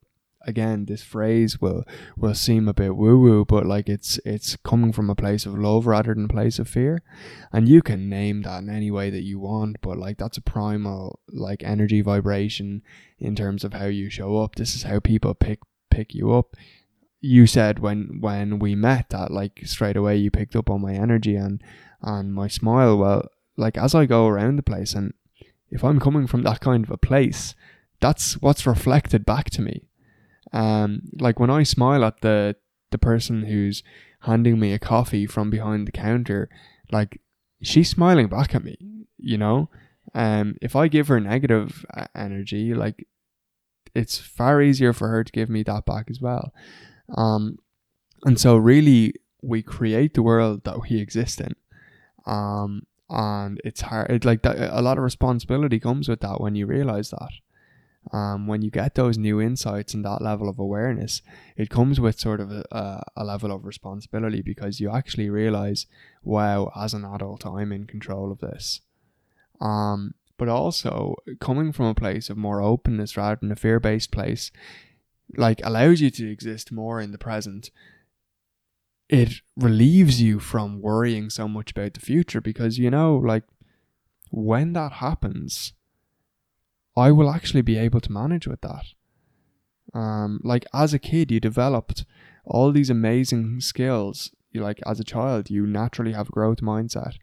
again 0.47 0.85
this 0.85 1.01
phrase 1.01 1.59
will 1.59 1.83
will 2.15 2.35
seem 2.35 2.67
a 2.67 2.73
bit 2.73 2.95
woo 2.95 3.19
woo 3.19 3.45
but 3.45 3.65
like 3.65 3.89
it's 3.89 4.19
it's 4.25 4.55
coming 4.57 4.91
from 4.91 5.09
a 5.09 5.15
place 5.15 5.47
of 5.47 5.57
love 5.57 5.87
rather 5.87 6.13
than 6.13 6.25
a 6.25 6.29
place 6.29 6.59
of 6.59 6.67
fear. 6.67 7.01
And 7.53 7.69
you 7.69 7.81
can 7.81 8.09
name 8.09 8.41
that 8.41 8.63
in 8.63 8.69
any 8.69 8.91
way 8.91 9.09
that 9.09 9.23
you 9.23 9.39
want 9.39 9.77
but 9.81 9.97
like 9.97 10.17
that's 10.17 10.37
a 10.37 10.41
primal 10.41 11.19
like 11.29 11.63
energy 11.63 12.01
vibration 12.01 12.81
in 13.19 13.35
terms 13.35 13.63
of 13.63 13.73
how 13.73 13.85
you 13.85 14.09
show 14.09 14.37
up. 14.37 14.55
This 14.55 14.75
is 14.75 14.83
how 14.83 14.99
people 14.99 15.33
pick 15.33 15.59
pick 15.95 16.13
you 16.13 16.33
up. 16.33 16.55
You 17.21 17.47
said 17.47 17.79
when 17.79 18.17
when 18.19 18.59
we 18.59 18.75
met 18.75 19.09
that 19.09 19.31
like 19.31 19.61
straight 19.63 19.97
away 19.97 20.17
you 20.17 20.29
picked 20.29 20.55
up 20.55 20.69
on 20.69 20.81
my 20.81 20.93
energy 20.93 21.35
and 21.35 21.63
and 22.01 22.33
my 22.33 22.47
smile. 22.47 22.97
Well 22.97 23.29
like 23.57 23.77
as 23.77 23.95
i 23.95 24.05
go 24.05 24.27
around 24.27 24.57
the 24.57 24.63
place 24.71 24.93
and 24.93 25.13
if 25.69 25.83
i'm 25.83 25.99
coming 25.99 26.27
from 26.27 26.43
that 26.43 26.59
kind 26.59 26.83
of 26.83 26.91
a 26.91 26.97
place 26.97 27.55
that's 28.01 28.33
what's 28.41 28.67
reflected 28.67 29.25
back 29.25 29.49
to 29.51 29.61
me. 29.61 29.87
Um 30.51 31.03
like 31.19 31.39
when 31.39 31.49
i 31.49 31.63
smile 31.63 32.03
at 32.03 32.21
the 32.21 32.55
the 32.91 32.97
person 32.97 33.43
who's 33.43 33.81
handing 34.21 34.59
me 34.59 34.73
a 34.73 34.79
coffee 34.79 35.25
from 35.25 35.49
behind 35.49 35.87
the 35.87 35.91
counter 35.91 36.49
like 36.91 37.21
she's 37.61 37.89
smiling 37.89 38.27
back 38.27 38.53
at 38.55 38.63
me 38.63 38.77
you 39.17 39.37
know? 39.37 39.69
Um 40.13 40.57
if 40.61 40.75
i 40.75 40.87
give 40.87 41.07
her 41.07 41.19
negative 41.19 41.85
energy 42.13 42.73
like 42.73 43.07
it's 43.95 44.17
far 44.17 44.61
easier 44.61 44.93
for 44.93 45.07
her 45.07 45.23
to 45.23 45.31
give 45.31 45.49
me 45.49 45.63
that 45.63 45.85
back 45.85 46.09
as 46.09 46.21
well. 46.21 46.53
Um 47.15 47.57
and 48.23 48.39
so 48.39 48.57
really 48.57 49.13
we 49.41 49.61
create 49.61 50.13
the 50.13 50.23
world 50.23 50.63
that 50.63 50.81
we 50.81 50.99
exist 50.99 51.41
in. 51.41 51.55
Um 52.25 52.85
and 53.09 53.61
it's 53.63 53.81
hard 53.81 54.09
it, 54.11 54.25
like 54.25 54.41
that 54.41 54.57
a 54.57 54.81
lot 54.81 54.97
of 54.97 55.03
responsibility 55.03 55.79
comes 55.79 56.09
with 56.09 56.21
that 56.21 56.41
when 56.41 56.55
you 56.55 56.65
realize 56.65 57.11
that. 57.11 57.31
Um, 58.11 58.45
when 58.45 58.61
you 58.61 58.69
get 58.69 58.93
those 58.93 59.17
new 59.17 59.41
insights 59.41 59.95
and 59.95 60.05
that 60.05 60.21
level 60.21 60.47
of 60.47 60.59
awareness, 60.59 61.23
it 61.57 61.69
comes 61.71 61.99
with 61.99 62.19
sort 62.19 62.39
of 62.39 62.51
a, 62.51 63.03
a 63.15 63.23
level 63.23 63.51
of 63.51 63.65
responsibility 63.65 64.43
because 64.43 64.79
you 64.79 64.91
actually 64.91 65.29
realize, 65.29 65.87
wow, 66.23 66.71
as 66.75 66.93
an 66.93 67.03
adult, 67.03 67.45
I'm 67.45 67.71
in 67.71 67.87
control 67.87 68.31
of 68.31 68.39
this. 68.39 68.81
Um, 69.59 70.13
but 70.37 70.49
also 70.49 71.15
coming 71.39 71.71
from 71.71 71.85
a 71.85 71.95
place 71.95 72.29
of 72.29 72.37
more 72.37 72.61
openness 72.61 73.17
rather 73.17 73.37
than 73.39 73.51
a 73.51 73.55
fear 73.55 73.79
based 73.79 74.11
place, 74.11 74.51
like 75.37 75.61
allows 75.63 76.01
you 76.01 76.09
to 76.11 76.29
exist 76.29 76.71
more 76.71 76.99
in 76.99 77.11
the 77.11 77.17
present. 77.17 77.71
It 79.07 79.41
relieves 79.55 80.21
you 80.21 80.39
from 80.39 80.81
worrying 80.81 81.29
so 81.29 81.47
much 81.47 81.71
about 81.71 81.93
the 81.93 81.99
future 81.99 82.41
because 82.41 82.77
you 82.77 82.89
know, 82.89 83.15
like, 83.15 83.43
when 84.31 84.73
that 84.73 84.93
happens, 84.93 85.73
I 86.97 87.11
will 87.11 87.29
actually 87.29 87.61
be 87.61 87.77
able 87.77 88.01
to 88.01 88.11
manage 88.11 88.47
with 88.47 88.61
that. 88.61 88.85
Um, 89.93 90.41
like 90.43 90.65
as 90.73 90.93
a 90.93 90.99
kid, 90.99 91.31
you 91.31 91.39
developed 91.39 92.05
all 92.45 92.71
these 92.71 92.89
amazing 92.89 93.61
skills. 93.61 94.31
You 94.55 94.61
like 94.61 94.79
as 94.85 94.99
a 94.99 95.03
child, 95.03 95.49
you 95.49 95.67
naturally 95.67 96.13
have 96.13 96.29
a 96.29 96.31
growth 96.31 96.61
mindset. 96.61 97.15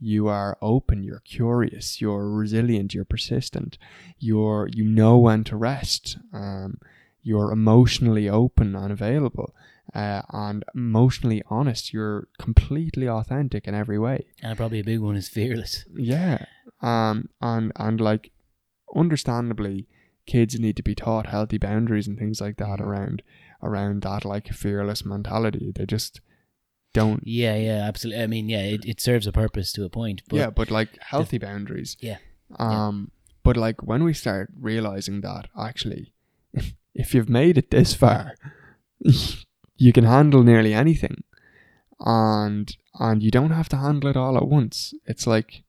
You 0.00 0.28
are 0.28 0.58
open, 0.60 1.02
you're 1.02 1.20
curious, 1.20 2.00
you're 2.00 2.28
resilient, 2.30 2.94
you're 2.94 3.04
persistent. 3.04 3.78
You're 4.18 4.68
you 4.72 4.84
know 4.84 5.18
when 5.18 5.44
to 5.44 5.56
rest. 5.56 6.18
Um, 6.32 6.78
you're 7.22 7.52
emotionally 7.52 8.28
open 8.28 8.74
and 8.74 8.90
available 8.90 9.54
uh, 9.94 10.22
and 10.30 10.64
emotionally 10.74 11.42
honest. 11.48 11.92
You're 11.92 12.28
completely 12.38 13.08
authentic 13.08 13.66
in 13.66 13.74
every 13.74 13.98
way. 13.98 14.26
And 14.42 14.56
probably 14.56 14.80
a 14.80 14.84
big 14.84 15.00
one 15.00 15.16
is 15.16 15.28
fearless. 15.28 15.84
Yeah. 15.94 16.44
Um 16.80 17.28
and 17.40 17.72
and 17.76 18.00
like 18.00 18.30
understandably 18.94 19.88
kids 20.26 20.58
need 20.60 20.76
to 20.76 20.82
be 20.82 20.94
taught 20.94 21.26
healthy 21.26 21.58
boundaries 21.58 22.06
and 22.06 22.18
things 22.18 22.40
like 22.40 22.56
that 22.58 22.80
around 22.80 23.22
around 23.62 24.02
that 24.02 24.24
like 24.24 24.48
fearless 24.48 25.04
mentality. 25.04 25.72
They 25.74 25.86
just 25.86 26.20
don't 27.00 27.22
Yeah, 27.24 27.56
yeah, 27.56 27.80
absolutely. 27.88 28.22
I 28.22 28.26
mean, 28.26 28.48
yeah, 28.48 28.64
it, 28.74 28.84
it 28.84 29.00
serves 29.00 29.26
a 29.26 29.32
purpose 29.32 29.72
to 29.72 29.84
a 29.84 29.88
point. 29.88 30.22
But 30.28 30.36
Yeah, 30.36 30.50
but 30.50 30.70
like 30.70 30.90
healthy 31.00 31.38
boundaries. 31.38 31.96
Yeah. 32.00 32.18
Um 32.58 33.10
but 33.48 33.56
like 33.56 33.82
when 33.82 34.04
we 34.04 34.12
start 34.12 34.50
realizing 34.60 35.22
that 35.22 35.48
actually 35.58 36.12
if 36.94 37.14
you've 37.14 37.28
made 37.28 37.56
it 37.56 37.70
this 37.70 37.94
far 37.94 38.34
you 39.76 39.92
can 39.92 40.04
handle 40.04 40.42
nearly 40.42 40.74
anything 40.74 41.24
and 42.00 42.76
and 43.00 43.22
you 43.22 43.30
don't 43.30 43.52
have 43.52 43.68
to 43.70 43.76
handle 43.76 44.10
it 44.10 44.16
all 44.16 44.36
at 44.36 44.46
once 44.46 44.92
it's 45.06 45.26
like 45.26 45.62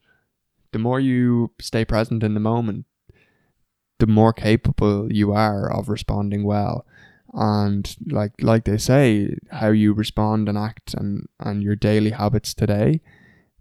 the 0.74 0.80
more 0.80 1.00
you 1.00 1.52
stay 1.62 1.86
present 1.86 2.22
in 2.24 2.34
the 2.34 2.40
moment 2.40 2.86
the 4.00 4.08
more 4.08 4.34
capable 4.34 5.12
you 5.12 5.32
are 5.32 5.72
of 5.72 5.90
responding 5.90 6.44
well 6.44 6.86
and 7.34 7.96
like 8.08 8.32
like 8.42 8.66
they 8.66 8.78
say 8.78 9.36
how 9.52 9.70
you 9.70 9.94
respond 9.94 10.50
and 10.50 10.58
act 10.58 10.94
and 10.94 11.28
and 11.40 11.62
your 11.62 11.76
daily 11.76 12.12
habits 12.12 12.54
today 12.54 13.02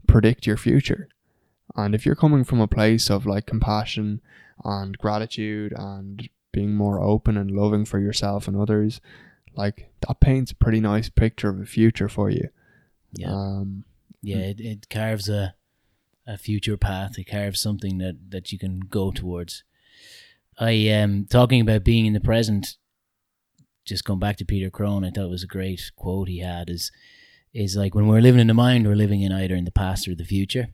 predict 0.06 0.46
your 0.46 0.56
future 0.56 1.08
and 1.76 1.94
if 1.94 2.06
you're 2.06 2.14
coming 2.14 2.44
from 2.44 2.60
a 2.60 2.66
place 2.66 3.10
of 3.10 3.26
like 3.26 3.46
compassion 3.46 4.20
and 4.64 4.96
gratitude 4.98 5.72
and 5.76 6.28
being 6.50 6.74
more 6.74 7.00
open 7.00 7.36
and 7.36 7.50
loving 7.50 7.84
for 7.84 7.98
yourself 7.98 8.48
and 8.48 8.56
others 8.56 9.00
like 9.54 9.90
that 10.00 10.18
paints 10.20 10.50
a 10.50 10.56
pretty 10.56 10.80
nice 10.80 11.10
picture 11.10 11.50
of 11.50 11.60
a 11.60 11.66
future 11.66 12.08
for 12.08 12.30
you 12.30 12.48
yeah, 13.12 13.30
um 13.30 13.84
yeah, 14.22 14.38
it, 14.38 14.60
it 14.60 14.88
carves 14.88 15.28
a 15.28 15.54
a 16.26 16.36
future 16.36 16.76
path. 16.76 17.18
It 17.18 17.24
carves 17.24 17.60
something 17.60 17.98
that 17.98 18.30
that 18.30 18.52
you 18.52 18.58
can 18.58 18.80
go 18.80 19.10
towards. 19.10 19.64
I 20.58 20.88
um 20.90 21.26
talking 21.28 21.60
about 21.60 21.84
being 21.84 22.06
in 22.06 22.12
the 22.12 22.20
present. 22.20 22.76
Just 23.88 24.04
going 24.04 24.18
back 24.18 24.36
to 24.36 24.44
Peter 24.44 24.68
Crone, 24.68 25.04
I 25.04 25.10
thought 25.10 25.24
it 25.24 25.30
was 25.30 25.42
a 25.42 25.48
great 25.48 25.90
quote 25.96 26.28
he 26.28 26.40
had. 26.40 26.68
Is 26.68 26.92
is 27.54 27.74
like 27.74 27.94
when 27.94 28.06
we're 28.06 28.20
living 28.20 28.40
in 28.40 28.46
the 28.46 28.54
mind, 28.54 28.86
we're 28.86 28.94
living 28.94 29.22
in 29.22 29.32
either 29.32 29.54
in 29.54 29.64
the 29.64 29.70
past 29.70 30.06
or 30.06 30.14
the 30.14 30.24
future. 30.24 30.68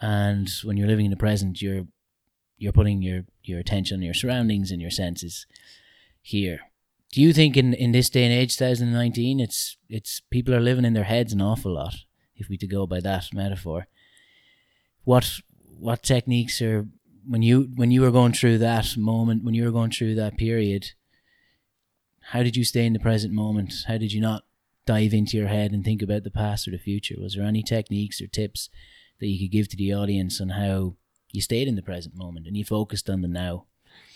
And 0.00 0.48
when 0.64 0.76
you're 0.76 0.88
living 0.88 1.04
in 1.04 1.10
the 1.10 1.16
present, 1.18 1.60
you're 1.60 1.86
you're 2.56 2.72
putting 2.72 3.02
your 3.02 3.24
your 3.42 3.60
attention 3.60 3.98
on 3.98 4.02
your 4.02 4.14
surroundings 4.14 4.70
and 4.70 4.80
your 4.80 4.90
senses 4.90 5.46
here. 6.22 6.60
Do 7.12 7.22
you 7.22 7.32
think 7.32 7.56
in, 7.56 7.72
in 7.72 7.92
this 7.92 8.10
day 8.10 8.24
and 8.24 8.32
age, 8.32 8.56
2019, 8.56 9.40
it's 9.40 9.76
it's 9.88 10.20
people 10.30 10.54
are 10.54 10.60
living 10.60 10.84
in 10.84 10.94
their 10.94 11.04
heads 11.04 11.32
an 11.32 11.42
awful 11.42 11.74
lot, 11.74 11.94
if 12.36 12.48
we 12.48 12.56
to 12.58 12.66
go 12.66 12.86
by 12.86 13.00
that 13.00 13.34
metaphor. 13.34 13.86
What 15.04 15.40
what 15.78 16.02
techniques 16.02 16.62
are 16.62 16.86
when 17.26 17.42
you 17.42 17.70
when 17.74 17.90
you 17.90 18.00
were 18.00 18.10
going 18.10 18.32
through 18.32 18.58
that 18.58 18.96
moment, 18.96 19.44
when 19.44 19.54
you 19.54 19.64
were 19.64 19.70
going 19.70 19.90
through 19.90 20.14
that 20.14 20.38
period, 20.38 20.92
how 22.30 22.42
did 22.42 22.56
you 22.56 22.64
stay 22.64 22.84
in 22.84 22.92
the 22.92 22.98
present 22.98 23.32
moment? 23.32 23.72
How 23.86 23.96
did 23.96 24.12
you 24.12 24.20
not 24.20 24.44
dive 24.84 25.14
into 25.14 25.36
your 25.36 25.48
head 25.48 25.72
and 25.72 25.82
think 25.82 26.02
about 26.02 26.24
the 26.24 26.30
past 26.30 26.68
or 26.68 26.72
the 26.72 26.78
future? 26.78 27.14
Was 27.18 27.34
there 27.34 27.44
any 27.44 27.62
techniques 27.62 28.20
or 28.20 28.26
tips 28.26 28.68
that 29.18 29.28
you 29.28 29.38
could 29.38 29.52
give 29.52 29.68
to 29.68 29.76
the 29.76 29.94
audience 29.94 30.38
on 30.40 30.50
how 30.50 30.96
you 31.32 31.40
stayed 31.40 31.68
in 31.68 31.74
the 31.74 31.82
present 31.82 32.14
moment 32.14 32.46
and 32.46 32.56
you 32.56 32.64
focused 32.64 33.08
on 33.08 33.22
the 33.22 33.28
now? 33.28 33.64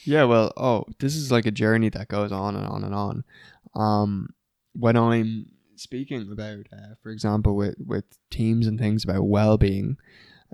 Yeah, 0.05 0.25
well, 0.25 0.53
oh, 0.59 0.85
this 0.99 1.17
is 1.17 1.33
like 1.33 1.47
a 1.47 1.51
journey 1.51 1.89
that 1.89 2.09
goes 2.09 2.33
on 2.33 2.55
and 2.55 2.67
on 2.67 2.85
and 2.85 2.95
on. 2.95 3.25
Um, 3.75 4.29
when 4.75 4.97
I'm 4.97 5.47
speaking 5.77 6.29
about, 6.31 6.67
uh, 6.71 6.95
for 7.03 7.11
example, 7.11 7.57
with 7.57 7.77
with 7.79 8.05
teams 8.31 8.67
and 8.67 8.79
things 8.79 9.05
about 9.05 9.25
well 9.25 9.57
being, 9.57 9.97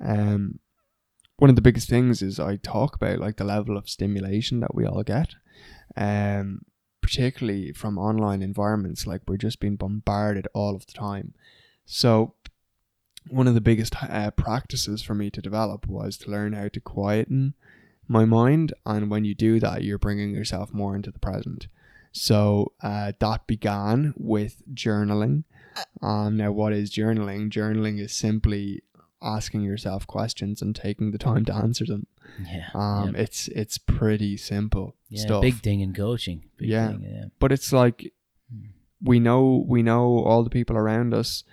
um, 0.00 0.60
one 1.38 1.50
of 1.50 1.56
the 1.56 1.62
biggest 1.62 1.88
things 1.88 2.22
is 2.22 2.38
I 2.38 2.56
talk 2.56 2.94
about 2.94 3.18
like 3.18 3.36
the 3.36 3.44
level 3.44 3.76
of 3.76 3.88
stimulation 3.88 4.60
that 4.60 4.74
we 4.74 4.86
all 4.86 5.02
get, 5.02 5.34
um, 5.96 6.60
particularly 7.08 7.72
from 7.72 7.96
online 7.96 8.42
environments. 8.42 9.06
Like 9.06 9.22
we're 9.26 9.38
just 9.38 9.60
being 9.60 9.76
bombarded 9.76 10.46
all 10.52 10.74
of 10.74 10.84
the 10.84 10.92
time. 10.92 11.32
So, 11.86 12.34
one 13.28 13.48
of 13.48 13.54
the 13.54 13.62
biggest 13.62 13.94
uh, 14.02 14.30
practices 14.32 15.00
for 15.00 15.14
me 15.14 15.30
to 15.30 15.40
develop 15.40 15.86
was 15.86 16.18
to 16.18 16.30
learn 16.30 16.52
how 16.52 16.68
to 16.68 16.80
quieten 16.80 17.54
my 18.06 18.24
mind 18.24 18.72
and 18.86 19.10
when 19.10 19.24
you 19.24 19.34
do 19.34 19.60
that 19.60 19.84
you're 19.84 19.98
bringing 19.98 20.30
yourself 20.30 20.72
more 20.72 20.96
into 20.96 21.10
the 21.10 21.18
present 21.18 21.66
so 22.10 22.72
uh, 22.82 23.12
that 23.18 23.46
began 23.46 24.14
with 24.16 24.62
journaling 24.72 25.44
um, 26.00 26.38
now 26.38 26.50
what 26.50 26.72
is 26.72 26.90
journaling 26.90 27.50
journaling 27.50 28.00
is 28.00 28.14
simply 28.14 28.82
asking 29.20 29.62
yourself 29.62 30.06
questions 30.06 30.62
and 30.62 30.76
taking 30.76 31.10
the 31.10 31.18
time 31.18 31.44
to 31.44 31.54
answer 31.54 31.84
them 31.84 32.06
Yeah. 32.50 32.68
um, 32.74 33.16
it's 33.16 33.48
it's 33.48 33.76
pretty 33.78 34.36
simple 34.36 34.94
yeah, 35.08 35.22
stuff 35.22 35.42
big 35.42 35.54
thing 35.60 35.80
in 35.80 35.92
coaching. 35.92 36.44
Big 36.56 36.68
Yeah. 36.68 36.88
thing, 36.88 37.02
yeah. 37.02 37.24
but 37.40 37.50
it's 37.52 37.72
like 37.72 38.12
Hmm. 38.52 38.68
we 39.02 39.18
know 39.20 39.64
we 39.68 39.82
know 39.82 40.18
all 40.24 40.42
the 40.44 40.50
people 40.50 40.76
around 40.76 41.12
us 41.14 41.44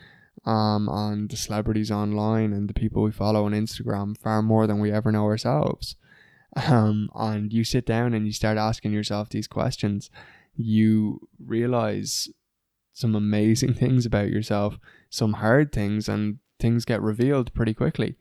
um 0.45 0.87
and 0.89 1.29
the 1.29 1.35
celebrities 1.37 1.89
online 1.91 2.53
and 2.53 2.69
the 2.69 2.73
people 2.73 3.01
we 3.03 3.11
follow 3.11 3.45
on 3.45 3.51
Instagram 3.53 4.15
far 4.17 4.41
more 4.41 4.67
than 4.67 4.79
we 4.79 4.91
ever 4.91 5.11
know 5.11 5.25
ourselves 5.25 5.95
um 6.69 7.09
and 7.15 7.51
you 7.51 7.63
sit 7.63 7.85
down 7.85 8.13
and 8.13 8.25
you 8.27 8.31
start 8.31 8.57
asking 8.57 8.93
yourself 8.93 9.27
these 9.29 9.47
questions 9.47 10.09
you 10.55 11.27
realize 11.43 12.29
some 12.93 13.15
amazing 13.15 13.73
things 13.81 14.05
about 14.05 14.29
yourself 14.29 14.77
some 15.09 15.33
hard 15.33 15.71
things 15.71 16.07
and 16.07 16.37
things 16.59 16.85
get 16.85 17.01
revealed 17.01 17.53
pretty 17.53 17.73
quickly. 17.73 18.15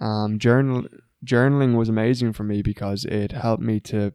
Um 0.00 0.38
journal 0.38 0.84
journaling 1.24 1.76
was 1.76 1.88
amazing 1.88 2.32
for 2.32 2.44
me 2.44 2.62
because 2.62 3.04
it 3.04 3.32
helped 3.32 3.62
me 3.62 3.80
to 3.80 4.12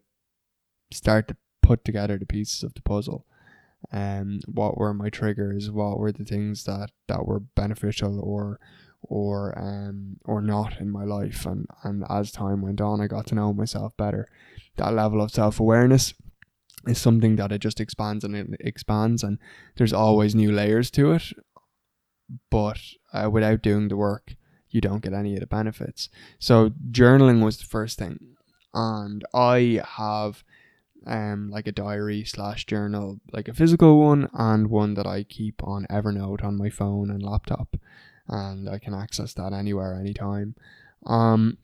start 0.91 1.27
to 1.27 1.37
put 1.61 1.83
together 1.83 2.17
the 2.17 2.25
pieces 2.25 2.63
of 2.63 2.73
the 2.73 2.81
puzzle. 2.81 3.25
Um 3.91 4.39
what 4.45 4.77
were 4.77 4.93
my 4.93 5.09
triggers? 5.09 5.69
What 5.71 5.99
were 5.99 6.11
the 6.11 6.25
things 6.25 6.63
that 6.65 6.91
that 7.07 7.25
were 7.25 7.39
beneficial 7.39 8.19
or 8.19 8.59
or 9.01 9.57
um 9.57 10.17
or 10.25 10.41
not 10.41 10.79
in 10.79 10.89
my 10.89 11.03
life? 11.03 11.45
And 11.45 11.67
and 11.83 12.03
as 12.09 12.31
time 12.31 12.61
went 12.61 12.81
on 12.81 13.01
I 13.01 13.07
got 13.07 13.27
to 13.27 13.35
know 13.35 13.53
myself 13.53 13.95
better. 13.97 14.27
That 14.77 14.93
level 14.93 15.21
of 15.21 15.31
self-awareness 15.31 16.13
is 16.87 16.97
something 16.97 17.35
that 17.37 17.51
it 17.51 17.59
just 17.59 17.79
expands 17.79 18.23
and 18.23 18.35
it 18.35 18.47
expands 18.59 19.23
and 19.23 19.39
there's 19.77 19.93
always 19.93 20.35
new 20.35 20.51
layers 20.51 20.91
to 20.91 21.13
it 21.13 21.23
but 22.49 22.79
uh, 23.13 23.29
without 23.29 23.61
doing 23.61 23.87
the 23.87 23.97
work 23.97 24.35
you 24.69 24.81
don't 24.81 25.03
get 25.03 25.13
any 25.13 25.33
of 25.35 25.39
the 25.39 25.47
benefits 25.47 26.09
so 26.39 26.71
journaling 26.91 27.43
was 27.43 27.57
the 27.57 27.65
first 27.65 27.97
thing 27.97 28.33
and 28.73 29.23
I 29.33 29.81
have 29.97 30.43
um 31.05 31.49
like 31.49 31.67
a 31.67 31.71
diary 31.71 32.23
slash 32.23 32.65
journal, 32.65 33.19
like 33.31 33.47
a 33.47 33.53
physical 33.53 33.99
one 33.99 34.29
and 34.33 34.69
one 34.69 34.93
that 34.95 35.07
I 35.07 35.23
keep 35.23 35.63
on 35.63 35.85
Evernote 35.89 36.43
on 36.43 36.57
my 36.57 36.69
phone 36.69 37.09
and 37.09 37.21
laptop, 37.21 37.75
and 38.27 38.69
I 38.69 38.79
can 38.79 38.93
access 38.93 39.33
that 39.33 39.53
anywhere, 39.53 39.95
anytime. 39.95 40.55
Um, 41.05 41.57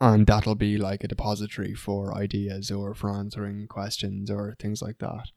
and 0.00 0.26
that'll 0.26 0.56
be 0.56 0.76
like 0.76 1.04
a 1.04 1.08
depository 1.08 1.74
for 1.74 2.16
ideas 2.16 2.70
or 2.70 2.94
for 2.94 3.10
answering 3.10 3.68
questions 3.68 4.30
or 4.30 4.56
things 4.58 4.82
like 4.82 4.98
that. 4.98 5.30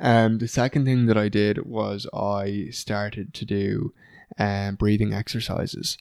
Um, 0.00 0.38
the 0.38 0.48
second 0.48 0.84
thing 0.84 1.06
that 1.06 1.16
I 1.16 1.28
did 1.28 1.66
was 1.66 2.06
I 2.12 2.68
started 2.70 3.32
to 3.34 3.44
do 3.44 3.92
um 4.38 4.74
breathing 4.76 5.14
exercises. 5.14 5.96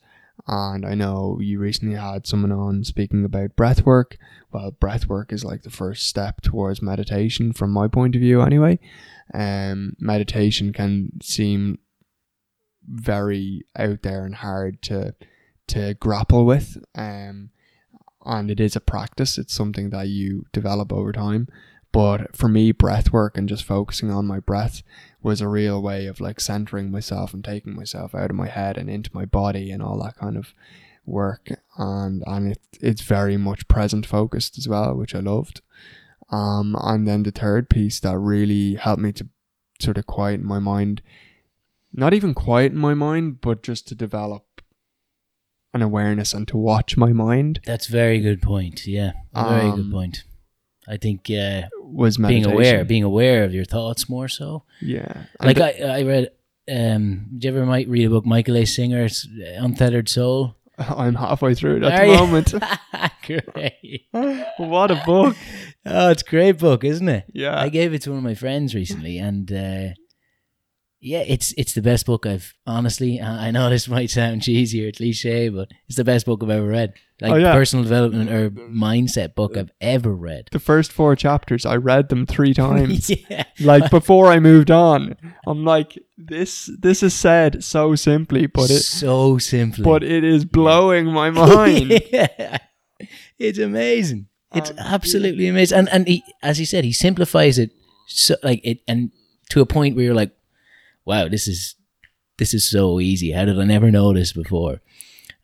And 0.47 0.85
I 0.85 0.95
know 0.95 1.39
you 1.41 1.59
recently 1.59 1.95
had 1.95 2.27
someone 2.27 2.51
on 2.51 2.83
speaking 2.83 3.23
about 3.23 3.55
breath 3.55 3.85
work. 3.85 4.17
Well, 4.51 4.71
breath 4.71 5.07
work 5.07 5.31
is 5.31 5.45
like 5.45 5.63
the 5.63 5.69
first 5.69 6.07
step 6.07 6.41
towards 6.41 6.81
meditation 6.81 7.53
from 7.53 7.71
my 7.71 7.87
point 7.87 8.15
of 8.15 8.21
view 8.21 8.41
anyway. 8.41 8.79
Um 9.33 9.95
meditation 9.99 10.73
can 10.73 11.11
seem 11.21 11.79
very 12.87 13.65
out 13.77 14.01
there 14.01 14.25
and 14.25 14.35
hard 14.35 14.81
to 14.83 15.15
to 15.67 15.93
grapple 15.93 16.45
with. 16.45 16.77
Um 16.95 17.51
and 18.25 18.49
it 18.49 18.59
is 18.59 18.75
a 18.75 18.81
practice. 18.81 19.37
It's 19.37 19.53
something 19.53 19.91
that 19.91 20.07
you 20.07 20.45
develop 20.51 20.91
over 20.91 21.11
time. 21.11 21.47
But 21.95 22.35
for 22.35 22.49
me, 22.49 22.73
breath 22.73 23.13
work 23.13 23.37
and 23.37 23.47
just 23.47 23.63
focusing 23.63 24.11
on 24.11 24.25
my 24.27 24.41
breath 24.41 24.83
was 25.23 25.39
a 25.39 25.47
real 25.47 25.81
way 25.81 26.07
of 26.07 26.19
like 26.19 26.41
centering 26.41 26.91
myself 26.91 27.33
and 27.33 27.41
taking 27.41 27.73
myself 27.73 28.13
out 28.13 28.29
of 28.29 28.35
my 28.35 28.49
head 28.49 28.77
and 28.77 28.89
into 28.89 29.09
my 29.13 29.23
body 29.23 29.71
and 29.71 29.81
all 29.81 30.03
that 30.03 30.17
kind 30.17 30.35
of 30.35 30.53
work. 31.05 31.47
and 31.77 32.21
and 32.27 32.51
it 32.51 32.59
it's 32.81 33.01
very 33.01 33.37
much 33.37 33.69
present 33.69 34.05
focused 34.05 34.57
as 34.57 34.67
well, 34.67 34.93
which 34.93 35.15
I 35.15 35.19
loved. 35.19 35.61
Um, 36.31 36.75
and 36.81 37.07
then 37.07 37.23
the 37.23 37.31
third 37.31 37.69
piece 37.69 38.01
that 38.01 38.17
really 38.17 38.75
helped 38.75 39.01
me 39.01 39.13
to 39.13 39.29
sort 39.79 39.97
of 39.97 40.05
quieten 40.05 40.45
my 40.45 40.59
mind, 40.59 41.01
not 41.93 42.13
even 42.13 42.33
quieten 42.33 42.77
my 42.77 42.93
mind, 42.93 43.39
but 43.39 43.63
just 43.63 43.87
to 43.87 43.95
develop 43.95 44.43
an 45.73 45.81
awareness 45.81 46.33
and 46.33 46.45
to 46.49 46.57
watch 46.57 46.97
my 46.97 47.13
mind 47.13 47.59
That's 47.65 47.87
very 47.87 48.19
good 48.19 48.41
point. 48.41 48.85
Yeah, 48.85 49.13
very 49.33 49.71
good 49.71 49.85
Um, 49.85 49.91
point. 49.91 50.23
I 50.87 50.97
think 50.97 51.29
uh, 51.31 51.63
was 51.81 52.17
being 52.17 52.43
meditation. 52.43 52.51
aware, 52.53 52.85
being 52.85 53.03
aware 53.03 53.43
of 53.43 53.53
your 53.53 53.65
thoughts 53.65 54.07
more 54.09 54.27
so. 54.27 54.63
yeah, 54.81 55.25
And 55.39 55.47
Like 55.47 55.57
th- 55.57 55.81
I, 55.81 55.99
I 55.99 56.03
read. 56.03 56.31
Um, 56.67 57.27
did 57.33 57.43
you 57.43 57.49
ever 57.51 57.65
might 57.65 57.87
read 57.87 58.05
a 58.07 58.09
book, 58.09 58.25
Michael 58.25 58.57
A. 58.57 58.65
Singer's 58.65 59.27
Untethered 59.57 60.09
Soul? 60.09 60.55
I'm 60.77 61.15
halfway 61.15 61.53
through 61.53 61.77
it 61.77 61.83
at 61.83 61.99
Are 61.99 62.07
the 62.07 62.17
moment. 62.17 62.53
great. 63.25 64.07
what 64.57 64.91
a 64.91 65.01
book! 65.05 65.35
Oh, 65.85 66.09
it's 66.09 66.21
a 66.23 66.29
great 66.29 66.57
book, 66.57 66.83
isn't 66.83 67.07
it? 67.07 67.25
Yeah, 67.33 67.59
I 67.59 67.69
gave 67.69 67.93
it 67.93 68.01
to 68.03 68.09
one 68.11 68.17
of 68.19 68.23
my 68.23 68.35
friends 68.35 68.73
recently, 68.75 69.17
and 69.19 69.51
uh, 69.51 69.93
yeah, 70.99 71.23
it's 71.27 71.53
it's 71.57 71.73
the 71.73 71.81
best 71.81 72.05
book 72.05 72.25
I've 72.25 72.53
honestly. 72.65 73.21
I 73.21 73.47
I 73.47 73.51
know 73.51 73.69
this 73.69 73.87
might 73.87 74.09
sound 74.09 74.41
cheesy 74.41 74.87
or 74.87 74.91
cliche, 74.91 75.49
but 75.49 75.69
it's 75.87 75.97
the 75.97 76.03
best 76.03 76.25
book 76.25 76.41
I've 76.43 76.49
ever 76.49 76.67
read. 76.67 76.93
Like 77.21 77.31
Oh, 77.31 77.35
yeah. 77.37 77.53
personal 77.53 77.83
development 77.83 78.29
or 78.29 78.49
mindset 78.51 79.35
book 79.35 79.55
I've 79.55 79.71
ever 79.79 80.13
read. 80.13 80.49
the 80.51 80.59
first 80.59 80.91
four 80.91 81.15
chapters 81.15 81.65
I 81.65 81.77
read 81.77 82.09
them 82.09 82.25
three 82.25 82.53
times. 82.65 83.09
yeah, 83.29 83.45
like 83.61 83.89
before 83.89 84.27
I 84.27 84.39
moved 84.39 84.69
on, 84.69 85.15
I'm 85.47 85.63
like, 85.63 85.97
this 86.17 86.69
this 86.77 87.01
is 87.03 87.13
said 87.13 87.63
so 87.63 87.95
simply, 87.95 88.47
but 88.47 88.69
it 88.69 88.81
so 88.83 89.37
simply, 89.37 89.83
but 89.83 90.03
it 90.03 90.23
is 90.25 90.43
blowing 90.43 91.05
my 91.05 91.29
mind. 91.45 92.01
yeah. 92.11 92.57
It's 93.39 93.59
amazing. 93.59 94.27
It's 94.53 94.71
Um, 94.71 94.77
absolutely 94.79 95.47
amazing. 95.47 95.77
And 95.79 95.89
and 95.89 96.07
he, 96.07 96.21
as 96.43 96.57
he 96.57 96.65
said, 96.65 96.83
he 96.83 96.93
simplifies 96.93 97.57
it 97.57 97.71
so 98.07 98.35
like 98.43 98.59
it 98.65 98.79
and 98.87 99.11
to 99.51 99.61
a 99.61 99.65
point 99.65 99.95
where 99.95 100.05
you're 100.05 100.13
like, 100.13 100.31
wow, 101.05 101.27
this 101.29 101.47
is 101.47 101.75
this 102.37 102.53
is 102.53 102.69
so 102.69 102.99
easy. 102.99 103.31
How 103.31 103.45
did 103.45 103.57
I 103.59 103.63
never 103.63 103.89
know 103.89 104.13
this 104.13 104.33
before? 104.33 104.81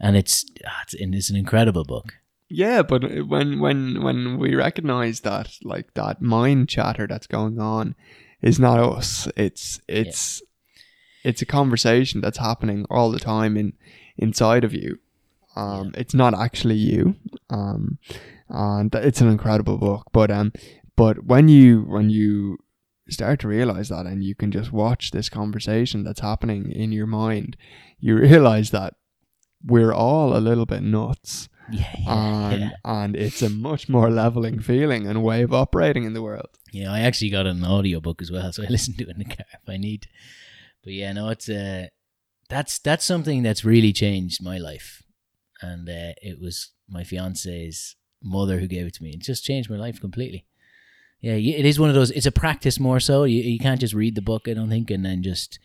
And 0.01 0.17
it's 0.17 0.45
ah, 0.65 0.83
it's, 0.91 1.29
an 1.29 1.35
incredible 1.37 1.85
book. 1.85 2.15
Yeah, 2.49 2.81
but 2.81 3.03
when 3.27 3.59
when 3.59 4.03
when 4.03 4.39
we 4.39 4.55
recognize 4.55 5.21
that 5.21 5.57
like 5.63 5.93
that 5.93 6.21
mind 6.21 6.67
chatter 6.67 7.07
that's 7.07 7.27
going 7.27 7.59
on 7.59 7.95
is 8.41 8.59
not 8.59 8.79
us. 8.79 9.27
It's 9.37 9.79
it's 9.87 10.41
it's 11.23 11.41
a 11.41 11.45
conversation 11.45 12.19
that's 12.19 12.39
happening 12.39 12.85
all 12.89 13.11
the 13.11 13.19
time 13.19 13.55
in 13.55 13.73
inside 14.17 14.63
of 14.63 14.73
you. 14.73 14.99
Um, 15.55 15.93
it's 15.95 16.13
not 16.13 16.33
actually 16.33 16.75
you. 16.75 17.15
Um, 17.49 17.99
and 18.49 18.93
it's 18.95 19.21
an 19.21 19.29
incredible 19.29 19.77
book. 19.77 20.07
But 20.11 20.31
um, 20.31 20.51
but 20.95 21.25
when 21.25 21.47
you 21.47 21.81
when 21.83 22.09
you 22.09 22.57
start 23.09 23.39
to 23.41 23.47
realize 23.47 23.89
that 23.89 24.05
and 24.05 24.23
you 24.23 24.35
can 24.35 24.51
just 24.51 24.71
watch 24.71 25.11
this 25.11 25.29
conversation 25.29 26.03
that's 26.03 26.21
happening 26.21 26.71
in 26.71 26.91
your 26.91 27.07
mind, 27.07 27.57
you 27.99 28.17
realize 28.17 28.71
that 28.71 28.95
we're 29.65 29.93
all 29.93 30.35
a 30.35 30.39
little 30.39 30.65
bit 30.65 30.81
nuts 30.83 31.49
Yeah, 31.71 31.95
yeah, 31.99 32.49
and 32.51 32.61
yeah. 32.61 32.69
and 32.83 33.15
it's 33.15 33.41
a 33.41 33.49
much 33.49 33.87
more 33.89 34.09
leveling 34.09 34.59
feeling 34.59 35.07
and 35.07 35.23
way 35.23 35.41
of 35.43 35.53
operating 35.53 36.03
in 36.03 36.13
the 36.13 36.21
world. 36.21 36.49
Yeah, 36.73 36.91
I 36.91 37.01
actually 37.01 37.29
got 37.31 37.45
an 37.47 37.63
audiobook 37.63 38.21
as 38.21 38.31
well, 38.31 38.51
so 38.53 38.63
I 38.63 38.67
listen 38.67 38.95
to 38.95 39.03
it 39.03 39.09
in 39.09 39.19
the 39.19 39.25
car 39.25 39.45
if 39.53 39.67
I 39.69 39.77
need. 39.77 40.07
But 40.83 40.93
yeah, 40.93 41.13
no, 41.13 41.29
it's 41.29 41.47
uh 41.49 41.87
that's 42.49 42.79
that's 42.79 43.05
something 43.05 43.43
that's 43.43 43.63
really 43.63 43.93
changed 43.93 44.43
my 44.43 44.57
life. 44.57 45.03
And 45.61 45.87
uh, 45.87 46.13
it 46.21 46.39
was 46.41 46.71
my 46.89 47.03
fiance's 47.03 47.95
mother 48.21 48.59
who 48.59 48.67
gave 48.67 48.87
it 48.87 48.95
to 48.95 49.03
me. 49.03 49.11
It 49.11 49.19
just 49.21 49.45
changed 49.45 49.69
my 49.69 49.77
life 49.77 50.01
completely. 50.01 50.45
Yeah, 51.21 51.33
it 51.33 51.65
is 51.67 51.79
one 51.79 51.89
of 51.89 51.95
those. 51.95 52.09
It's 52.11 52.25
a 52.25 52.31
practice 52.31 52.79
more 52.79 52.99
so. 52.99 53.25
You 53.25 53.41
you 53.43 53.59
can't 53.59 53.79
just 53.79 53.93
read 53.93 54.15
the 54.15 54.23
book, 54.23 54.47
I 54.47 54.55
don't 54.55 54.69
think, 54.69 54.89
and 54.89 55.05
then 55.05 55.21
just 55.21 55.59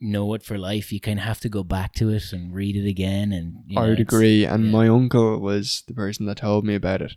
know 0.00 0.34
it 0.34 0.42
for 0.42 0.56
life. 0.58 0.92
You 0.92 1.00
kind 1.00 1.18
of 1.18 1.24
have 1.24 1.40
to 1.40 1.48
go 1.48 1.62
back 1.64 1.94
to 1.94 2.08
it 2.10 2.32
and 2.32 2.54
read 2.54 2.76
it 2.76 2.88
again. 2.88 3.32
And 3.32 3.62
you 3.66 3.76
know, 3.76 3.82
I 3.82 3.88
would 3.88 4.00
agree. 4.00 4.44
And 4.44 4.66
yeah. 4.66 4.70
my 4.70 4.88
uncle 4.88 5.38
was 5.38 5.82
the 5.86 5.94
person 5.94 6.26
that 6.26 6.38
told 6.38 6.64
me 6.64 6.74
about 6.74 7.02
it. 7.02 7.16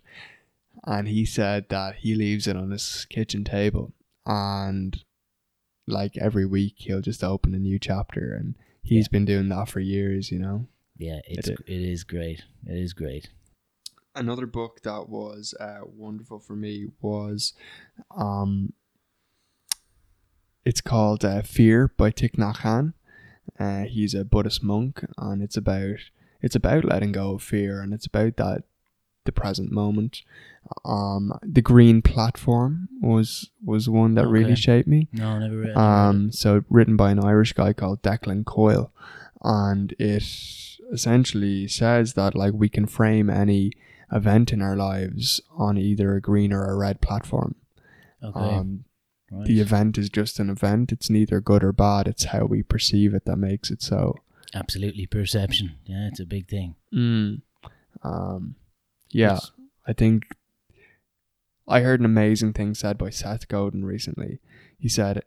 And 0.84 1.08
he 1.08 1.24
said 1.24 1.68
that 1.68 1.96
he 1.96 2.14
leaves 2.14 2.46
it 2.46 2.56
on 2.56 2.70
his 2.70 3.06
kitchen 3.10 3.44
table 3.44 3.92
and 4.26 5.02
like 5.86 6.16
every 6.18 6.44
week 6.46 6.74
he'll 6.78 7.00
just 7.00 7.24
open 7.24 7.54
a 7.54 7.58
new 7.58 7.78
chapter 7.78 8.34
and 8.34 8.54
he's 8.82 9.06
Yeah. 9.06 9.12
been 9.12 9.24
doing 9.24 9.48
that 9.48 9.68
for 9.68 9.80
years, 9.80 10.30
you 10.30 10.38
know. 10.38 10.66
Yeah, 10.96 11.20
it's 11.26 11.48
It 11.48 11.60
it 11.66 11.80
is 11.80 12.04
great. 12.04 12.44
It 12.66 12.76
is 12.76 12.92
great. 12.92 13.30
another 14.14 14.46
book 14.46 14.82
that 14.82 15.08
was 15.08 15.54
uh, 15.60 15.80
wonderful 15.84 16.40
for 16.40 16.56
me 16.56 16.86
was 17.00 17.52
um 18.16 18.72
it's 20.64 20.80
called 20.80 21.24
uh, 21.24 21.42
fear 21.42 21.92
by 21.96 22.10
Thich 22.10 22.36
Nhat 22.36 22.58
Hanh. 22.58 22.94
Uh, 23.58 23.84
he's 23.84 24.14
a 24.14 24.24
Buddhist 24.24 24.62
monk 24.62 25.04
and 25.16 25.42
it's 25.42 25.56
about 25.56 25.96
it's 26.42 26.54
about 26.54 26.84
letting 26.84 27.12
go 27.12 27.32
of 27.34 27.42
fear 27.42 27.80
and 27.80 27.92
it's 27.94 28.06
about 28.06 28.36
that 28.36 28.62
the 29.24 29.32
present 29.32 29.70
moment 29.72 30.22
um 30.84 31.32
the 31.42 31.60
green 31.62 32.00
platform 32.00 32.88
was 33.00 33.50
was 33.64 33.88
one 33.88 34.14
that 34.14 34.26
really 34.28 34.54
shaped 34.54 34.86
me 34.88 35.08
No, 35.12 35.38
never 35.38 35.56
read. 35.56 35.76
um, 35.76 36.30
so 36.30 36.62
written 36.70 36.96
by 36.96 37.10
an 37.10 37.24
Irish 37.24 37.52
guy 37.54 37.72
called 37.72 38.02
Declan 38.02 38.44
Coyle, 38.44 38.92
and 39.42 39.92
it 39.98 40.22
essentially 40.92 41.68
says 41.68 42.14
that 42.14 42.34
like 42.34 42.52
we 42.54 42.68
can 42.68 42.86
frame 42.86 43.28
any 43.30 43.72
event 44.12 44.52
in 44.52 44.62
our 44.62 44.76
lives 44.76 45.40
on 45.56 45.76
either 45.78 46.14
a 46.14 46.20
green 46.20 46.52
or 46.52 46.64
a 46.66 46.76
red 46.76 47.00
platform. 47.00 47.54
okay. 48.22 48.38
Um, 48.40 48.84
right. 49.30 49.46
the 49.46 49.60
event 49.60 49.98
is 49.98 50.08
just 50.08 50.38
an 50.38 50.50
event; 50.50 50.92
it's 50.92 51.10
neither 51.10 51.40
good 51.40 51.64
or 51.64 51.72
bad. 51.72 52.08
It's 52.08 52.24
how 52.24 52.44
we 52.44 52.62
perceive 52.62 53.14
it 53.14 53.24
that 53.24 53.36
makes 53.36 53.70
it 53.70 53.82
so. 53.82 54.16
Absolutely, 54.54 55.06
perception. 55.06 55.74
Yeah, 55.84 56.08
it's 56.08 56.20
a 56.20 56.26
big 56.26 56.48
thing. 56.48 56.74
Mm. 56.92 57.42
Um, 58.02 58.54
yeah, 59.10 59.32
Yes. 59.32 59.50
I 59.86 59.92
think 59.92 60.24
I 61.66 61.80
heard 61.80 62.00
an 62.00 62.06
amazing 62.06 62.54
thing 62.54 62.74
said 62.74 62.96
by 62.96 63.10
Seth 63.10 63.48
Godin 63.48 63.84
recently. 63.84 64.40
He 64.78 64.88
said, 64.88 65.22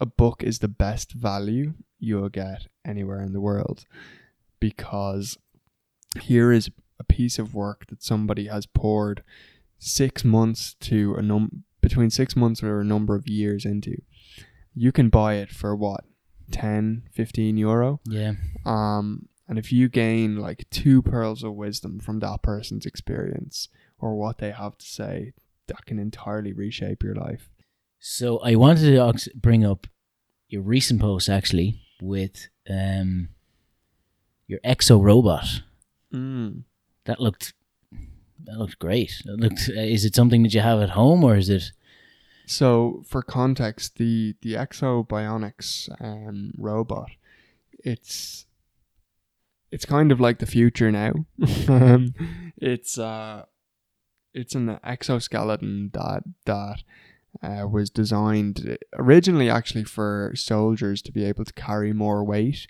A 0.00 0.06
book 0.06 0.42
is 0.42 0.58
the 0.58 0.68
best 0.68 1.12
value 1.12 1.74
you'll 1.98 2.30
get 2.30 2.66
anywhere 2.84 3.20
in 3.20 3.32
the 3.32 3.40
world 3.40 3.84
because 4.58 5.38
here 6.20 6.50
is 6.50 6.70
a 6.98 7.04
piece 7.04 7.38
of 7.38 7.54
work 7.54 7.86
that 7.88 8.02
somebody 8.02 8.46
has 8.46 8.66
poured 8.66 9.22
six 9.78 10.24
months 10.24 10.74
to 10.80 11.14
a 11.14 11.22
num 11.22 11.64
between 11.82 12.08
six 12.08 12.34
months 12.34 12.62
or 12.62 12.80
a 12.80 12.84
number 12.84 13.14
of 13.14 13.28
years 13.28 13.66
into. 13.66 14.00
You 14.74 14.92
can 14.92 15.10
buy 15.10 15.34
it 15.34 15.50
for 15.50 15.76
what, 15.76 16.04
10, 16.50 17.02
15 17.12 17.58
euro? 17.58 18.00
Yeah, 18.06 18.32
Um, 18.64 19.28
and 19.46 19.58
if 19.58 19.70
you 19.70 19.90
gain 19.90 20.36
like 20.36 20.64
two 20.70 21.02
pearls 21.02 21.42
of 21.42 21.54
wisdom 21.54 22.00
from 22.00 22.20
that 22.20 22.40
person's 22.40 22.86
experience 22.86 23.68
or 23.98 24.14
what 24.14 24.38
they 24.38 24.52
have 24.52 24.78
to 24.78 24.86
say, 24.86 25.34
that 25.66 25.84
can 25.84 25.98
entirely 25.98 26.54
reshape 26.54 27.02
your 27.02 27.14
life. 27.14 27.50
So 27.98 28.38
I 28.38 28.54
wanted 28.54 28.94
to 28.94 29.30
bring 29.34 29.64
up 29.64 29.86
your 30.48 30.62
recent 30.62 31.00
post 31.00 31.28
actually 31.28 31.80
with 32.00 32.48
um 32.68 33.28
your 34.46 34.60
Ekso 34.60 35.02
robot. 35.02 35.62
Mm. 36.12 36.62
That 37.04 37.20
looked 37.20 37.54
that 38.44 38.58
looks 38.58 38.74
great. 38.74 39.22
It 39.24 39.40
looked. 39.40 39.68
Uh, 39.68 39.80
is 39.80 40.04
it 40.04 40.14
something 40.14 40.42
that 40.42 40.54
you 40.54 40.60
have 40.60 40.80
at 40.80 40.90
home 40.90 41.24
or 41.24 41.36
is 41.36 41.48
it? 41.48 41.72
So, 42.46 43.02
for 43.06 43.22
context, 43.22 43.96
the 43.96 44.34
the 44.42 44.54
Ekso 44.54 45.06
Bionics 45.06 45.88
um, 46.00 46.52
robot, 46.56 47.10
it's 47.84 48.46
it's 49.70 49.86
kind 49.86 50.12
of 50.12 50.20
like 50.20 50.38
the 50.38 50.46
future 50.46 50.90
now. 50.90 51.12
um, 51.68 52.14
it's 52.56 52.98
uh, 52.98 53.44
it's 54.34 54.54
an 54.54 54.78
exoskeleton 54.84 55.90
that 55.94 56.24
that 56.44 56.82
uh, 57.42 57.66
was 57.66 57.90
designed 57.90 58.78
originally 58.94 59.48
actually 59.48 59.84
for 59.84 60.32
soldiers 60.34 61.00
to 61.02 61.12
be 61.12 61.24
able 61.24 61.44
to 61.44 61.52
carry 61.54 61.92
more 61.92 62.22
weight 62.22 62.66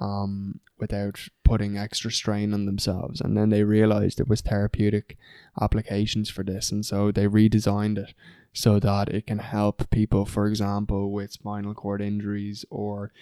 um, 0.00 0.60
without 0.78 1.28
putting 1.44 1.76
extra 1.76 2.10
strain 2.10 2.54
on 2.54 2.66
themselves. 2.66 3.20
And 3.20 3.36
then 3.36 3.50
they 3.50 3.64
realized 3.64 4.18
it 4.18 4.28
was 4.28 4.40
therapeutic 4.40 5.16
applications 5.60 6.30
for 6.30 6.42
this, 6.42 6.72
and 6.72 6.84
so 6.84 7.12
they 7.12 7.26
redesigned 7.26 7.98
it 7.98 8.14
so 8.52 8.80
that 8.80 9.08
it 9.08 9.26
can 9.26 9.38
help 9.38 9.88
people, 9.90 10.24
for 10.24 10.46
example, 10.46 11.12
with 11.12 11.32
spinal 11.32 11.74
cord 11.74 12.00
injuries 12.00 12.64
or 12.70 13.12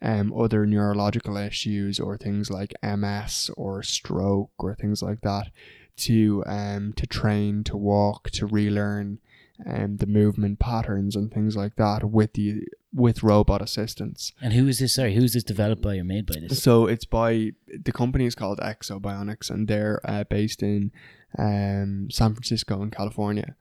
um, 0.00 0.32
other 0.32 0.66
neurological 0.66 1.36
issues 1.36 2.00
or 2.00 2.16
things 2.16 2.50
like 2.50 2.74
MS 2.82 3.50
or 3.56 3.82
stroke 3.82 4.50
or 4.58 4.74
things 4.74 5.02
like 5.02 5.20
that 5.20 5.50
to 5.96 6.42
um, 6.46 6.94
to 6.94 7.06
train, 7.06 7.62
to 7.64 7.76
walk, 7.76 8.30
to 8.30 8.46
relearn 8.46 9.18
um, 9.66 9.96
the 9.98 10.06
movement 10.06 10.58
patterns 10.58 11.16
and 11.16 11.32
things 11.32 11.56
like 11.56 11.76
that 11.76 12.04
with 12.04 12.32
the 12.34 12.62
with 12.92 13.22
robot 13.22 13.62
assistance. 13.62 14.32
And 14.40 14.52
who 14.52 14.68
is 14.68 14.78
this? 14.78 14.94
Sorry, 14.94 15.14
who 15.14 15.24
is 15.24 15.34
this 15.34 15.44
developed 15.44 15.82
by 15.82 15.96
or 15.96 16.04
made 16.04 16.26
by 16.26 16.40
this? 16.40 16.62
So 16.62 16.86
it's 16.86 17.04
by 17.04 17.52
the 17.68 17.92
company 17.92 18.26
is 18.26 18.34
called 18.34 18.58
Ekso 18.58 19.00
Bionics, 19.00 19.50
and 19.50 19.68
they're 19.68 20.00
uh, 20.04 20.24
based 20.24 20.62
in 20.62 20.92
um, 21.38 22.08
San 22.10 22.34
Francisco 22.34 22.82
in 22.82 22.90
California. 22.90 23.56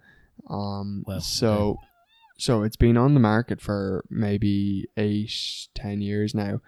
Um, 0.49 1.03
Wow, 1.07 1.19
so 1.19 1.77
so 2.37 2.63
it's 2.63 2.75
been 2.75 2.97
on 2.97 3.13
the 3.13 3.19
market 3.19 3.61
for 3.61 4.03
maybe 4.09 4.87
eight, 4.97 5.31
ten 5.75 6.01
years 6.01 6.33
now, 6.33 6.61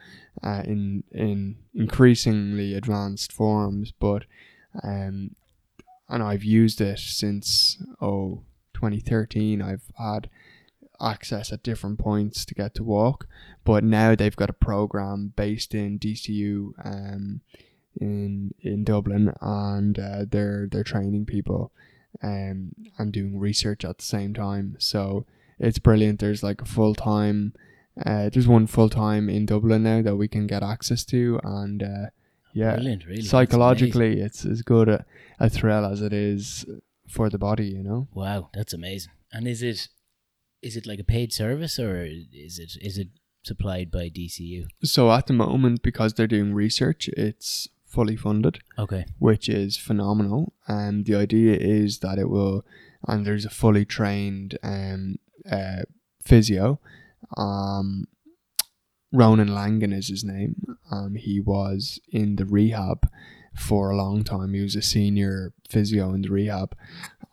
uh, 0.44 0.62
in 0.66 1.04
in 1.12 1.58
increasingly 1.74 2.76
advanced 2.76 3.32
forms. 3.32 3.92
But 3.92 4.26
um, 4.84 5.36
and 6.08 6.22
I've 6.22 6.44
used 6.44 6.80
it 6.80 7.00
since 7.00 7.84
oh 8.00 8.44
2013. 8.92 9.62
I've 9.62 9.84
had 9.98 10.30
access 11.02 11.52
at 11.52 11.64
different 11.64 12.00
points 12.00 12.46
to 12.46 12.54
get 12.54 12.76
to 12.76 12.84
walk 12.84 13.28
but 13.64 13.84
now 13.84 14.16
they've 14.16 14.36
got 14.36 14.50
a 14.50 14.54
program 14.54 15.34
based 15.36 15.74
in 15.74 16.00
DCU 16.00 16.74
um, 16.84 17.42
in 18.00 18.54
in 18.62 18.84
Dublin, 18.84 19.34
and 19.42 19.98
uh, 19.98 20.26
they're 20.30 20.68
they're 20.70 20.84
training 20.84 21.26
people 21.26 21.72
um, 22.22 22.74
and 22.98 23.12
doing 23.12 23.40
research 23.40 23.86
at 23.86 24.00
the 24.00 24.04
same 24.04 24.34
time. 24.34 24.76
So 24.80 25.26
it's 25.60 25.80
brilliant. 25.80 26.20
There's 26.20 26.44
like 26.44 26.62
a 26.62 26.66
full 26.66 26.96
time. 26.96 27.54
Uh, 28.06 28.30
there's 28.30 28.48
one 28.48 28.68
full 28.68 28.90
time 28.90 29.30
in 29.30 29.46
Dublin 29.46 29.84
now 29.84 30.02
that 30.02 30.16
we 30.16 30.28
can 30.28 30.48
get 30.48 30.64
access 30.64 31.06
to, 31.06 31.40
and 31.44 31.84
uh, 31.84 32.10
yeah, 32.54 32.76
Brilliant, 32.76 33.06
really. 33.06 33.22
Psychologically, 33.22 34.20
it's 34.20 34.46
as 34.46 34.62
good 34.62 34.90
a, 34.90 35.06
a 35.40 35.50
thrill 35.50 35.86
as 35.86 36.02
it 36.02 36.12
is 36.12 36.66
for 37.08 37.30
the 37.30 37.38
body. 37.38 37.68
You 37.68 37.84
know. 37.84 38.08
Wow, 38.14 38.50
that's 38.54 38.74
amazing. 38.74 39.12
And 39.32 39.48
is 39.48 39.62
it 39.62 39.88
is 40.62 40.78
it 40.78 40.86
like 40.86 41.00
a 41.00 41.04
paid 41.04 41.34
service 41.34 41.80
or 41.80 42.06
is 42.06 42.60
it 42.60 42.78
is 42.82 42.98
it 42.98 43.10
supplied 43.44 43.92
by 43.92 44.10
DCU? 44.10 44.66
So 44.84 45.12
at 45.12 45.28
the 45.28 45.34
moment, 45.34 45.84
because 45.84 46.14
they're 46.14 46.28
doing 46.28 46.54
research, 46.54 47.10
it's 47.10 47.68
fully 47.94 48.16
funded. 48.16 48.60
Okay. 48.80 49.06
which 49.20 49.48
is 49.48 49.78
phenomenal. 49.78 50.54
And 50.68 51.06
the 51.06 51.16
idea 51.16 51.56
is 51.56 52.00
that 52.00 52.18
it 52.18 52.30
will, 52.30 52.66
and 53.08 53.26
there's 53.26 53.46
a 53.46 53.50
fully 53.52 53.86
trained 53.86 54.58
um, 54.64 55.18
uh, 55.50 55.84
physio. 56.24 56.80
Um, 57.38 58.08
Ronan 59.12 59.54
Langan 59.54 59.94
is 59.94 60.08
his 60.08 60.24
name. 60.24 60.78
Um, 60.90 61.14
he 61.16 61.40
was 61.40 62.00
in 62.12 62.38
the 62.38 62.46
rehab 62.46 63.08
for 63.56 63.90
a 63.90 63.98
long 63.98 64.24
time. 64.24 64.54
He 64.54 64.62
was 64.62 64.76
a 64.76 64.82
senior 64.82 65.54
physio 65.70 66.14
in 66.14 66.22
the 66.22 66.30
rehab, 66.30 66.76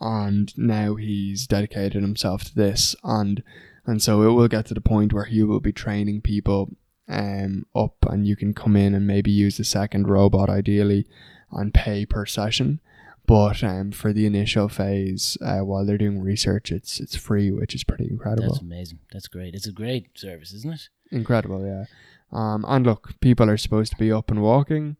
and 0.00 0.56
now 0.56 0.94
he's 0.96 1.46
dedicated 1.46 2.02
himself 2.02 2.44
to 2.44 2.54
this. 2.54 2.94
And 3.04 3.42
and 3.86 4.02
so 4.02 4.22
it 4.22 4.32
will 4.32 4.48
get 4.48 4.66
to 4.66 4.74
the 4.74 4.80
point 4.80 5.12
where 5.12 5.24
he 5.24 5.42
will 5.42 5.60
be 5.60 5.72
training 5.72 6.20
people 6.20 6.70
um, 7.08 7.66
up, 7.74 7.96
and 8.08 8.26
you 8.26 8.36
can 8.36 8.54
come 8.54 8.76
in 8.76 8.94
and 8.94 9.06
maybe 9.06 9.30
use 9.30 9.56
the 9.56 9.64
second 9.64 10.08
robot 10.08 10.48
ideally, 10.48 11.06
and 11.50 11.74
pay 11.74 12.06
per 12.06 12.26
session. 12.26 12.80
But 13.26 13.62
um, 13.62 13.92
for 13.92 14.12
the 14.12 14.26
initial 14.26 14.68
phase, 14.68 15.38
uh, 15.40 15.60
while 15.60 15.86
they're 15.86 15.98
doing 15.98 16.20
research, 16.20 16.72
it's 16.72 16.98
it's 17.00 17.16
free, 17.16 17.50
which 17.50 17.74
is 17.74 17.84
pretty 17.84 18.08
incredible. 18.10 18.48
That's 18.48 18.60
amazing. 18.60 18.98
That's 19.12 19.28
great. 19.28 19.54
It's 19.54 19.68
a 19.68 19.72
great 19.72 20.18
service, 20.18 20.52
isn't 20.52 20.74
it? 20.74 20.88
Incredible, 21.12 21.64
yeah. 21.64 21.84
Um, 22.32 22.64
and 22.66 22.86
look, 22.86 23.20
people 23.20 23.48
are 23.48 23.56
supposed 23.56 23.92
to 23.92 23.98
be 23.98 24.12
up 24.12 24.30
and 24.30 24.42
walking. 24.42 24.96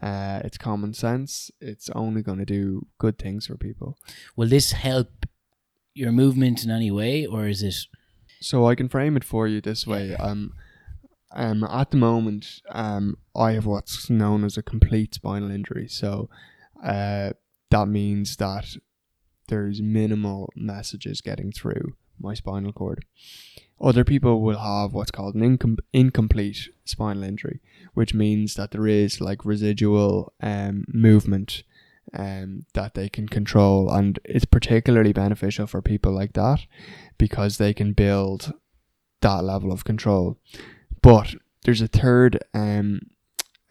Uh, 0.00 0.40
it's 0.44 0.58
common 0.58 0.94
sense. 0.94 1.50
It's 1.60 1.90
only 1.90 2.22
going 2.22 2.38
to 2.38 2.44
do 2.44 2.86
good 2.98 3.18
things 3.18 3.46
for 3.46 3.56
people. 3.56 3.98
Will 4.36 4.48
this 4.48 4.72
help 4.72 5.26
your 5.94 6.12
movement 6.12 6.64
in 6.64 6.70
any 6.70 6.90
way, 6.90 7.26
or 7.26 7.46
is 7.46 7.62
it? 7.62 7.74
So 8.40 8.66
I 8.66 8.74
can 8.74 8.88
frame 8.88 9.16
it 9.16 9.24
for 9.24 9.46
you 9.46 9.60
this 9.60 9.86
way. 9.86 10.14
Um, 10.16 10.54
um, 11.34 11.64
at 11.64 11.90
the 11.90 11.96
moment, 11.96 12.60
um, 12.70 13.16
I 13.34 13.52
have 13.52 13.66
what's 13.66 14.10
known 14.10 14.44
as 14.44 14.56
a 14.56 14.62
complete 14.62 15.14
spinal 15.14 15.50
injury. 15.50 15.88
So, 15.88 16.28
uh, 16.84 17.32
that 17.70 17.86
means 17.86 18.36
that 18.36 18.76
there's 19.48 19.80
minimal 19.80 20.52
messages 20.54 21.20
getting 21.20 21.52
through 21.52 21.94
my 22.20 22.34
spinal 22.34 22.72
cord. 22.72 23.04
Other 23.82 24.04
people 24.04 24.40
will 24.40 24.58
have 24.58 24.92
what's 24.92 25.10
called 25.10 25.34
an 25.34 25.58
incom- 25.58 25.80
incomplete 25.92 26.68
spinal 26.84 27.24
injury, 27.24 27.60
which 27.94 28.14
means 28.14 28.54
that 28.54 28.70
there 28.70 28.86
is 28.86 29.20
like 29.20 29.44
residual 29.44 30.32
um, 30.40 30.84
movement 30.88 31.64
um, 32.16 32.64
that 32.74 32.94
they 32.94 33.08
can 33.08 33.28
control, 33.28 33.90
and 33.90 34.20
it's 34.24 34.44
particularly 34.44 35.12
beneficial 35.12 35.66
for 35.66 35.82
people 35.82 36.12
like 36.12 36.34
that 36.34 36.60
because 37.18 37.58
they 37.58 37.74
can 37.74 37.92
build 37.92 38.52
that 39.20 39.42
level 39.42 39.72
of 39.72 39.84
control. 39.84 40.38
But 41.00 41.34
there's 41.64 41.80
a 41.80 41.88
third 41.88 42.38
um, 42.54 43.00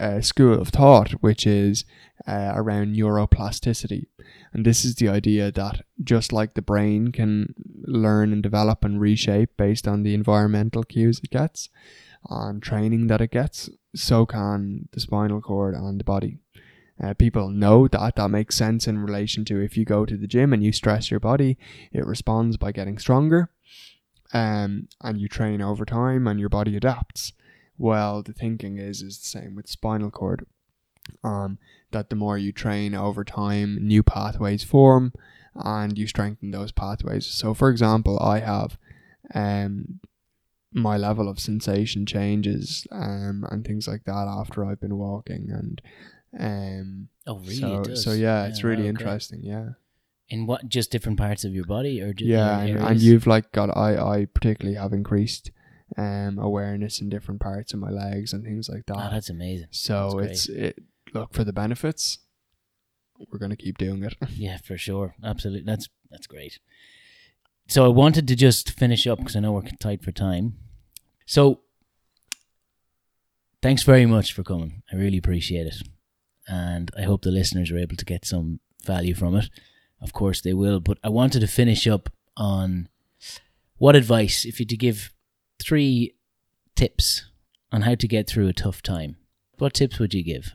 uh, 0.01 0.19
school 0.19 0.59
of 0.59 0.69
thought, 0.69 1.11
which 1.21 1.45
is 1.45 1.85
uh, 2.27 2.51
around 2.55 2.95
neuroplasticity. 2.95 4.07
And 4.51 4.65
this 4.65 4.83
is 4.83 4.95
the 4.95 5.09
idea 5.09 5.51
that 5.51 5.85
just 6.03 6.33
like 6.33 6.55
the 6.55 6.61
brain 6.61 7.11
can 7.11 7.53
learn 7.85 8.33
and 8.33 8.41
develop 8.41 8.83
and 8.83 8.99
reshape 8.99 9.55
based 9.57 9.87
on 9.87 10.03
the 10.03 10.13
environmental 10.13 10.83
cues 10.83 11.21
it 11.23 11.29
gets 11.29 11.69
and 12.29 12.61
training 12.61 13.07
that 13.07 13.21
it 13.21 13.31
gets, 13.31 13.69
so 13.95 14.25
can 14.25 14.89
the 14.91 14.99
spinal 14.99 15.41
cord 15.41 15.75
and 15.75 15.99
the 15.99 16.03
body. 16.03 16.39
Uh, 17.01 17.13
people 17.15 17.49
know 17.49 17.87
that 17.87 18.15
that 18.15 18.29
makes 18.29 18.55
sense 18.55 18.87
in 18.87 18.99
relation 18.99 19.43
to 19.45 19.59
if 19.59 19.75
you 19.75 19.85
go 19.85 20.05
to 20.05 20.17
the 20.17 20.27
gym 20.27 20.53
and 20.53 20.63
you 20.63 20.71
stress 20.71 21.09
your 21.09 21.19
body, 21.19 21.57
it 21.91 22.05
responds 22.05 22.57
by 22.57 22.71
getting 22.71 22.99
stronger. 22.99 23.49
Um, 24.33 24.87
and 25.01 25.19
you 25.19 25.27
train 25.27 25.61
over 25.61 25.83
time 25.83 26.27
and 26.27 26.39
your 26.39 26.47
body 26.47 26.77
adapts. 26.77 27.33
Well, 27.77 28.21
the 28.21 28.33
thinking 28.33 28.77
is 28.77 29.01
is 29.01 29.17
the 29.19 29.25
same 29.25 29.55
with 29.55 29.67
spinal 29.67 30.11
cord. 30.11 30.45
Um, 31.23 31.57
that 31.91 32.09
the 32.09 32.15
more 32.15 32.37
you 32.37 32.51
train 32.51 32.93
over 32.93 33.23
time, 33.23 33.77
new 33.81 34.03
pathways 34.03 34.63
form, 34.63 35.13
and 35.55 35.97
you 35.97 36.07
strengthen 36.07 36.51
those 36.51 36.71
pathways. 36.71 37.25
So, 37.25 37.53
for 37.53 37.69
example, 37.69 38.19
I 38.19 38.39
have, 38.39 38.77
um, 39.33 39.99
my 40.73 40.97
level 40.97 41.27
of 41.27 41.39
sensation 41.39 42.05
changes, 42.05 42.87
um, 42.91 43.45
and 43.49 43.65
things 43.65 43.87
like 43.87 44.03
that 44.05 44.27
after 44.27 44.63
I've 44.63 44.79
been 44.79 44.95
walking, 44.97 45.49
and 45.51 45.81
um, 46.39 47.07
Oh, 47.27 47.39
really? 47.39 47.55
so 47.55 47.95
so 47.95 48.11
yeah, 48.13 48.45
it's 48.45 48.63
really 48.63 48.83
okay. 48.83 48.89
interesting. 48.89 49.41
Yeah. 49.43 49.69
In 50.29 50.45
what? 50.45 50.69
Just 50.69 50.91
different 50.91 51.17
parts 51.17 51.43
of 51.43 51.53
your 51.53 51.65
body, 51.65 51.99
or 52.01 52.13
just 52.13 52.29
yeah 52.29 52.59
and, 52.61 52.77
and 52.79 53.01
you've 53.01 53.27
like 53.27 53.51
got 53.51 53.75
i 53.75 53.97
i 53.97 54.25
particularly 54.25 54.77
have 54.77 54.93
increased 54.93 55.51
um 55.97 56.39
awareness 56.39 57.01
in 57.01 57.09
different 57.09 57.41
parts 57.41 57.73
of 57.73 57.79
my 57.79 57.89
legs 57.89 58.31
and 58.33 58.43
things 58.43 58.69
like 58.69 58.85
that 58.85 58.95
Oh, 58.97 59.09
that's 59.11 59.29
amazing. 59.29 59.67
so 59.71 60.19
that's 60.21 60.47
it's 60.47 60.49
it 60.49 60.83
look 61.13 61.33
for 61.33 61.43
the 61.43 61.51
benefits 61.53 62.19
we're 63.31 63.39
gonna 63.39 63.55
keep 63.57 63.77
doing 63.77 64.03
it 64.03 64.15
Yeah, 64.35 64.57
for 64.57 64.77
sure. 64.77 65.15
Absolutely. 65.23 65.63
That's 65.65 65.87
that's 66.09 66.25
great. 66.27 66.59
So 67.67 67.85
I 67.85 67.89
wanted 67.89 68.27
to 68.29 68.35
just 68.35 68.71
finish 68.71 69.05
up 69.05 69.19
because 69.19 69.35
I 69.35 69.39
know 69.41 69.51
we're 69.51 69.61
tight 69.79 70.01
for 70.03 70.11
time. 70.11 70.57
So 71.27 71.61
thanks 73.61 73.83
very 73.83 74.05
much 74.05 74.33
for 74.33 74.43
coming. 74.43 74.81
I 74.91 74.95
really 74.95 75.17
appreciate 75.17 75.67
it. 75.67 75.75
And 76.47 76.89
I 76.97 77.03
hope 77.03 77.21
the 77.21 77.31
listeners 77.31 77.71
are 77.71 77.77
able 77.77 77.95
to 77.95 78.05
get 78.05 78.25
some 78.25 78.59
value 78.85 79.13
from 79.13 79.35
it. 79.35 79.49
Of 80.01 80.13
course 80.13 80.41
they 80.41 80.53
will. 80.53 80.79
But 80.79 80.97
I 81.03 81.09
wanted 81.09 81.41
to 81.41 81.47
finish 81.47 81.87
up 81.87 82.09
on 82.35 82.89
what 83.77 83.95
advice, 83.95 84.45
if 84.45 84.59
you 84.59 84.65
to 84.65 84.77
give 84.77 85.13
three 85.61 86.15
tips 86.75 87.25
on 87.71 87.81
how 87.81 87.95
to 87.95 88.07
get 88.07 88.27
through 88.27 88.47
a 88.47 88.53
tough 88.53 88.81
time, 88.81 89.15
what 89.57 89.73
tips 89.73 89.99
would 89.99 90.13
you 90.13 90.23
give? 90.23 90.53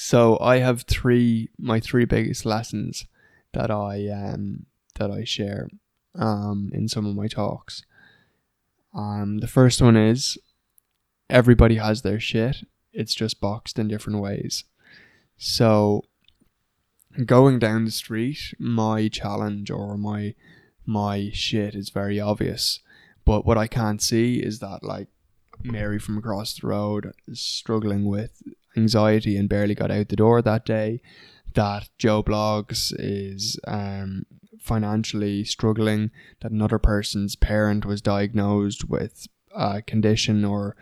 so 0.00 0.38
i 0.40 0.58
have 0.58 0.82
three 0.82 1.48
my 1.58 1.80
three 1.80 2.04
biggest 2.04 2.46
lessons 2.46 3.04
that 3.52 3.68
i 3.68 4.06
um 4.08 4.64
that 4.94 5.10
i 5.10 5.24
share 5.24 5.68
um 6.14 6.70
in 6.72 6.86
some 6.88 7.04
of 7.04 7.16
my 7.16 7.26
talks. 7.26 7.84
Um 8.94 9.38
the 9.38 9.48
first 9.48 9.82
one 9.82 9.96
is 9.96 10.38
everybody 11.28 11.76
has 11.76 12.02
their 12.02 12.20
shit. 12.20 12.58
It's 12.92 13.14
just 13.14 13.40
boxed 13.40 13.78
in 13.78 13.88
different 13.88 14.20
ways. 14.20 14.64
So 15.36 16.04
going 17.26 17.58
down 17.58 17.84
the 17.84 17.90
street 17.90 18.54
my 18.58 19.08
challenge 19.08 19.70
or 19.70 19.96
my 19.98 20.34
my 20.86 21.30
shit 21.32 21.74
is 21.74 21.90
very 21.90 22.20
obvious 22.20 22.80
but 23.28 23.44
what 23.44 23.58
i 23.58 23.66
can't 23.66 24.00
see 24.00 24.36
is 24.38 24.58
that 24.58 24.82
like 24.82 25.08
mary 25.62 25.98
from 25.98 26.16
across 26.16 26.54
the 26.54 26.66
road 26.66 27.12
is 27.26 27.40
struggling 27.40 28.06
with 28.06 28.42
anxiety 28.76 29.36
and 29.36 29.48
barely 29.48 29.74
got 29.74 29.90
out 29.90 30.08
the 30.08 30.16
door 30.16 30.40
that 30.40 30.64
day 30.64 31.00
that 31.54 31.88
joe 31.98 32.22
bloggs 32.22 32.94
is 32.98 33.60
um 33.66 34.24
financially 34.58 35.44
struggling 35.44 36.10
that 36.40 36.52
another 36.52 36.78
person's 36.78 37.36
parent 37.36 37.84
was 37.84 38.00
diagnosed 38.00 38.88
with 38.88 39.26
a 39.54 39.82
condition 39.82 40.44
or 40.44 40.76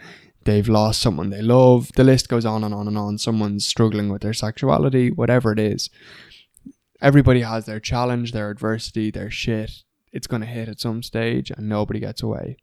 they've 0.44 0.68
lost 0.68 1.00
someone 1.00 1.30
they 1.30 1.42
love. 1.42 1.90
The 1.94 2.04
list 2.04 2.28
goes 2.28 2.46
on 2.46 2.64
and 2.64 2.72
on 2.72 2.88
and 2.88 2.96
on. 2.96 3.18
Someone's 3.18 3.66
struggling 3.66 4.08
with 4.08 4.22
their 4.22 4.32
sexuality, 4.32 5.10
whatever 5.10 5.52
it 5.52 5.58
is. 5.58 5.90
Everybody 7.02 7.42
has 7.42 7.66
their 7.66 7.80
challenge, 7.80 8.32
their 8.32 8.50
adversity, 8.50 9.10
their 9.10 9.30
shit. 9.30 9.82
It's 10.16 10.26
going 10.26 10.42
to 10.42 10.48
hit 10.48 10.68
at 10.68 10.80
some 10.80 11.02
stage 11.02 11.50
and 11.50 11.68
nobody 11.68 12.00
gets 12.00 12.22
away. 12.22 12.56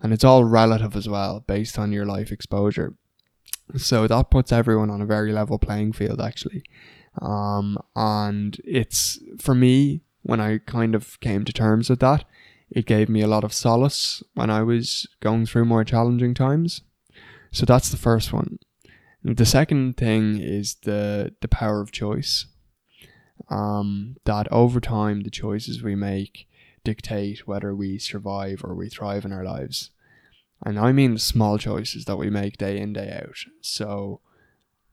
And 0.00 0.12
it's 0.12 0.24
all 0.24 0.44
relative 0.44 0.96
as 0.96 1.08
well, 1.08 1.40
based 1.46 1.78
on 1.78 1.92
your 1.92 2.06
life 2.06 2.32
exposure. 2.32 2.94
So 3.76 4.06
that 4.06 4.30
puts 4.30 4.52
everyone 4.52 4.90
on 4.90 5.02
a 5.02 5.06
very 5.06 5.32
level 5.32 5.58
playing 5.58 5.92
field, 5.92 6.20
actually. 6.20 6.62
Um, 7.20 7.78
and 7.94 8.60
it's 8.64 9.18
for 9.38 9.54
me, 9.54 10.02
when 10.22 10.40
I 10.40 10.58
kind 10.58 10.94
of 10.94 11.18
came 11.20 11.44
to 11.44 11.52
terms 11.52 11.88
with 11.90 12.00
that, 12.00 12.24
it 12.70 12.86
gave 12.86 13.08
me 13.08 13.20
a 13.22 13.28
lot 13.28 13.44
of 13.44 13.52
solace 13.52 14.22
when 14.34 14.50
I 14.50 14.62
was 14.62 15.06
going 15.20 15.46
through 15.46 15.66
more 15.66 15.84
challenging 15.84 16.34
times. 16.34 16.82
So 17.52 17.64
that's 17.64 17.90
the 17.90 17.96
first 17.96 18.32
one. 18.32 18.58
The 19.22 19.46
second 19.46 19.96
thing 19.96 20.38
is 20.40 20.76
the 20.82 21.32
the 21.40 21.48
power 21.48 21.80
of 21.80 21.90
choice. 21.90 22.46
Um, 23.48 24.16
that 24.24 24.50
over 24.50 24.80
time 24.80 25.20
the 25.20 25.30
choices 25.30 25.82
we 25.82 25.94
make 25.94 26.46
dictate 26.86 27.48
whether 27.48 27.74
we 27.74 27.98
survive 27.98 28.62
or 28.62 28.74
we 28.74 28.88
thrive 28.88 29.24
in 29.24 29.32
our 29.32 29.44
lives. 29.44 29.90
And 30.64 30.78
I 30.78 30.92
mean 30.92 31.14
the 31.14 31.18
small 31.18 31.58
choices 31.58 32.04
that 32.04 32.16
we 32.16 32.30
make 32.30 32.56
day 32.56 32.78
in, 32.78 32.92
day 32.92 33.20
out. 33.22 33.36
So 33.60 34.20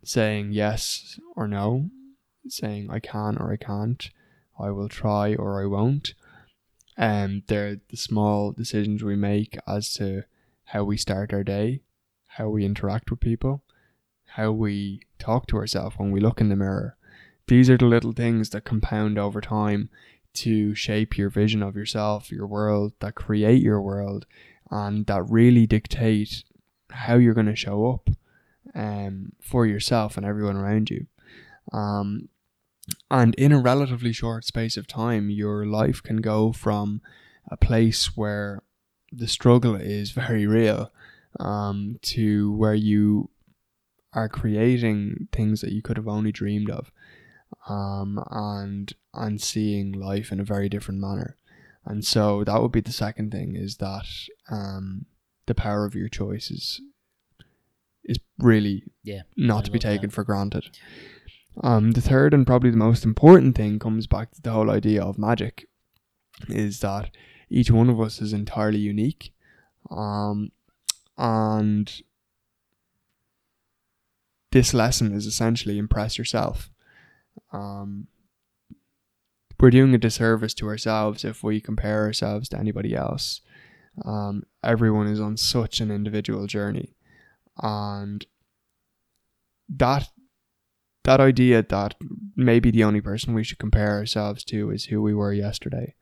saying 0.03 0.53
yes 0.53 1.19
or 1.35 1.47
no, 1.47 1.91
saying 2.47 2.89
I 2.89 2.99
can 2.99 3.37
or 3.37 3.53
I 3.53 3.57
can't, 3.57 4.09
I 4.59 4.71
will 4.71 4.89
try 4.89 5.35
or 5.35 5.61
I 5.61 5.67
won't. 5.67 6.15
And 6.97 7.31
um, 7.31 7.43
they're 7.47 7.77
the 7.89 7.97
small 7.97 8.51
decisions 8.51 9.03
we 9.03 9.15
make 9.15 9.57
as 9.67 9.93
to 9.93 10.23
how 10.65 10.83
we 10.83 10.97
start 10.97 11.31
our 11.31 11.43
day, 11.43 11.81
how 12.37 12.49
we 12.49 12.65
interact 12.65 13.09
with 13.11 13.19
people, 13.19 13.63
how 14.25 14.51
we 14.51 15.01
talk 15.19 15.45
to 15.47 15.57
ourselves 15.57 15.97
when 15.97 16.11
we 16.11 16.19
look 16.19 16.41
in 16.41 16.49
the 16.49 16.55
mirror. 16.55 16.97
These 17.47 17.69
are 17.69 17.77
the 17.77 17.85
little 17.85 18.13
things 18.13 18.49
that 18.49 18.63
compound 18.63 19.17
over 19.17 19.41
time 19.41 19.89
to 20.33 20.75
shape 20.75 21.17
your 21.17 21.29
vision 21.29 21.63
of 21.63 21.75
yourself, 21.75 22.31
your 22.31 22.47
world, 22.47 22.93
that 22.99 23.15
create 23.15 23.61
your 23.61 23.81
world, 23.81 24.25
and 24.71 25.05
that 25.05 25.23
really 25.29 25.67
dictate 25.67 26.43
how 26.89 27.15
you're 27.15 27.33
going 27.33 27.47
to 27.47 27.55
show 27.55 27.89
up 27.91 28.09
um, 28.75 29.33
for 29.41 29.65
yourself 29.65 30.17
and 30.17 30.25
everyone 30.25 30.55
around 30.55 30.89
you. 30.89 31.07
Um, 31.71 32.29
and 33.09 33.33
in 33.35 33.51
a 33.51 33.61
relatively 33.61 34.11
short 34.11 34.45
space 34.45 34.77
of 34.77 34.87
time, 34.87 35.29
your 35.29 35.65
life 35.65 36.01
can 36.03 36.17
go 36.17 36.51
from 36.51 37.01
a 37.49 37.57
place 37.57 38.17
where 38.17 38.63
the 39.11 39.27
struggle 39.27 39.75
is 39.75 40.11
very 40.11 40.45
real 40.47 40.91
um, 41.39 41.97
to 42.01 42.51
where 42.53 42.73
you 42.73 43.29
are 44.13 44.29
creating 44.29 45.27
things 45.31 45.61
that 45.61 45.71
you 45.71 45.81
could 45.81 45.97
have 45.97 46.07
only 46.07 46.31
dreamed 46.31 46.69
of 46.69 46.91
um, 47.67 48.23
and 48.31 48.93
and 49.13 49.41
seeing 49.41 49.91
life 49.91 50.31
in 50.31 50.39
a 50.39 50.45
very 50.45 50.69
different 50.69 50.99
manner. 50.99 51.37
And 51.85 52.05
so 52.05 52.43
that 52.43 52.61
would 52.61 52.71
be 52.71 52.81
the 52.81 52.91
second 52.91 53.31
thing 53.31 53.55
is 53.55 53.77
that 53.77 54.05
um, 54.49 55.05
the 55.45 55.55
power 55.55 55.85
of 55.85 55.95
your 55.95 56.07
choices 56.07 56.81
is 58.05 58.19
really 58.37 58.83
yeah 59.03 59.21
not 59.37 59.59
I 59.59 59.65
to 59.65 59.71
be 59.71 59.79
taken 59.79 60.09
that. 60.09 60.13
for 60.13 60.23
granted. 60.23 60.77
Um, 61.61 61.91
the 61.91 62.01
third 62.01 62.33
and 62.33 62.47
probably 62.47 62.71
the 62.71 62.77
most 62.77 63.05
important 63.05 63.55
thing 63.55 63.79
comes 63.79 64.07
back 64.07 64.31
to 64.31 64.41
the 64.41 64.51
whole 64.51 64.71
idea 64.71 65.03
of 65.03 65.19
magic, 65.19 65.67
is 66.49 66.79
that 66.79 67.11
each 67.49 67.69
one 67.69 67.89
of 67.89 68.01
us 68.01 68.21
is 68.21 68.33
entirely 68.33 68.79
unique, 68.79 69.33
um, 69.91 70.51
and 71.17 72.01
this 74.51 74.73
lesson 74.73 75.13
is 75.13 75.27
essentially 75.27 75.77
impress 75.77 76.17
yourself. 76.17 76.71
Um, 77.51 78.07
we're 79.63 79.69
doing 79.69 79.95
a 79.95 79.97
disservice 79.97 80.53
to 80.53 80.67
ourselves 80.67 81.23
if 81.23 81.41
we 81.41 81.61
compare 81.61 82.01
ourselves 82.01 82.49
to 82.49 82.59
anybody 82.59 82.93
else. 82.93 83.39
Um, 84.03 84.43
everyone 84.61 85.07
is 85.07 85.21
on 85.21 85.37
such 85.37 85.79
an 85.79 85.89
individual 85.89 86.47
journey, 86.47 86.97
and 87.61 88.25
that 89.69 90.09
that 91.05 91.21
idea 91.21 91.63
that 91.63 91.95
maybe 92.35 92.71
the 92.71 92.83
only 92.83 92.99
person 92.99 93.33
we 93.33 93.45
should 93.45 93.57
compare 93.57 93.91
ourselves 93.91 94.43
to 94.45 94.69
is 94.69 94.85
who 94.85 95.01
we 95.01 95.13
were 95.13 95.31
yesterday 95.31 95.95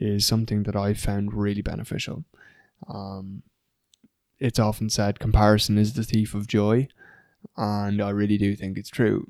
is 0.00 0.26
something 0.26 0.62
that 0.62 0.76
I 0.76 0.94
found 0.94 1.34
really 1.34 1.60
beneficial. 1.60 2.24
Um, 2.88 3.42
it's 4.38 4.58
often 4.58 4.88
said 4.88 5.20
comparison 5.20 5.76
is 5.76 5.92
the 5.92 6.02
thief 6.02 6.34
of 6.34 6.46
joy, 6.46 6.88
and 7.58 8.00
I 8.00 8.08
really 8.08 8.38
do 8.38 8.56
think 8.56 8.78
it's 8.78 8.88
true. 8.88 9.28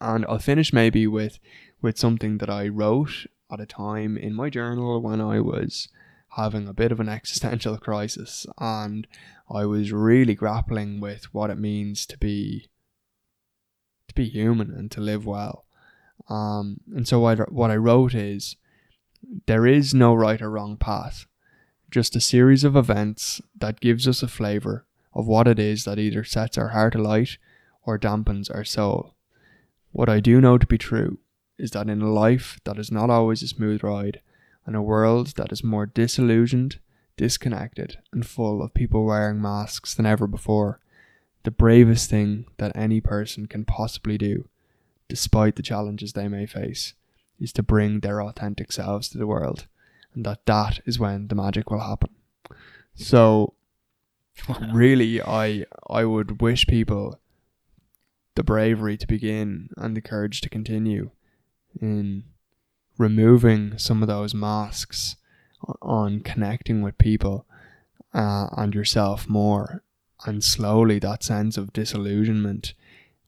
And 0.00 0.26
I'll 0.28 0.40
finish 0.40 0.72
maybe 0.72 1.06
with 1.06 1.38
with 1.84 1.98
something 1.98 2.38
that 2.38 2.48
I 2.48 2.66
wrote 2.66 3.26
at 3.52 3.60
a 3.60 3.66
time 3.66 4.16
in 4.16 4.32
my 4.32 4.48
journal 4.48 5.02
when 5.02 5.20
I 5.20 5.38
was 5.40 5.88
having 6.30 6.66
a 6.66 6.72
bit 6.72 6.90
of 6.90 6.98
an 6.98 7.08
existential 7.18 7.76
crisis 7.76 8.46
and 8.58 9.06
I 9.54 9.66
was 9.66 9.92
really 9.92 10.34
grappling 10.34 10.98
with 10.98 11.24
what 11.34 11.50
it 11.50 11.58
means 11.58 12.06
to 12.06 12.16
be 12.16 12.70
to 14.08 14.14
be 14.14 14.24
human 14.24 14.70
and 14.70 14.90
to 14.92 15.02
live 15.02 15.26
well. 15.26 15.66
Um, 16.30 16.80
and 16.96 17.06
so 17.06 17.20
what, 17.20 17.52
what 17.52 17.70
I 17.70 17.76
wrote 17.76 18.14
is 18.14 18.56
there 19.46 19.66
is 19.66 19.92
no 19.92 20.14
right 20.14 20.40
or 20.40 20.50
wrong 20.50 20.78
path, 20.78 21.26
just 21.90 22.16
a 22.16 22.20
series 22.20 22.64
of 22.64 22.76
events 22.76 23.42
that 23.58 23.80
gives 23.80 24.08
us 24.08 24.22
a 24.22 24.28
flavour 24.28 24.86
of 25.12 25.26
what 25.26 25.46
it 25.46 25.58
is 25.58 25.84
that 25.84 25.98
either 25.98 26.24
sets 26.24 26.56
our 26.56 26.68
heart 26.68 26.94
alight 26.94 27.36
or 27.82 27.98
dampens 27.98 28.54
our 28.54 28.64
soul. 28.64 29.14
What 29.92 30.08
I 30.08 30.20
do 30.20 30.40
know 30.40 30.56
to 30.56 30.66
be 30.66 30.78
true 30.78 31.18
is 31.58 31.70
that 31.72 31.88
in 31.88 32.02
a 32.02 32.10
life 32.10 32.58
that 32.64 32.78
is 32.78 32.90
not 32.90 33.10
always 33.10 33.42
a 33.42 33.48
smooth 33.48 33.82
ride, 33.82 34.20
and 34.66 34.74
a 34.74 34.82
world 34.82 35.34
that 35.36 35.52
is 35.52 35.62
more 35.62 35.86
disillusioned, 35.86 36.78
disconnected, 37.16 37.98
and 38.12 38.26
full 38.26 38.62
of 38.62 38.74
people 38.74 39.04
wearing 39.04 39.40
masks 39.40 39.94
than 39.94 40.06
ever 40.06 40.26
before, 40.26 40.80
the 41.44 41.50
bravest 41.50 42.08
thing 42.08 42.46
that 42.56 42.74
any 42.74 43.00
person 43.00 43.46
can 43.46 43.64
possibly 43.64 44.16
do, 44.16 44.48
despite 45.08 45.56
the 45.56 45.62
challenges 45.62 46.12
they 46.12 46.28
may 46.28 46.46
face, 46.46 46.94
is 47.38 47.52
to 47.52 47.62
bring 47.62 48.00
their 48.00 48.22
authentic 48.22 48.72
selves 48.72 49.08
to 49.08 49.18
the 49.18 49.26
world, 49.26 49.66
and 50.14 50.24
that 50.24 50.46
that 50.46 50.80
is 50.86 50.98
when 50.98 51.28
the 51.28 51.34
magic 51.34 51.70
will 51.70 51.80
happen. 51.80 52.10
So, 52.94 53.54
really, 54.72 55.20
I 55.20 55.66
I 55.88 56.04
would 56.04 56.40
wish 56.40 56.66
people 56.66 57.20
the 58.34 58.42
bravery 58.42 58.96
to 58.96 59.06
begin 59.06 59.68
and 59.76 59.96
the 59.96 60.00
courage 60.00 60.40
to 60.40 60.48
continue 60.48 61.10
in 61.80 62.24
removing 62.98 63.76
some 63.78 64.02
of 64.02 64.08
those 64.08 64.34
masks 64.34 65.16
on 65.82 66.20
connecting 66.20 66.82
with 66.82 66.98
people 66.98 67.46
uh, 68.12 68.48
and 68.56 68.74
yourself 68.74 69.28
more 69.28 69.82
and 70.26 70.44
slowly 70.44 70.98
that 70.98 71.22
sense 71.22 71.56
of 71.56 71.72
disillusionment 71.72 72.74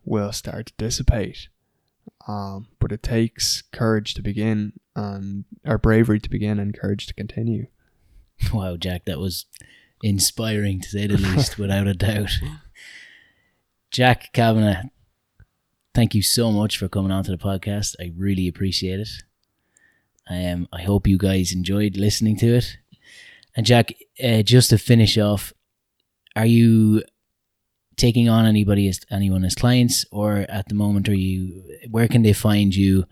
will 0.05 0.33
start 0.33 0.67
to 0.67 0.73
dissipate 0.79 1.49
um, 2.29 2.69
but 2.79 2.93
it 2.93 3.03
takes 3.03 3.63
courage 3.73 4.15
to 4.15 4.23
begin 4.23 4.73
and 4.95 5.45
or 5.65 5.79
bravery 5.79 6.21
to 6.21 6.31
begin 6.31 6.59
and 6.59 6.79
courage 6.79 7.07
to 7.07 7.15
continue 7.15 7.67
Wow, 8.53 8.77
Jack, 8.77 9.05
that 9.07 9.19
was 9.19 9.47
inspiring 10.03 10.81
to 10.81 10.89
say 10.89 11.07
the 11.07 11.17
least, 11.17 11.59
without 11.59 11.87
a 11.87 11.95
doubt. 11.95 12.31
Jack 13.91 14.33
Kavanagh, 14.33 14.85
thank 15.97 16.15
you 16.15 16.21
so 16.21 16.53
much 16.53 16.77
for 16.77 16.89
coming 16.89 17.11
on 17.11 17.25
to 17.25 17.31
the 17.31 17.39
podcast. 17.39 17.95
I 17.99 18.13
really 18.15 18.49
appreciate 18.49 19.01
it. 19.01 19.09
Um, 20.29 20.69
I 20.71 20.83
hope 20.83 21.07
you 21.07 21.17
guys 21.17 21.55
enjoyed 21.55 21.97
listening 21.97 22.37
to 22.41 22.57
it. 22.57 22.77
And 23.57 23.65
Jack, 23.65 23.95
uh, 24.23 24.43
just 24.43 24.69
to 24.71 24.79
finish 24.79 25.17
off, 25.17 25.55
are 26.37 26.45
you 26.45 27.03
taking 27.97 28.29
on 28.29 28.45
anybody 28.45 28.89
as 28.89 29.01
anyone 29.11 29.43
as 29.43 29.55
clients, 29.55 30.05
or 30.13 30.45
at 30.51 30.69
the 30.69 30.75
moment, 30.75 31.09
are 31.09 31.15
you? 31.15 31.63
Where 31.91 32.09
can 32.09 32.23
they 32.23 32.35
find 32.35 32.77
you? 32.77 33.07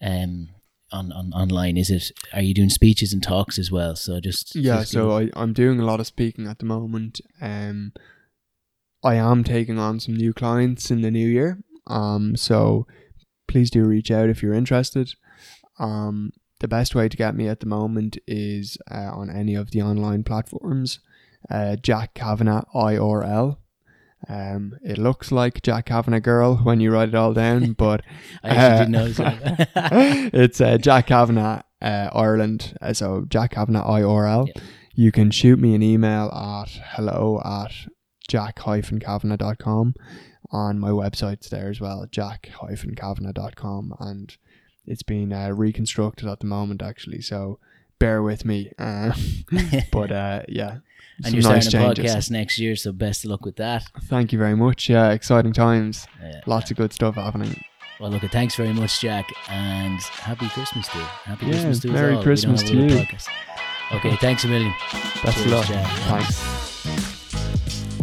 Um, 0.00 0.50
on, 0.92 1.10
on 1.10 1.32
online 1.32 1.76
is 1.76 1.90
it 1.90 2.12
are 2.32 2.42
you 2.42 2.54
doing 2.54 2.68
speeches 2.68 3.12
and 3.12 3.20
talks 3.20 3.58
as 3.58 3.72
well 3.72 3.96
so 3.96 4.20
just 4.20 4.54
yeah 4.54 4.80
just 4.80 4.92
so 4.92 5.10
I, 5.10 5.30
i'm 5.34 5.52
doing 5.52 5.80
a 5.80 5.84
lot 5.84 5.98
of 5.98 6.06
speaking 6.06 6.46
at 6.46 6.60
the 6.60 6.66
moment 6.66 7.20
um 7.40 7.92
i 9.02 9.16
am 9.16 9.42
taking 9.42 9.76
on 9.76 9.98
some 9.98 10.14
new 10.14 10.32
clients 10.32 10.92
in 10.92 11.00
the 11.00 11.10
new 11.10 11.26
year 11.26 11.58
um 11.86 12.36
so 12.36 12.86
please 13.46 13.70
do 13.70 13.84
reach 13.84 14.10
out 14.10 14.28
if 14.28 14.42
you're 14.42 14.54
interested 14.54 15.14
um 15.78 16.32
the 16.60 16.68
best 16.68 16.94
way 16.94 17.08
to 17.08 17.16
get 17.16 17.34
me 17.34 17.48
at 17.48 17.60
the 17.60 17.66
moment 17.66 18.16
is 18.26 18.78
uh, 18.90 19.10
on 19.12 19.28
any 19.28 19.54
of 19.54 19.70
the 19.70 19.82
online 19.82 20.22
platforms 20.22 21.00
uh, 21.50 21.76
jack 21.76 22.14
kavanagh 22.14 22.64
irl 22.74 23.58
um, 24.28 24.78
it 24.82 24.96
looks 24.96 25.30
like 25.30 25.62
Jack 25.62 25.84
Kavanagh 25.86 26.20
girl 26.20 26.56
when 26.56 26.80
you 26.80 26.90
write 26.90 27.10
it 27.10 27.14
all 27.14 27.34
down, 27.34 27.72
but 27.78 28.02
I 28.42 28.48
actually 28.50 28.78
didn't 28.78 28.92
notice 28.92 29.16
that. 29.18 30.30
it's 30.32 30.60
uh, 30.62 30.78
Jack 30.78 31.08
Kavanagh 31.08 31.60
uh, 31.82 32.10
Ireland. 32.12 32.76
Uh, 32.80 32.92
so 32.92 33.26
Jack 33.28 33.52
Kavanagh 33.52 33.84
IRL. 33.84 34.48
Yeah. 34.48 34.62
You 34.94 35.12
can 35.12 35.30
shoot 35.30 35.58
me 35.58 35.74
an 35.74 35.82
email 35.82 36.30
at 36.30 36.70
hello 36.94 37.42
at 37.44 37.72
jack-kavanagh.com. 38.28 39.94
On 40.54 40.78
my 40.78 40.90
website's 40.90 41.48
there 41.50 41.68
as 41.68 41.80
well, 41.80 42.06
jack-kavanagh.com. 42.10 43.94
And 43.98 44.36
it's 44.86 45.02
been 45.02 45.32
uh, 45.32 45.50
reconstructed 45.50 46.28
at 46.28 46.38
the 46.38 46.46
moment, 46.46 46.80
actually. 46.80 47.22
So 47.22 47.58
bear 47.98 48.22
with 48.22 48.44
me. 48.44 48.70
Uh, 48.78 49.12
but 49.90 50.12
uh, 50.12 50.42
yeah. 50.48 50.76
and 51.24 51.34
you're 51.34 51.42
nice 51.42 51.68
starting 51.68 51.90
a 51.90 51.94
changes. 51.96 52.14
podcast 52.14 52.30
next 52.30 52.58
year, 52.60 52.76
so 52.76 52.92
best 52.92 53.24
of 53.24 53.30
luck 53.32 53.44
with 53.44 53.56
that. 53.56 53.84
Thank 54.04 54.32
you 54.32 54.38
very 54.38 54.54
much. 54.54 54.88
Yeah, 54.88 55.10
exciting 55.10 55.52
times. 55.52 56.06
Uh, 56.22 56.38
Lots 56.46 56.70
of 56.70 56.76
good 56.76 56.92
stuff 56.92 57.16
happening. 57.16 57.60
Well, 57.98 58.10
look, 58.10 58.22
thanks 58.22 58.54
very 58.54 58.72
much, 58.72 59.00
Jack, 59.00 59.26
and 59.48 60.00
happy 60.02 60.48
Christmas 60.50 60.86
to 60.88 60.98
you. 60.98 61.04
Happy 61.04 61.46
Yeah, 61.46 61.52
Christmas 61.52 61.80
to 61.80 61.88
us 61.88 61.94
Merry 61.94 62.14
all. 62.14 62.22
Christmas 62.22 62.62
to 62.64 62.74
you. 62.76 62.86
podcast. 62.90 63.28
Okay, 63.92 64.16
thanks 64.16 64.44
a 64.44 64.48
million. 64.48 64.72
Best 65.22 65.36
Cheers, 65.38 65.46
of 65.46 65.50
luck. 65.52 65.66
Jack. 65.66 65.86
Thanks. 66.08 67.93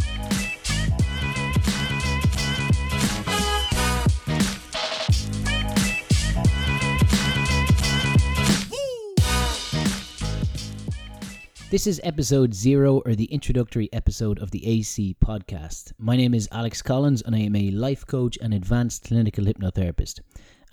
This 11.71 11.87
is 11.87 12.01
episode 12.03 12.53
zero, 12.53 13.01
or 13.05 13.15
the 13.15 13.31
introductory 13.31 13.87
episode 13.93 14.39
of 14.39 14.51
the 14.51 14.67
AC 14.67 15.15
podcast. 15.23 15.93
My 15.97 16.17
name 16.17 16.33
is 16.33 16.49
Alex 16.51 16.81
Collins, 16.81 17.21
and 17.21 17.33
I 17.33 17.39
am 17.39 17.55
a 17.55 17.71
life 17.71 18.05
coach 18.05 18.37
and 18.41 18.53
advanced 18.53 19.05
clinical 19.05 19.45
hypnotherapist. 19.45 20.19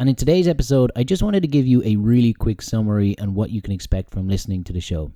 And 0.00 0.08
in 0.08 0.16
today's 0.16 0.48
episode, 0.48 0.90
I 0.96 1.04
just 1.04 1.22
wanted 1.22 1.42
to 1.42 1.46
give 1.46 1.68
you 1.68 1.84
a 1.84 1.94
really 1.94 2.32
quick 2.32 2.60
summary 2.60 3.16
on 3.20 3.34
what 3.34 3.50
you 3.50 3.62
can 3.62 3.72
expect 3.72 4.10
from 4.10 4.26
listening 4.26 4.64
to 4.64 4.72
the 4.72 4.80
show. 4.80 5.12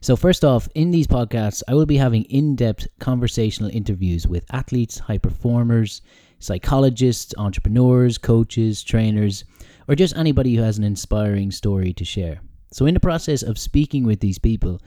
So, 0.00 0.16
first 0.16 0.42
off, 0.42 0.70
in 0.74 0.90
these 0.90 1.06
podcasts, 1.06 1.62
I 1.68 1.74
will 1.74 1.84
be 1.84 1.98
having 1.98 2.24
in 2.24 2.56
depth 2.56 2.86
conversational 2.98 3.68
interviews 3.74 4.26
with 4.26 4.46
athletes, 4.54 5.00
high 5.00 5.18
performers, 5.18 6.00
psychologists, 6.38 7.34
entrepreneurs, 7.36 8.16
coaches, 8.16 8.82
trainers, 8.82 9.44
or 9.86 9.96
just 9.96 10.16
anybody 10.16 10.54
who 10.54 10.62
has 10.62 10.78
an 10.78 10.84
inspiring 10.84 11.50
story 11.50 11.92
to 11.92 12.06
share. 12.06 12.40
So, 12.74 12.86
in 12.86 12.94
the 12.94 12.98
process 12.98 13.44
of 13.44 13.56
speaking 13.56 14.02
with 14.02 14.18
these 14.18 14.40
people, 14.40 14.82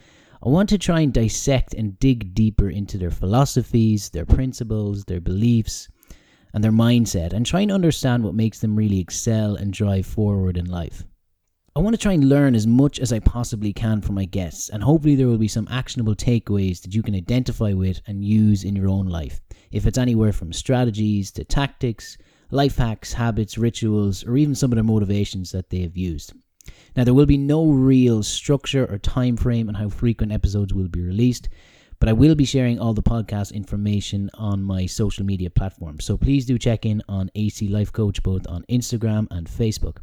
I 0.46 0.50
want 0.50 0.68
to 0.68 0.78
try 0.78 1.00
and 1.00 1.14
dissect 1.14 1.74
and 1.74 1.98
dig 2.00 2.34
deeper 2.34 2.70
into 2.70 2.98
their 2.98 3.12
philosophies, 3.12 4.10
their 4.10 4.26
principles, 4.26 5.06
their 5.06 5.22
beliefs, 5.22 5.88
and 6.54 6.62
their 6.62 6.74
mindset, 6.74 7.32
and 7.32 7.46
try 7.46 7.62
and 7.62 7.72
understand 7.72 8.26
what 8.26 8.36
makes 8.36 8.60
them 8.60 8.76
really 8.76 9.00
excel 9.00 9.56
and 9.56 9.72
drive 9.72 10.06
forward 10.06 10.58
in 10.58 10.66
life. 10.66 11.06
I 11.78 11.80
want 11.80 11.94
to 11.94 12.02
try 12.02 12.12
and 12.12 12.28
learn 12.28 12.56
as 12.56 12.68
much 12.68 13.00
as 13.00 13.14
I 13.14 13.20
possibly 13.20 13.72
can 13.72 14.02
from 14.02 14.16
my 14.16 14.26
guests, 14.26 14.68
and 14.68 14.84
hopefully, 14.84 15.16
there 15.16 15.30
will 15.30 15.38
be 15.38 15.48
some 15.48 15.70
actionable 15.72 16.14
takeaways 16.14 16.82
that 16.82 16.94
you 16.94 17.02
can 17.02 17.16
identify 17.16 17.72
with 17.72 18.02
and 18.06 18.26
use 18.26 18.66
in 18.66 18.76
your 18.76 18.90
own 18.90 19.08
life. 19.08 19.40
If 19.72 19.86
it's 19.88 19.98
anywhere 19.98 20.34
from 20.34 20.52
strategies 20.52 21.32
to 21.32 21.46
tactics, 21.46 22.18
life 22.52 22.76
hacks, 22.76 23.14
habits, 23.14 23.58
rituals, 23.58 24.26
or 24.26 24.36
even 24.36 24.56
some 24.56 24.74
of 24.74 24.76
the 24.76 24.84
motivations 24.84 25.54
that 25.54 25.70
they 25.70 25.84
have 25.84 25.96
used. 25.96 26.34
Now, 26.95 27.03
there 27.03 27.13
will 27.13 27.26
be 27.26 27.38
no 27.38 27.68
real 27.68 28.24
structure 28.24 28.86
or 28.86 28.97
time 28.97 29.38
frame 29.38 29.70
on 29.70 29.76
how 29.76 29.89
frequent 29.89 30.32
episodes 30.32 30.74
will 30.74 30.88
be 30.88 31.01
released, 31.01 31.49
but 31.99 32.09
I 32.09 32.13
will 32.13 32.36
be 32.36 32.45
sharing 32.45 32.80
all 32.80 32.93
the 32.93 33.03
podcast 33.03 33.53
information 33.53 34.30
on 34.36 34.61
my 34.61 34.86
social 34.86 35.26
media 35.26 35.49
platforms. 35.49 36.05
So 36.05 36.18
please 36.18 36.45
do 36.45 36.57
check 36.57 36.86
in 36.86 37.01
on 37.07 37.32
AC 37.36 37.68
Life 37.68 37.91
Coach 37.91 38.22
both 38.24 38.47
on 38.47 38.63
Instagram 38.70 39.28
and 39.32 39.47
Facebook. 39.47 39.97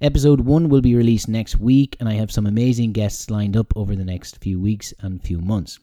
Episode 0.00 0.40
1 0.40 0.68
will 0.68 0.82
be 0.82 0.94
released 0.94 1.26
next 1.26 1.58
week, 1.58 1.96
and 1.98 2.08
I 2.08 2.14
have 2.14 2.30
some 2.30 2.46
amazing 2.46 2.92
guests 2.92 3.30
lined 3.30 3.56
up 3.56 3.72
over 3.74 3.96
the 3.96 4.04
next 4.04 4.42
few 4.42 4.60
weeks 4.60 4.92
and 5.00 5.22
few 5.22 5.38
months. 5.38 5.78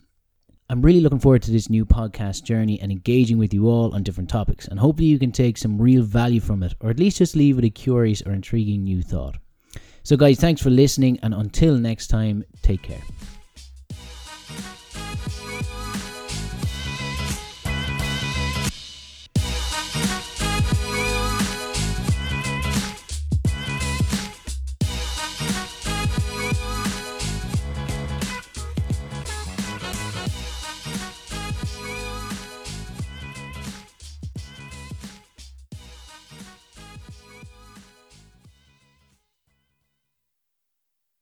I'm 0.69 0.83
really 0.83 1.01
looking 1.01 1.19
forward 1.19 1.41
to 1.43 1.51
this 1.51 1.69
new 1.69 1.83
podcast 1.83 2.43
journey 2.43 2.79
and 2.79 2.91
engaging 2.91 3.37
with 3.37 3.53
you 3.53 3.67
all 3.67 3.93
on 3.93 4.03
different 4.03 4.29
topics, 4.29 4.67
and 4.67 4.79
hopefully, 4.79 5.07
you 5.07 5.17
can 5.17 5.31
take 5.31 5.57
some 5.57 5.81
real 5.81 6.03
value 6.03 6.39
from 6.39 6.61
it, 6.61 6.75
or 6.79 6.89
at 6.91 6.99
least 6.99 7.17
just 7.17 7.35
leave 7.35 7.55
with 7.55 7.65
a 7.65 7.69
curious 7.69 8.21
or 8.21 8.33
intriguing 8.33 8.83
new 8.83 9.01
thought. 9.01 9.37
So, 10.03 10.17
guys, 10.17 10.37
thanks 10.37 10.61
for 10.61 10.69
listening, 10.69 11.17
and 11.23 11.33
until 11.33 11.77
next 11.77 12.07
time, 12.07 12.43
take 12.61 12.81
care. 12.81 13.01